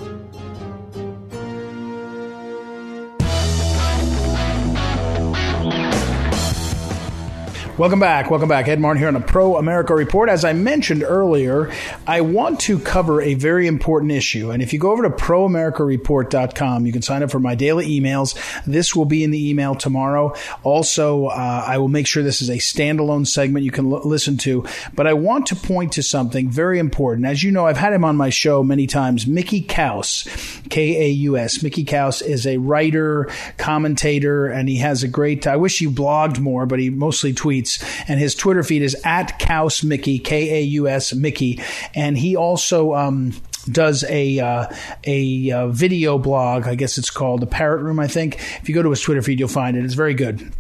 Welcome 7.82 7.98
back. 7.98 8.30
Welcome 8.30 8.48
back. 8.48 8.68
Ed 8.68 8.78
Martin 8.78 9.00
here 9.00 9.08
on 9.08 9.14
the 9.14 9.18
Pro 9.18 9.56
America 9.56 9.92
Report. 9.92 10.28
As 10.28 10.44
I 10.44 10.52
mentioned 10.52 11.02
earlier, 11.02 11.72
I 12.06 12.20
want 12.20 12.60
to 12.60 12.78
cover 12.78 13.20
a 13.20 13.34
very 13.34 13.66
important 13.66 14.12
issue. 14.12 14.52
And 14.52 14.62
if 14.62 14.72
you 14.72 14.78
go 14.78 14.92
over 14.92 15.02
to 15.02 15.10
proamericareport.com, 15.10 16.86
you 16.86 16.92
can 16.92 17.02
sign 17.02 17.24
up 17.24 17.32
for 17.32 17.40
my 17.40 17.56
daily 17.56 17.88
emails. 17.88 18.38
This 18.66 18.94
will 18.94 19.04
be 19.04 19.24
in 19.24 19.32
the 19.32 19.50
email 19.50 19.74
tomorrow. 19.74 20.32
Also, 20.62 21.26
uh, 21.26 21.64
I 21.66 21.78
will 21.78 21.88
make 21.88 22.06
sure 22.06 22.22
this 22.22 22.40
is 22.40 22.50
a 22.50 22.58
standalone 22.58 23.26
segment 23.26 23.64
you 23.64 23.72
can 23.72 23.92
l- 23.92 24.02
listen 24.04 24.36
to. 24.38 24.64
But 24.94 25.08
I 25.08 25.14
want 25.14 25.46
to 25.46 25.56
point 25.56 25.94
to 25.94 26.04
something 26.04 26.48
very 26.48 26.78
important. 26.78 27.26
As 27.26 27.42
you 27.42 27.50
know, 27.50 27.66
I've 27.66 27.78
had 27.78 27.92
him 27.92 28.04
on 28.04 28.14
my 28.14 28.30
show 28.30 28.62
many 28.62 28.86
times. 28.86 29.26
Mickey 29.26 29.60
Kaus, 29.60 30.28
K 30.70 31.06
A 31.06 31.08
U 31.08 31.36
S. 31.36 31.64
Mickey 31.64 31.84
Kaus 31.84 32.22
is 32.22 32.46
a 32.46 32.58
writer, 32.58 33.28
commentator, 33.56 34.46
and 34.46 34.68
he 34.68 34.76
has 34.76 35.02
a 35.02 35.08
great, 35.08 35.48
I 35.48 35.56
wish 35.56 35.80
he 35.80 35.88
blogged 35.88 36.38
more, 36.38 36.64
but 36.64 36.78
he 36.78 36.88
mostly 36.88 37.32
tweets 37.32 37.71
tweets, 37.72 38.04
and 38.08 38.18
his 38.20 38.34
Twitter 38.34 38.62
feed 38.62 38.82
is 38.82 38.96
at 39.04 39.38
Kaus 39.38 39.84
Mickey, 39.84 40.18
K 40.18 40.58
A 40.58 40.62
U 40.62 40.88
S 40.88 41.14
Mickey, 41.14 41.60
and 41.94 42.16
he 42.16 42.36
also. 42.36 42.94
Um, 42.94 43.32
does 43.70 44.02
a 44.08 44.40
uh, 44.40 44.66
a 45.06 45.52
uh, 45.52 45.68
video 45.68 46.18
blog. 46.18 46.66
I 46.66 46.74
guess 46.74 46.98
it's 46.98 47.10
called 47.10 47.42
the 47.42 47.46
Parrot 47.46 47.82
Room. 47.82 48.00
I 48.00 48.08
think 48.08 48.40
if 48.60 48.68
you 48.68 48.74
go 48.74 48.82
to 48.82 48.90
his 48.90 49.00
Twitter 49.00 49.22
feed, 49.22 49.38
you'll 49.38 49.48
find 49.48 49.76
it. 49.76 49.84
It's 49.84 49.94
very 49.94 50.14
good. 50.14 50.52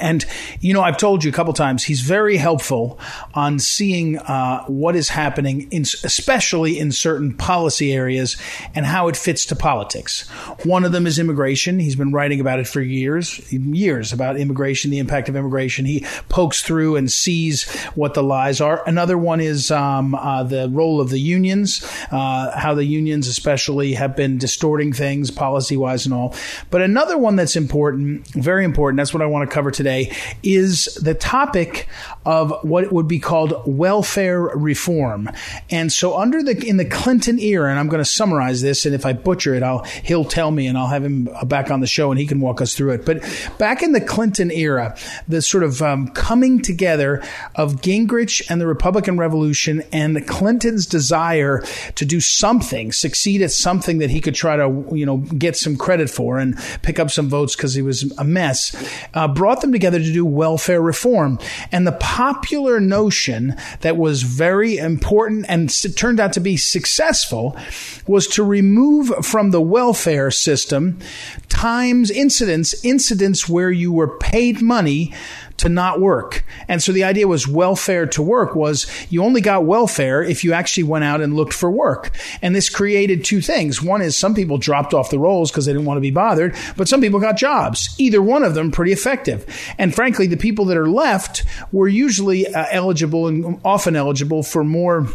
And, 0.00 0.24
you 0.60 0.72
know, 0.72 0.80
I've 0.82 0.96
told 0.96 1.22
you 1.22 1.30
a 1.30 1.32
couple 1.32 1.52
times, 1.52 1.84
he's 1.84 2.00
very 2.00 2.36
helpful 2.36 2.98
on 3.34 3.58
seeing 3.58 4.18
uh, 4.18 4.64
what 4.64 4.96
is 4.96 5.10
happening, 5.10 5.68
in, 5.70 5.82
especially 5.82 6.78
in 6.78 6.92
certain 6.92 7.34
policy 7.34 7.92
areas 7.92 8.36
and 8.74 8.86
how 8.86 9.08
it 9.08 9.16
fits 9.16 9.44
to 9.46 9.56
politics. 9.56 10.28
One 10.64 10.84
of 10.84 10.92
them 10.92 11.06
is 11.06 11.18
immigration. 11.18 11.78
He's 11.78 11.96
been 11.96 12.10
writing 12.10 12.40
about 12.40 12.58
it 12.58 12.66
for 12.66 12.80
years, 12.80 13.52
years 13.52 14.12
about 14.12 14.38
immigration, 14.38 14.90
the 14.90 14.98
impact 14.98 15.28
of 15.28 15.36
immigration. 15.36 15.84
He 15.84 16.06
pokes 16.28 16.62
through 16.62 16.96
and 16.96 17.12
sees 17.12 17.70
what 17.94 18.14
the 18.14 18.22
lies 18.22 18.60
are. 18.60 18.82
Another 18.86 19.18
one 19.18 19.40
is 19.40 19.70
um, 19.70 20.14
uh, 20.14 20.42
the 20.42 20.68
role 20.70 21.00
of 21.00 21.10
the 21.10 21.20
unions, 21.20 21.86
uh, 22.10 22.58
how 22.58 22.74
the 22.74 22.84
unions 22.84 23.28
especially 23.28 23.92
have 23.92 24.16
been 24.16 24.38
distorting 24.38 24.92
things 24.92 25.30
policy 25.30 25.76
wise 25.76 26.06
and 26.06 26.14
all. 26.14 26.34
But 26.70 26.80
another 26.80 27.18
one 27.18 27.36
that's 27.36 27.56
important, 27.56 28.26
very 28.28 28.64
important, 28.64 28.96
that's 28.96 29.12
what 29.12 29.22
I 29.22 29.26
want 29.26 29.48
to 29.48 29.54
cover 29.54 29.70
today 29.70 29.81
today 29.82 30.14
is 30.44 30.84
the 31.02 31.14
topic 31.14 31.88
of 32.24 32.54
what 32.62 32.92
would 32.92 33.08
be 33.08 33.18
called 33.18 33.60
welfare 33.66 34.40
reform. 34.40 35.28
And 35.70 35.92
so 35.92 36.16
under 36.16 36.42
the 36.42 36.56
in 36.64 36.76
the 36.76 36.84
Clinton 36.84 37.38
era, 37.40 37.70
and 37.70 37.80
I'm 37.80 37.88
going 37.88 38.02
to 38.02 38.08
summarize 38.08 38.62
this, 38.62 38.86
and 38.86 38.94
if 38.94 39.04
I 39.04 39.12
butcher 39.12 39.54
it, 39.54 39.62
I'll 39.62 39.84
he'll 40.04 40.24
tell 40.24 40.50
me, 40.50 40.66
and 40.68 40.78
I'll 40.78 40.86
have 40.86 41.04
him 41.04 41.28
back 41.46 41.70
on 41.70 41.80
the 41.80 41.86
show, 41.86 42.12
and 42.12 42.20
he 42.20 42.26
can 42.26 42.40
walk 42.40 42.60
us 42.60 42.74
through 42.74 42.92
it. 42.92 43.04
But 43.04 43.22
back 43.58 43.82
in 43.82 43.92
the 43.92 44.00
Clinton 44.00 44.52
era, 44.52 44.96
the 45.26 45.42
sort 45.42 45.64
of 45.64 45.82
um, 45.82 46.08
coming 46.08 46.62
together 46.62 47.22
of 47.56 47.76
Gingrich 47.76 48.48
and 48.48 48.60
the 48.60 48.66
Republican 48.66 49.18
Revolution, 49.18 49.82
and 49.92 50.26
Clinton's 50.28 50.86
desire 50.86 51.64
to 51.96 52.04
do 52.04 52.20
something, 52.20 52.92
succeed 52.92 53.42
at 53.42 53.50
something 53.50 53.98
that 53.98 54.10
he 54.10 54.20
could 54.20 54.34
try 54.34 54.56
to 54.56 54.84
you 54.92 55.06
know 55.06 55.18
get 55.18 55.56
some 55.56 55.76
credit 55.76 56.08
for 56.08 56.38
and 56.38 56.56
pick 56.82 57.00
up 57.00 57.10
some 57.10 57.28
votes 57.28 57.56
because 57.56 57.74
he 57.74 57.82
was 57.82 58.12
a 58.18 58.24
mess, 58.24 58.76
uh, 59.14 59.26
brought 59.26 59.60
them 59.60 59.71
together 59.72 59.98
to 59.98 60.12
do 60.12 60.24
welfare 60.24 60.80
reform. 60.80 61.38
And 61.70 61.86
the 61.86 61.92
popular 61.92 62.80
notion 62.80 63.56
that 63.80 63.96
was 63.96 64.22
very 64.22 64.76
important 64.76 65.46
and 65.48 65.70
turned 65.96 66.20
out 66.20 66.32
to 66.34 66.40
be 66.40 66.56
successful 66.56 67.56
was 68.06 68.26
to 68.28 68.44
remove 68.44 69.24
from 69.24 69.50
the 69.50 69.60
welfare 69.60 70.30
system 70.30 70.98
times 71.48 72.10
incidents, 72.10 72.84
incidents 72.84 73.48
where 73.48 73.70
you 73.70 73.92
were 73.92 74.18
paid 74.18 74.60
money 74.62 75.12
to 75.62 75.68
not 75.68 76.00
work. 76.00 76.44
And 76.66 76.82
so 76.82 76.90
the 76.90 77.04
idea 77.04 77.28
was 77.28 77.46
welfare 77.46 78.04
to 78.06 78.22
work 78.22 78.56
was 78.56 78.90
you 79.10 79.22
only 79.22 79.40
got 79.40 79.64
welfare 79.64 80.20
if 80.20 80.42
you 80.42 80.52
actually 80.52 80.82
went 80.82 81.04
out 81.04 81.20
and 81.20 81.36
looked 81.36 81.52
for 81.52 81.70
work. 81.70 82.10
And 82.42 82.52
this 82.52 82.68
created 82.68 83.24
two 83.24 83.40
things. 83.40 83.80
One 83.80 84.02
is 84.02 84.18
some 84.18 84.34
people 84.34 84.58
dropped 84.58 84.92
off 84.92 85.10
the 85.10 85.20
rolls 85.20 85.52
because 85.52 85.66
they 85.66 85.72
didn't 85.72 85.86
want 85.86 85.98
to 85.98 86.02
be 86.02 86.10
bothered, 86.10 86.56
but 86.76 86.88
some 86.88 87.00
people 87.00 87.20
got 87.20 87.36
jobs. 87.36 87.94
Either 87.96 88.20
one 88.20 88.42
of 88.42 88.54
them 88.54 88.72
pretty 88.72 88.90
effective. 88.90 89.46
And 89.78 89.94
frankly, 89.94 90.26
the 90.26 90.36
people 90.36 90.64
that 90.64 90.76
are 90.76 90.88
left 90.88 91.44
were 91.70 91.86
usually 91.86 92.48
uh, 92.48 92.66
eligible 92.72 93.28
and 93.28 93.60
often 93.64 93.94
eligible 93.94 94.42
for 94.42 94.64
more 94.64 95.06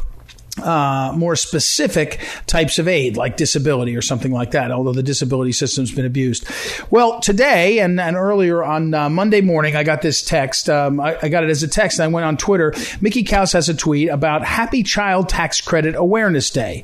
uh, 0.60 1.14
more 1.16 1.36
specific 1.36 2.20
types 2.48 2.80
of 2.80 2.88
aid, 2.88 3.18
like 3.18 3.38
disability 3.38 3.96
or 3.96 4.02
something 4.02 4.32
like 4.32 4.52
that, 4.52 4.72
although 4.72 4.94
the 4.94 5.04
disability 5.04 5.52
system's 5.52 5.92
been 5.92 6.06
abused. 6.06 6.46
Well, 6.90 7.20
today 7.20 7.80
and, 7.80 8.00
and 8.00 8.16
earlier 8.16 8.64
on 8.64 8.94
uh, 8.94 9.10
Monday 9.10 9.42
morning, 9.42 9.76
I 9.76 9.84
got 9.84 10.02
this 10.02 10.22
text. 10.22 10.70
Um, 10.70 11.00
I, 11.00 11.18
I, 11.22 11.30
got 11.30 11.44
it 11.44 11.50
as 11.50 11.64
a 11.64 11.68
text, 11.68 12.00
and 12.00 12.06
I 12.06 12.08
went 12.08 12.26
on 12.26 12.38
Twitter. 12.38 12.74
Mickey 13.02 13.24
Kaus 13.24 13.54
has 13.54 13.70
a 13.70 13.74
tweet 13.74 14.10
about 14.10 14.44
Happy 14.44 14.84
Child 14.84 15.30
Tax 15.30 15.62
Credit 15.62 15.96
Awareness 15.96 16.50
Day. 16.50 16.84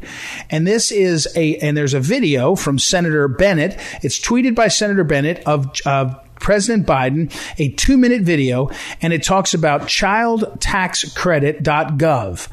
And 0.49 0.67
this 0.67 0.91
is 0.91 1.27
a, 1.35 1.57
and 1.57 1.75
there's 1.75 1.93
a 1.93 1.99
video 1.99 2.55
from 2.55 2.79
Senator 2.79 3.27
Bennet. 3.27 3.79
It's 4.01 4.19
tweeted 4.19 4.55
by 4.55 4.67
Senator 4.67 5.03
Bennet 5.03 5.43
of, 5.45 5.71
uh, 5.85 6.15
President 6.43 6.85
Biden 6.85 7.33
a 7.57 7.69
two 7.69 7.97
minute 7.97 8.21
video, 8.21 8.69
and 9.01 9.11
it 9.13 9.23
talks 9.23 9.55
about 9.55 9.83
childtaxcredit.gov. 9.83 12.47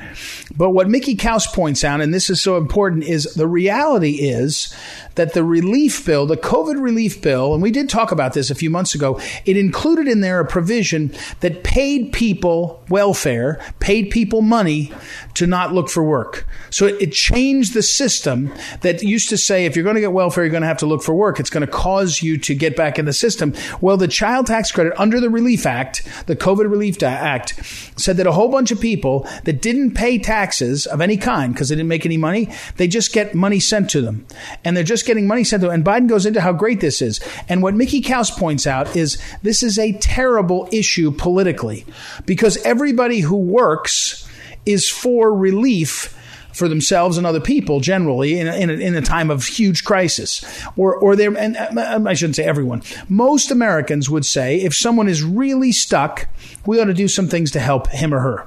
But 0.57 0.71
what 0.71 0.89
Mickey 0.89 1.17
Kaus 1.17 1.53
points 1.53 1.85
out, 1.85 2.01
and 2.01 2.15
this 2.15 2.31
is 2.31 2.41
so 2.41 2.57
important, 2.57 3.05
is 3.05 3.35
the 3.35 3.47
reality 3.47 4.13
is 4.13 4.75
that 5.15 5.35
the 5.35 5.45
relief 5.45 6.05
bill, 6.05 6.27
the 6.27 6.37
COVID 6.37 6.81
relief 6.81 7.21
bill, 7.21 7.53
and 7.53 7.63
we 7.63 7.71
did 7.71 7.89
talk 7.89 8.13
about 8.13 8.33
this 8.33 8.51
a 8.51 8.55
few 8.55 8.71
months 8.71 8.95
ago, 8.95 9.21
it 9.45 9.57
included 9.57 10.09
in 10.09 10.21
there 10.21 10.41
a 10.41 10.47
provision 10.47 11.13
that 11.41 11.65
paid 11.65 12.13
people 12.13 12.83
welfare, 12.89 13.61
paid 13.81 14.11
people 14.11 14.43
money 14.43 14.93
to 15.35 15.47
not 15.47 15.73
look 15.73 15.89
for 15.89 16.03
work. 16.03 16.47
So 16.71 16.87
it, 16.87 17.01
it 17.01 17.13
changed 17.13 17.75
the 17.75 17.83
system 17.83 18.53
that 18.83 19.03
used 19.03 19.29
to 19.31 19.39
say 19.39 19.67
if 19.67 19.77
you're 19.77 19.85
going 19.85 19.97
to 19.97 20.01
get 20.01 20.13
welfare, 20.13 20.45
you're 20.45 20.51
going 20.51 20.63
to 20.63 20.69
have 20.69 20.79
to 20.79 20.87
look 20.87 21.03
for 21.03 21.15
work. 21.15 21.41
It's 21.41 21.51
going 21.51 21.67
to 21.67 21.73
cause 21.73 22.23
you 22.23 22.39
to 22.39 22.55
get 22.55 22.77
back 22.77 22.99
in 22.99 23.05
the 23.05 23.13
system. 23.13 23.55
Well, 23.81 23.97
the 23.97 24.09
Child 24.09 24.47
Tax 24.47 24.73
Credit 24.73 24.93
under 24.99 25.21
the 25.21 25.31
Relief 25.31 25.67
Act, 25.67 26.07
the 26.27 26.37
COVID 26.37 26.71
Relief 26.71 27.03
Act, 27.03 27.55
said 27.97 28.17
that 28.17 28.27
a 28.27 28.33
whole 28.33 28.49
bunch 28.49 28.71
of 28.71 28.81
people 28.81 29.27
that 29.45 29.63
didn't 29.63 29.93
pay 29.93 30.19
taxes 30.19 30.87
of 30.87 31.01
any 31.01 31.17
kind 31.17 31.53
because 31.53 31.69
they 31.69 31.77
didn't 31.77 31.89
make 31.89 32.07
any 32.07 32.17
money, 32.17 32.49
they 32.77 32.89
just 32.89 33.13
get 33.13 33.35
money 33.35 33.61
sent 33.61 33.91
to 33.91 34.01
them. 34.01 34.27
And 34.65 34.77
they're 34.77 34.85
just 34.85 35.00
getting 35.03 35.27
money 35.27 35.45
sent 35.45 35.63
to 35.63 35.69
them. 35.69 35.75
And 35.75 35.85
Biden 35.85 36.09
goes 36.09 36.27
into 36.27 36.41
how 36.41 36.53
great 36.53 36.81
this 36.81 37.03
is. 37.03 37.21
And 37.49 37.63
what 37.63 37.75
Mickey 37.75 38.01
Kaus 38.01 38.31
points 38.31 38.67
out 38.67 38.97
is 38.97 39.21
this 39.43 39.63
is 39.63 39.79
a 39.79 39.93
terrible 39.93 40.69
issue 40.73 41.11
politically 41.11 41.85
because 42.27 42.57
everybody 42.65 43.21
who 43.21 43.37
works 43.37 44.29
is 44.67 44.89
for 44.89 45.35
relief 45.35 46.17
for 46.53 46.69
themselves 46.69 47.17
and 47.17 47.27
other 47.27 47.41
people 47.41 47.81
generally 47.81 48.39
in 48.39 48.49
a, 48.49 48.55
in 48.57 48.71
a, 48.71 48.73
in 48.75 48.97
a 48.97 49.03
time 49.03 49.31
of 49.31 49.47
huge 49.47 49.85
crisis. 49.85 50.45
Or, 50.77 50.95
or 50.95 51.17
they're, 51.17 51.37
and 51.37 51.57
uh, 51.57 52.01
I 52.07 52.15
shouldn't 52.15 52.37
say 52.37 52.45
everyone, 52.45 52.83
most 53.09 53.51
Americans 53.51 54.11
would 54.11 54.27
say 54.27 54.61
if 54.61 54.75
someone 54.75 55.09
is 55.09 55.23
really 55.23 55.73
stuck, 55.73 56.29
we 56.67 56.81
ought 56.81 56.87
to 56.87 56.95
do 56.95 57.09
some 57.09 57.29
things 57.29 57.51
to 57.53 57.61
help 57.61 57.89
him 57.89 58.13
or 58.13 58.21
her. 58.21 58.47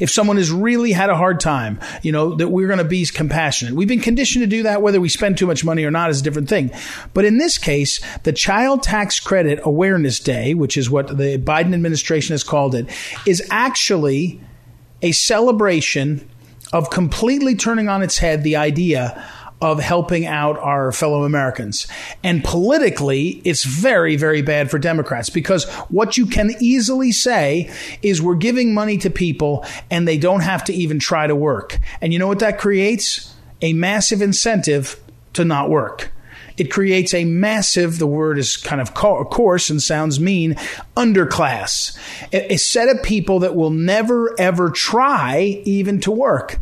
If 0.00 0.10
someone 0.10 0.36
has 0.36 0.50
really 0.50 0.90
had 0.92 1.10
a 1.10 1.16
hard 1.16 1.38
time, 1.38 1.78
you 2.02 2.10
know, 2.10 2.34
that 2.34 2.48
we're 2.48 2.66
going 2.66 2.78
to 2.78 2.84
be 2.84 3.06
compassionate. 3.06 3.74
We've 3.74 3.86
been 3.86 4.00
conditioned 4.00 4.42
to 4.42 4.48
do 4.48 4.64
that, 4.64 4.82
whether 4.82 5.00
we 5.00 5.08
spend 5.08 5.38
too 5.38 5.46
much 5.46 5.64
money 5.64 5.84
or 5.84 5.90
not 5.90 6.10
is 6.10 6.20
a 6.20 6.24
different 6.24 6.48
thing. 6.48 6.72
But 7.14 7.24
in 7.24 7.38
this 7.38 7.56
case, 7.56 8.00
the 8.24 8.32
Child 8.32 8.82
Tax 8.82 9.20
Credit 9.20 9.60
Awareness 9.62 10.18
Day, 10.18 10.54
which 10.54 10.76
is 10.76 10.90
what 10.90 11.16
the 11.16 11.38
Biden 11.38 11.72
administration 11.72 12.34
has 12.34 12.42
called 12.42 12.74
it, 12.74 12.88
is 13.26 13.46
actually 13.50 14.40
a 15.02 15.12
celebration 15.12 16.28
of 16.72 16.90
completely 16.90 17.54
turning 17.54 17.88
on 17.88 18.02
its 18.02 18.18
head 18.18 18.42
the 18.42 18.56
idea 18.56 19.24
of 19.60 19.78
helping 19.78 20.26
out 20.26 20.58
our 20.58 20.90
fellow 20.90 21.24
Americans. 21.24 21.86
And 22.24 22.42
politically, 22.42 23.42
it's 23.44 23.64
very, 23.64 24.16
very 24.16 24.42
bad 24.42 24.70
for 24.70 24.78
Democrats 24.78 25.28
because 25.28 25.68
what 25.88 26.16
you 26.16 26.26
can 26.26 26.52
easily 26.60 27.12
say 27.12 27.70
is 28.02 28.22
we're 28.22 28.36
giving 28.36 28.72
money 28.72 28.96
to 28.98 29.10
people 29.10 29.64
and 29.90 30.08
they 30.08 30.18
don't 30.18 30.40
have 30.40 30.64
to 30.64 30.72
even 30.72 30.98
try 30.98 31.26
to 31.26 31.36
work. 31.36 31.78
And 32.00 32.12
you 32.12 32.18
know 32.18 32.26
what 32.26 32.38
that 32.38 32.58
creates? 32.58 33.34
A 33.60 33.74
massive 33.74 34.22
incentive 34.22 34.98
to 35.34 35.44
not 35.44 35.68
work. 35.68 36.10
It 36.56 36.70
creates 36.70 37.14
a 37.14 37.24
massive, 37.24 37.98
the 37.98 38.06
word 38.06 38.38
is 38.38 38.56
kind 38.58 38.82
of 38.82 38.92
coarse 38.92 39.70
and 39.70 39.82
sounds 39.82 40.20
mean, 40.20 40.56
underclass. 40.94 41.96
A 42.32 42.58
set 42.58 42.94
of 42.94 43.02
people 43.02 43.38
that 43.40 43.54
will 43.54 43.70
never 43.70 44.38
ever 44.38 44.68
try 44.70 45.62
even 45.64 46.00
to 46.00 46.10
work 46.10 46.58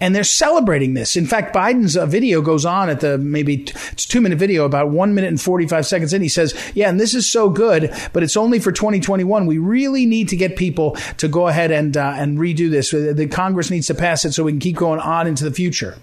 and 0.00 0.14
they're 0.14 0.24
celebrating 0.24 0.94
this. 0.94 1.16
In 1.16 1.26
fact, 1.26 1.54
Biden's 1.54 1.96
uh, 1.96 2.06
video 2.06 2.42
goes 2.42 2.66
on 2.66 2.90
at 2.90 3.00
the 3.00 3.16
maybe 3.16 3.58
t- 3.58 3.74
it's 3.92 4.04
two 4.04 4.20
minute 4.20 4.38
video, 4.38 4.64
about 4.64 4.90
one 4.90 5.14
minute 5.14 5.28
and 5.28 5.40
45 5.40 5.86
seconds 5.86 6.12
in. 6.12 6.20
He 6.20 6.28
says, 6.28 6.54
Yeah, 6.74 6.88
and 6.90 7.00
this 7.00 7.14
is 7.14 7.30
so 7.30 7.48
good, 7.48 7.94
but 8.12 8.22
it's 8.22 8.36
only 8.36 8.58
for 8.58 8.72
2021. 8.72 9.46
We 9.46 9.58
really 9.58 10.04
need 10.04 10.28
to 10.28 10.36
get 10.36 10.56
people 10.56 10.96
to 11.16 11.28
go 11.28 11.48
ahead 11.48 11.70
and, 11.70 11.96
uh, 11.96 12.14
and 12.16 12.38
redo 12.38 12.70
this. 12.70 12.90
The 12.90 13.28
Congress 13.30 13.70
needs 13.70 13.86
to 13.86 13.94
pass 13.94 14.24
it 14.24 14.32
so 14.32 14.44
we 14.44 14.52
can 14.52 14.60
keep 14.60 14.76
going 14.76 15.00
on 15.00 15.26
into 15.26 15.44
the 15.44 15.52
future. 15.52 15.96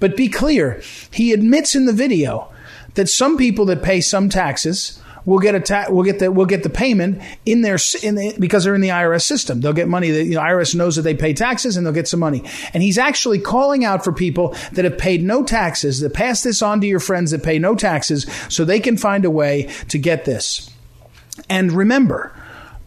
But 0.00 0.16
be 0.16 0.28
clear, 0.28 0.82
he 1.10 1.32
admits 1.32 1.74
in 1.74 1.86
the 1.86 1.92
video 1.92 2.52
that 2.94 3.08
some 3.08 3.36
people 3.38 3.64
that 3.66 3.82
pay 3.82 4.00
some 4.00 4.28
taxes 4.28 5.00
will 5.26 5.38
get 5.38 5.54
a 5.54 5.60
ta- 5.60 5.86
will 5.90 6.02
get 6.02 6.18
the 6.18 6.30
will 6.30 6.46
get 6.46 6.62
the 6.62 6.70
payment 6.70 7.22
in 7.46 7.62
their 7.62 7.78
in 8.02 8.14
the, 8.14 8.34
because 8.38 8.64
they're 8.64 8.74
in 8.74 8.80
the 8.80 8.88
IRS 8.88 9.22
system. 9.22 9.60
They'll 9.60 9.72
get 9.72 9.88
money. 9.88 10.10
That, 10.10 10.24
you 10.24 10.34
know, 10.34 10.40
IRS 10.40 10.74
knows 10.74 10.96
that 10.96 11.02
they 11.02 11.14
pay 11.14 11.32
taxes 11.32 11.76
and 11.76 11.86
they'll 11.86 11.92
get 11.92 12.08
some 12.08 12.20
money. 12.20 12.42
And 12.72 12.82
he's 12.82 12.98
actually 12.98 13.38
calling 13.38 13.84
out 13.84 14.04
for 14.04 14.12
people 14.12 14.56
that 14.72 14.84
have 14.84 14.98
paid 14.98 15.22
no 15.22 15.44
taxes. 15.44 16.00
That 16.00 16.14
pass 16.14 16.42
this 16.42 16.62
on 16.62 16.80
to 16.80 16.86
your 16.86 17.00
friends 17.00 17.30
that 17.30 17.42
pay 17.42 17.58
no 17.58 17.74
taxes, 17.74 18.26
so 18.48 18.64
they 18.64 18.80
can 18.80 18.96
find 18.96 19.24
a 19.24 19.30
way 19.30 19.70
to 19.88 19.98
get 19.98 20.24
this. 20.24 20.70
And 21.48 21.72
remember, 21.72 22.32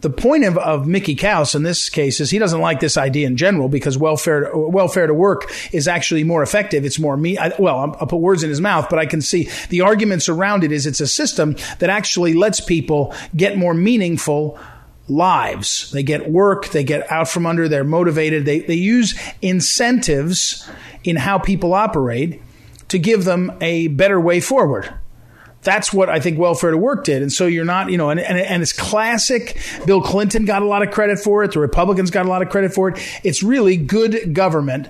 the 0.00 0.10
point 0.10 0.44
of, 0.44 0.56
of 0.58 0.86
Mickey 0.86 1.16
Kaus 1.16 1.54
in 1.54 1.64
this 1.64 1.88
case 1.88 2.20
is 2.20 2.30
he 2.30 2.38
doesn't 2.38 2.60
like 2.60 2.78
this 2.78 2.96
idea 2.96 3.26
in 3.26 3.36
general 3.36 3.68
because 3.68 3.98
welfare 3.98 4.50
welfare 4.54 5.06
to 5.06 5.14
work 5.14 5.50
is 5.72 5.88
actually 5.88 6.22
more 6.22 6.42
effective. 6.42 6.84
It's 6.84 6.98
more 6.98 7.16
me. 7.16 7.36
I, 7.36 7.52
well, 7.58 7.78
I'll, 7.78 7.96
I'll 8.00 8.06
put 8.06 8.18
words 8.18 8.42
in 8.42 8.48
his 8.48 8.60
mouth, 8.60 8.88
but 8.88 8.98
I 8.98 9.06
can 9.06 9.20
see 9.20 9.48
the 9.70 9.80
arguments 9.80 10.28
around 10.28 10.62
it. 10.62 10.70
Is 10.70 10.86
it's 10.86 11.00
a 11.00 11.06
system 11.06 11.56
that 11.80 11.90
actually 11.90 12.34
lets 12.34 12.60
people 12.60 13.12
get 13.34 13.56
more 13.58 13.74
meaningful 13.74 14.58
lives. 15.08 15.90
They 15.90 16.02
get 16.02 16.30
work. 16.30 16.68
They 16.68 16.84
get 16.84 17.10
out 17.10 17.28
from 17.28 17.46
under. 17.46 17.68
They're 17.68 17.82
motivated. 17.82 18.44
They 18.44 18.60
they 18.60 18.74
use 18.74 19.18
incentives 19.42 20.68
in 21.02 21.16
how 21.16 21.38
people 21.38 21.74
operate 21.74 22.40
to 22.88 22.98
give 22.98 23.24
them 23.24 23.52
a 23.60 23.88
better 23.88 24.20
way 24.20 24.40
forward. 24.40 24.92
That's 25.62 25.92
what 25.92 26.08
I 26.08 26.20
think 26.20 26.38
welfare 26.38 26.70
to 26.70 26.76
work 26.76 27.04
did. 27.04 27.20
And 27.20 27.32
so 27.32 27.46
you're 27.46 27.64
not, 27.64 27.90
you 27.90 27.98
know, 27.98 28.10
and, 28.10 28.20
and, 28.20 28.38
and, 28.38 28.62
it's 28.62 28.72
classic. 28.72 29.60
Bill 29.86 30.00
Clinton 30.00 30.44
got 30.44 30.62
a 30.62 30.66
lot 30.66 30.82
of 30.82 30.92
credit 30.92 31.18
for 31.18 31.42
it. 31.42 31.52
The 31.52 31.58
Republicans 31.58 32.10
got 32.10 32.26
a 32.26 32.28
lot 32.28 32.42
of 32.42 32.48
credit 32.48 32.72
for 32.72 32.90
it. 32.90 33.20
It's 33.24 33.42
really 33.42 33.76
good 33.76 34.34
government. 34.34 34.88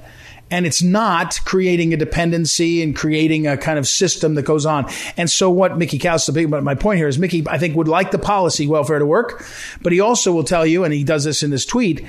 And 0.50 0.66
it's 0.66 0.82
not 0.82 1.40
creating 1.44 1.92
a 1.92 1.96
dependency 1.96 2.82
and 2.82 2.96
creating 2.96 3.46
a 3.46 3.56
kind 3.56 3.78
of 3.78 3.86
system 3.86 4.34
that 4.34 4.42
goes 4.42 4.64
on. 4.64 4.90
And 5.16 5.30
so 5.30 5.50
what 5.50 5.76
Mickey 5.76 5.98
Kaus, 5.98 6.26
the 6.26 6.32
big, 6.32 6.50
but 6.50 6.62
my 6.62 6.74
point 6.74 6.98
here 6.98 7.08
is 7.08 7.18
Mickey, 7.18 7.46
I 7.48 7.58
think 7.58 7.76
would 7.76 7.88
like 7.88 8.10
the 8.10 8.18
policy 8.18 8.66
welfare 8.66 8.98
to 8.98 9.06
work, 9.06 9.44
but 9.82 9.92
he 9.92 10.00
also 10.00 10.32
will 10.32 10.44
tell 10.44 10.64
you, 10.64 10.84
and 10.84 10.92
he 10.92 11.04
does 11.04 11.24
this 11.24 11.42
in 11.42 11.50
this 11.50 11.66
tweet, 11.66 12.04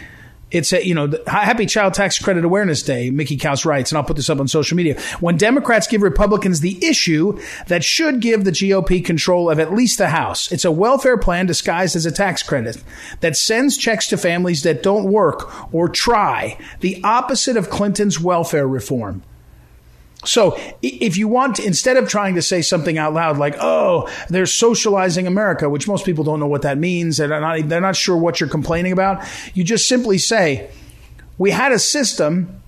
it's 0.52 0.74
a, 0.74 0.86
you 0.86 0.96
know, 0.96 1.12
Happy 1.28 1.66
Child 1.66 1.94
Tax 1.94 2.18
Credit 2.20 2.44
Awareness 2.44 2.82
Day, 2.84 3.10
Mickey 3.12 3.38
Kaus 3.38 3.66
writes, 3.66 3.92
and 3.92 3.98
I'll 3.98 4.04
put 4.04 4.16
this 4.16 4.30
up 4.30 4.40
on 4.40 4.48
social 4.48 4.76
media. 4.76 5.00
When 5.20 5.38
Democrats 5.38 5.88
give 5.88 6.02
Republicans 6.02 6.62
the 6.62 6.84
issue 6.86 7.40
that 7.68 7.84
should 7.84 8.20
give 8.20 8.44
the 8.44 8.52
GOP 8.52 9.04
control 9.04 9.50
of 9.50 9.60
at 9.60 9.74
least 9.74 9.98
the 9.98 10.10
House, 10.10 10.52
it's 10.52 10.66
a 10.66 10.72
welfare 10.72 11.18
plan 11.18 11.46
disguised 11.46 11.96
as 11.96 12.06
a 12.06 12.12
tax 12.12 12.42
credit 12.42 12.84
that 13.20 13.38
sends 13.38 13.78
checks 13.78 14.08
to 14.08 14.18
families 14.18 14.64
that 14.64 14.82
don't 14.82 15.12
work 15.12 15.74
or 15.74 15.88
try, 15.88 16.58
the 16.80 17.02
opposite 17.04 17.58
of 17.58 17.70
Clinton's 17.70 18.20
welfare 18.20 18.68
reform. 18.68 19.24
So 20.26 20.60
if 20.82 21.16
you 21.16 21.30
want, 21.30 21.60
instead 21.60 21.96
of 21.96 22.10
trying 22.10 22.36
to 22.36 22.42
say 22.42 22.62
something 22.62 22.98
out 22.98 23.14
loud 23.14 23.38
like, 23.38 23.56
oh, 23.60 24.10
they're 24.30 24.46
socializing 24.46 25.28
America, 25.28 25.70
which 25.70 25.88
most 25.88 26.06
people 26.06 26.26
don't 26.26 26.42
know 26.42 26.48
what 26.48 26.64
that 26.64 26.78
means, 26.78 27.18
they're 27.18 27.28
not, 27.28 27.70
they're 27.70 27.80
not 27.80 27.96
sure 27.96 28.18
what 28.18 28.40
you're 28.40 28.50
complaining 28.50 28.92
about, 28.92 29.26
you 29.54 29.64
just 29.64 29.88
simply 29.88 30.18
say, 30.18 30.70
we 31.38 31.52
had 31.52 31.72
a 31.72 31.80
system 31.80 32.62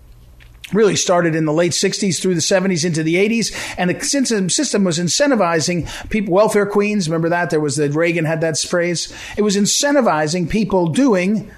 really 0.72 0.96
started 0.96 1.36
in 1.36 1.44
the 1.44 1.52
late 1.52 1.74
60s 1.74 2.22
through 2.22 2.36
the 2.36 2.40
70s 2.40 2.86
into 2.86 3.04
the 3.04 3.16
80s 3.16 3.76
and 3.78 3.90
the 3.90 4.50
system 4.50 4.86
was 4.86 4.98
incentivizing 4.98 6.10
people 6.10 6.34
welfare 6.34 6.66
queens 6.66 7.10
remember 7.10 7.28
that? 7.30 7.50
There 7.50 7.60
was 7.60 7.76
the 7.76 7.90
reagan 7.90 8.24
had 8.24 8.40
that 8.40 8.58
phrase. 8.58 9.14
It 9.36 9.42
was 9.42 9.58
incentivizing 9.58 10.50
people 10.50 10.88
doing 10.88 11.52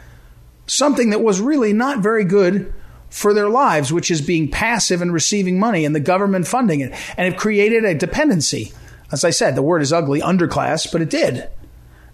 something 0.66 1.12
that 1.12 1.22
was 1.22 1.40
really 1.40 1.74
not 1.74 2.00
very 2.00 2.26
good 2.26 2.74
for 3.14 3.32
their 3.32 3.48
lives, 3.48 3.94
which 3.94 4.10
is 4.10 4.24
being 4.24 4.50
passive 4.50 5.00
and 5.00 5.14
receiving 5.14 5.60
money 5.60 5.86
and 5.86 5.96
the 5.96 6.00
government 6.00 6.48
funding 6.48 6.80
it. 6.80 6.92
And 7.16 7.32
it 7.32 7.38
created 7.38 7.86
a 7.86 7.94
dependency. 7.94 8.74
As 9.12 9.24
I 9.24 9.30
said, 9.30 9.54
the 9.54 9.62
word 9.62 9.84
is 9.84 9.94
ugly, 9.94 10.20
underclass, 10.20 10.92
but 10.92 11.00
it 11.00 11.12
did. 11.12 11.48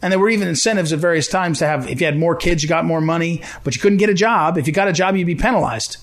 And 0.02 0.12
there 0.12 0.20
were 0.20 0.28
even 0.28 0.50
incentives 0.50 0.92
at 0.92 1.00
various 1.00 1.30
times 1.30 1.60
to 1.60 1.68
have, 1.68 1.90
if 1.90 2.02
you 2.02 2.06
had 2.06 2.18
more 2.18 2.36
kids, 2.36 2.64
you 2.64 2.68
got 2.68 2.84
more 2.84 3.00
money, 3.00 3.42
but 3.64 3.76
you 3.76 3.82
couldn't 3.82 4.00
get 4.00 4.10
a 4.10 4.14
job. 4.14 4.58
If 4.58 4.68
you 4.68 4.74
got 4.74 4.90
a 4.90 4.94
job, 4.94 5.16
you'd 5.16 5.26
be 5.26 5.36
penalized. 5.36 5.96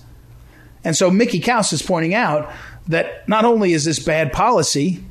And 0.83 0.97
so 0.97 1.11
Mickey 1.11 1.41
Kaus 1.41 1.75
is 1.75 1.83
pointing 1.83 2.15
out 2.15 2.51
that 2.89 3.29
not 3.29 3.45
only 3.45 3.75
is 3.75 3.85
this 3.85 3.99
bad 3.99 4.33
policy, 4.33 5.05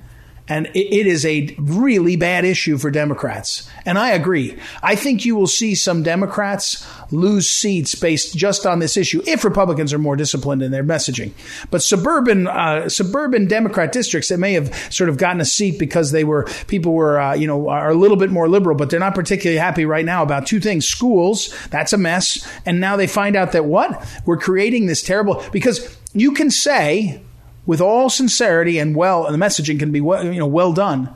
and 0.48 0.68
it 0.76 1.08
is 1.08 1.26
a 1.26 1.56
really 1.58 2.16
bad 2.16 2.46
issue 2.46 2.78
for 2.78 2.91
Democrats. 2.91 3.68
And 3.86 3.98
I 3.98 4.12
agree. 4.12 4.58
I 4.84 4.96
think 4.96 5.26
you 5.26 5.36
will 5.36 5.48
see 5.48 5.74
some 5.74 6.04
Democrats 6.04 6.86
lose 7.12 7.50
seats 7.50 7.96
based 7.96 8.36
just 8.36 8.66
on 8.66 8.80
this 8.80 8.98
issue 8.98 9.22
if 9.26 9.43
Republicans 9.43 9.93
are 9.93 9.98
more 9.98 10.16
disciplined 10.16 10.62
in 10.62 10.72
their 10.72 10.84
messaging. 10.84 11.32
But 11.72 11.82
suburban 11.82 12.48
uh, 12.48 12.89
suburban 12.89 13.48
Democrat 13.48 13.91
districts 13.91 14.30
that 14.30 14.38
may 14.38 14.54
have 14.54 14.74
sort 14.93 15.10
of 15.10 15.18
gotten 15.18 15.41
a 15.41 15.46
seat 15.46 15.80
because 15.80 16.12
they 16.12 16.24
were 16.24 16.48
people 16.68 16.93
were 16.93 17.20
uh, 17.20 17.34
you 17.34 17.48
know 17.48 17.70
are 17.70 17.89
a 17.89 17.96
little 17.96 18.18
bit 18.18 18.30
more 18.30 18.48
liberal, 18.48 18.76
but 18.76 18.89
they're 18.89 19.00
not 19.00 19.16
particularly 19.16 19.58
happy 19.58 19.86
right 19.86 20.06
now 20.06 20.22
about 20.22 20.46
two 20.46 20.60
things: 20.60 20.88
schools, 20.88 21.56
that's 21.70 21.93
a 21.93 21.98
mess, 21.98 22.48
and 22.66 22.80
now 22.80 22.96
they 22.96 23.08
find 23.08 23.36
out 23.36 23.52
that 23.54 23.66
what 23.66 24.08
we're 24.26 24.38
creating 24.38 24.86
this 24.86 25.02
terrible 25.02 25.43
because 25.52 25.98
you 26.14 26.32
can 26.34 26.52
say 26.52 27.22
with 27.66 27.82
all 27.82 28.09
sincerity 28.09 28.80
and 28.80 28.95
well, 28.95 29.26
and 29.26 29.34
the 29.34 29.45
messaging 29.45 29.80
can 29.80 29.91
be 29.91 30.01
well, 30.01 30.26
you 30.26 30.39
know, 30.39 30.47
well 30.47 30.74
done, 30.74 31.13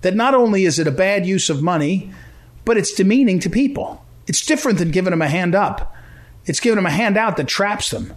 that 0.00 0.14
not 0.14 0.34
only 0.34 0.64
is 0.64 0.78
it 0.78 0.86
a 0.86 0.92
bad 0.92 1.26
use 1.26 1.50
of 1.50 1.62
money, 1.62 2.12
but 2.64 2.76
it's 2.76 2.92
demeaning 2.92 3.38
to 3.40 3.50
people. 3.50 4.04
It's 4.26 4.44
different 4.44 4.78
than 4.78 4.90
giving 4.90 5.10
them 5.10 5.22
a 5.22 5.28
hand 5.28 5.54
up. 5.54 5.94
It's 6.44 6.60
giving 6.60 6.76
them 6.76 6.86
a 6.86 6.90
handout 6.90 7.36
that 7.36 7.48
traps 7.48 7.90
them. 7.90 8.14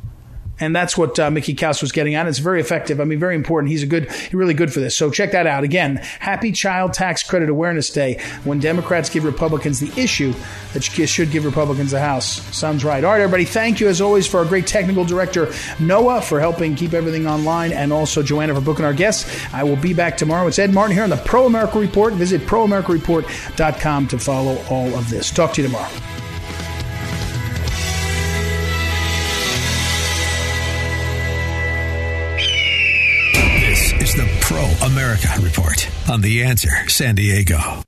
And 0.60 0.76
that's 0.76 0.98
what 0.98 1.20
uh, 1.20 1.30
Mickey 1.30 1.54
Kaus 1.54 1.82
was 1.82 1.92
getting 1.92 2.16
at. 2.16 2.28
It's 2.28 2.40
very 2.40 2.62
effective. 2.62 3.02
I 3.02 3.04
mean, 3.04 3.20
very 3.20 3.36
important. 3.36 3.72
He's 3.72 3.84
a 3.84 3.88
good, 3.88 4.10
really 4.32 4.54
good 4.54 4.72
for 4.72 4.80
this. 4.80 4.96
So 4.96 5.12
check 5.12 5.32
that 5.32 5.48
out. 5.48 5.64
Again, 5.64 5.98
Happy 6.20 6.52
Child 6.52 6.94
Tax 6.94 7.24
Credit 7.24 7.50
Awareness 7.50 7.90
Day 7.90 8.22
when 8.44 8.60
Democrats 8.60 9.10
give 9.10 9.26
Republicans 9.26 9.80
the 9.80 9.92
issue 10.02 10.34
that 10.74 10.84
should 10.84 11.32
give 11.32 11.46
Republicans 11.46 11.92
the 11.92 12.00
House. 12.00 12.42
Sounds 12.56 12.86
right. 12.86 13.04
All 13.04 13.12
right, 13.12 13.22
everybody. 13.22 13.46
Thank 13.46 13.80
you 13.80 13.88
as 13.88 14.02
always 14.02 14.28
for 14.28 14.40
our 14.40 14.46
great 14.46 14.68
technical 14.68 15.06
director, 15.06 15.52
Noah, 15.80 16.22
for 16.22 16.40
helping 16.40 16.76
keep 16.76 16.94
everything 16.94 17.28
online, 17.28 17.72
and 17.72 17.92
also 17.92 18.24
Joanna 18.24 18.56
for 18.56 18.62
booking 18.62 18.86
our 18.86 18.94
guests. 18.94 19.46
I 19.54 19.64
will 19.64 19.76
be 19.76 19.94
back 19.94 20.18
tomorrow. 20.18 20.48
It's 20.48 20.60
Ed 20.60 20.74
Martin 20.74 20.96
here 20.96 21.04
on 21.04 21.10
the 21.10 21.18
Pro 21.18 21.46
America 21.46 21.80
Report. 21.80 22.14
Visit 22.14 22.42
proamericareport.com 22.42 24.08
to 24.08 24.20
follow 24.20 24.62
all 24.70 24.94
of 24.96 25.10
this. 25.10 25.32
Talk 25.32 25.54
to 25.54 25.62
you 25.62 25.68
tomorrow. 25.68 26.15
America 35.16 35.42
Report 35.42 35.90
on 36.10 36.22
The 36.22 36.44
Answer 36.44 36.90
San 36.90 37.16
Diego. 37.16 37.82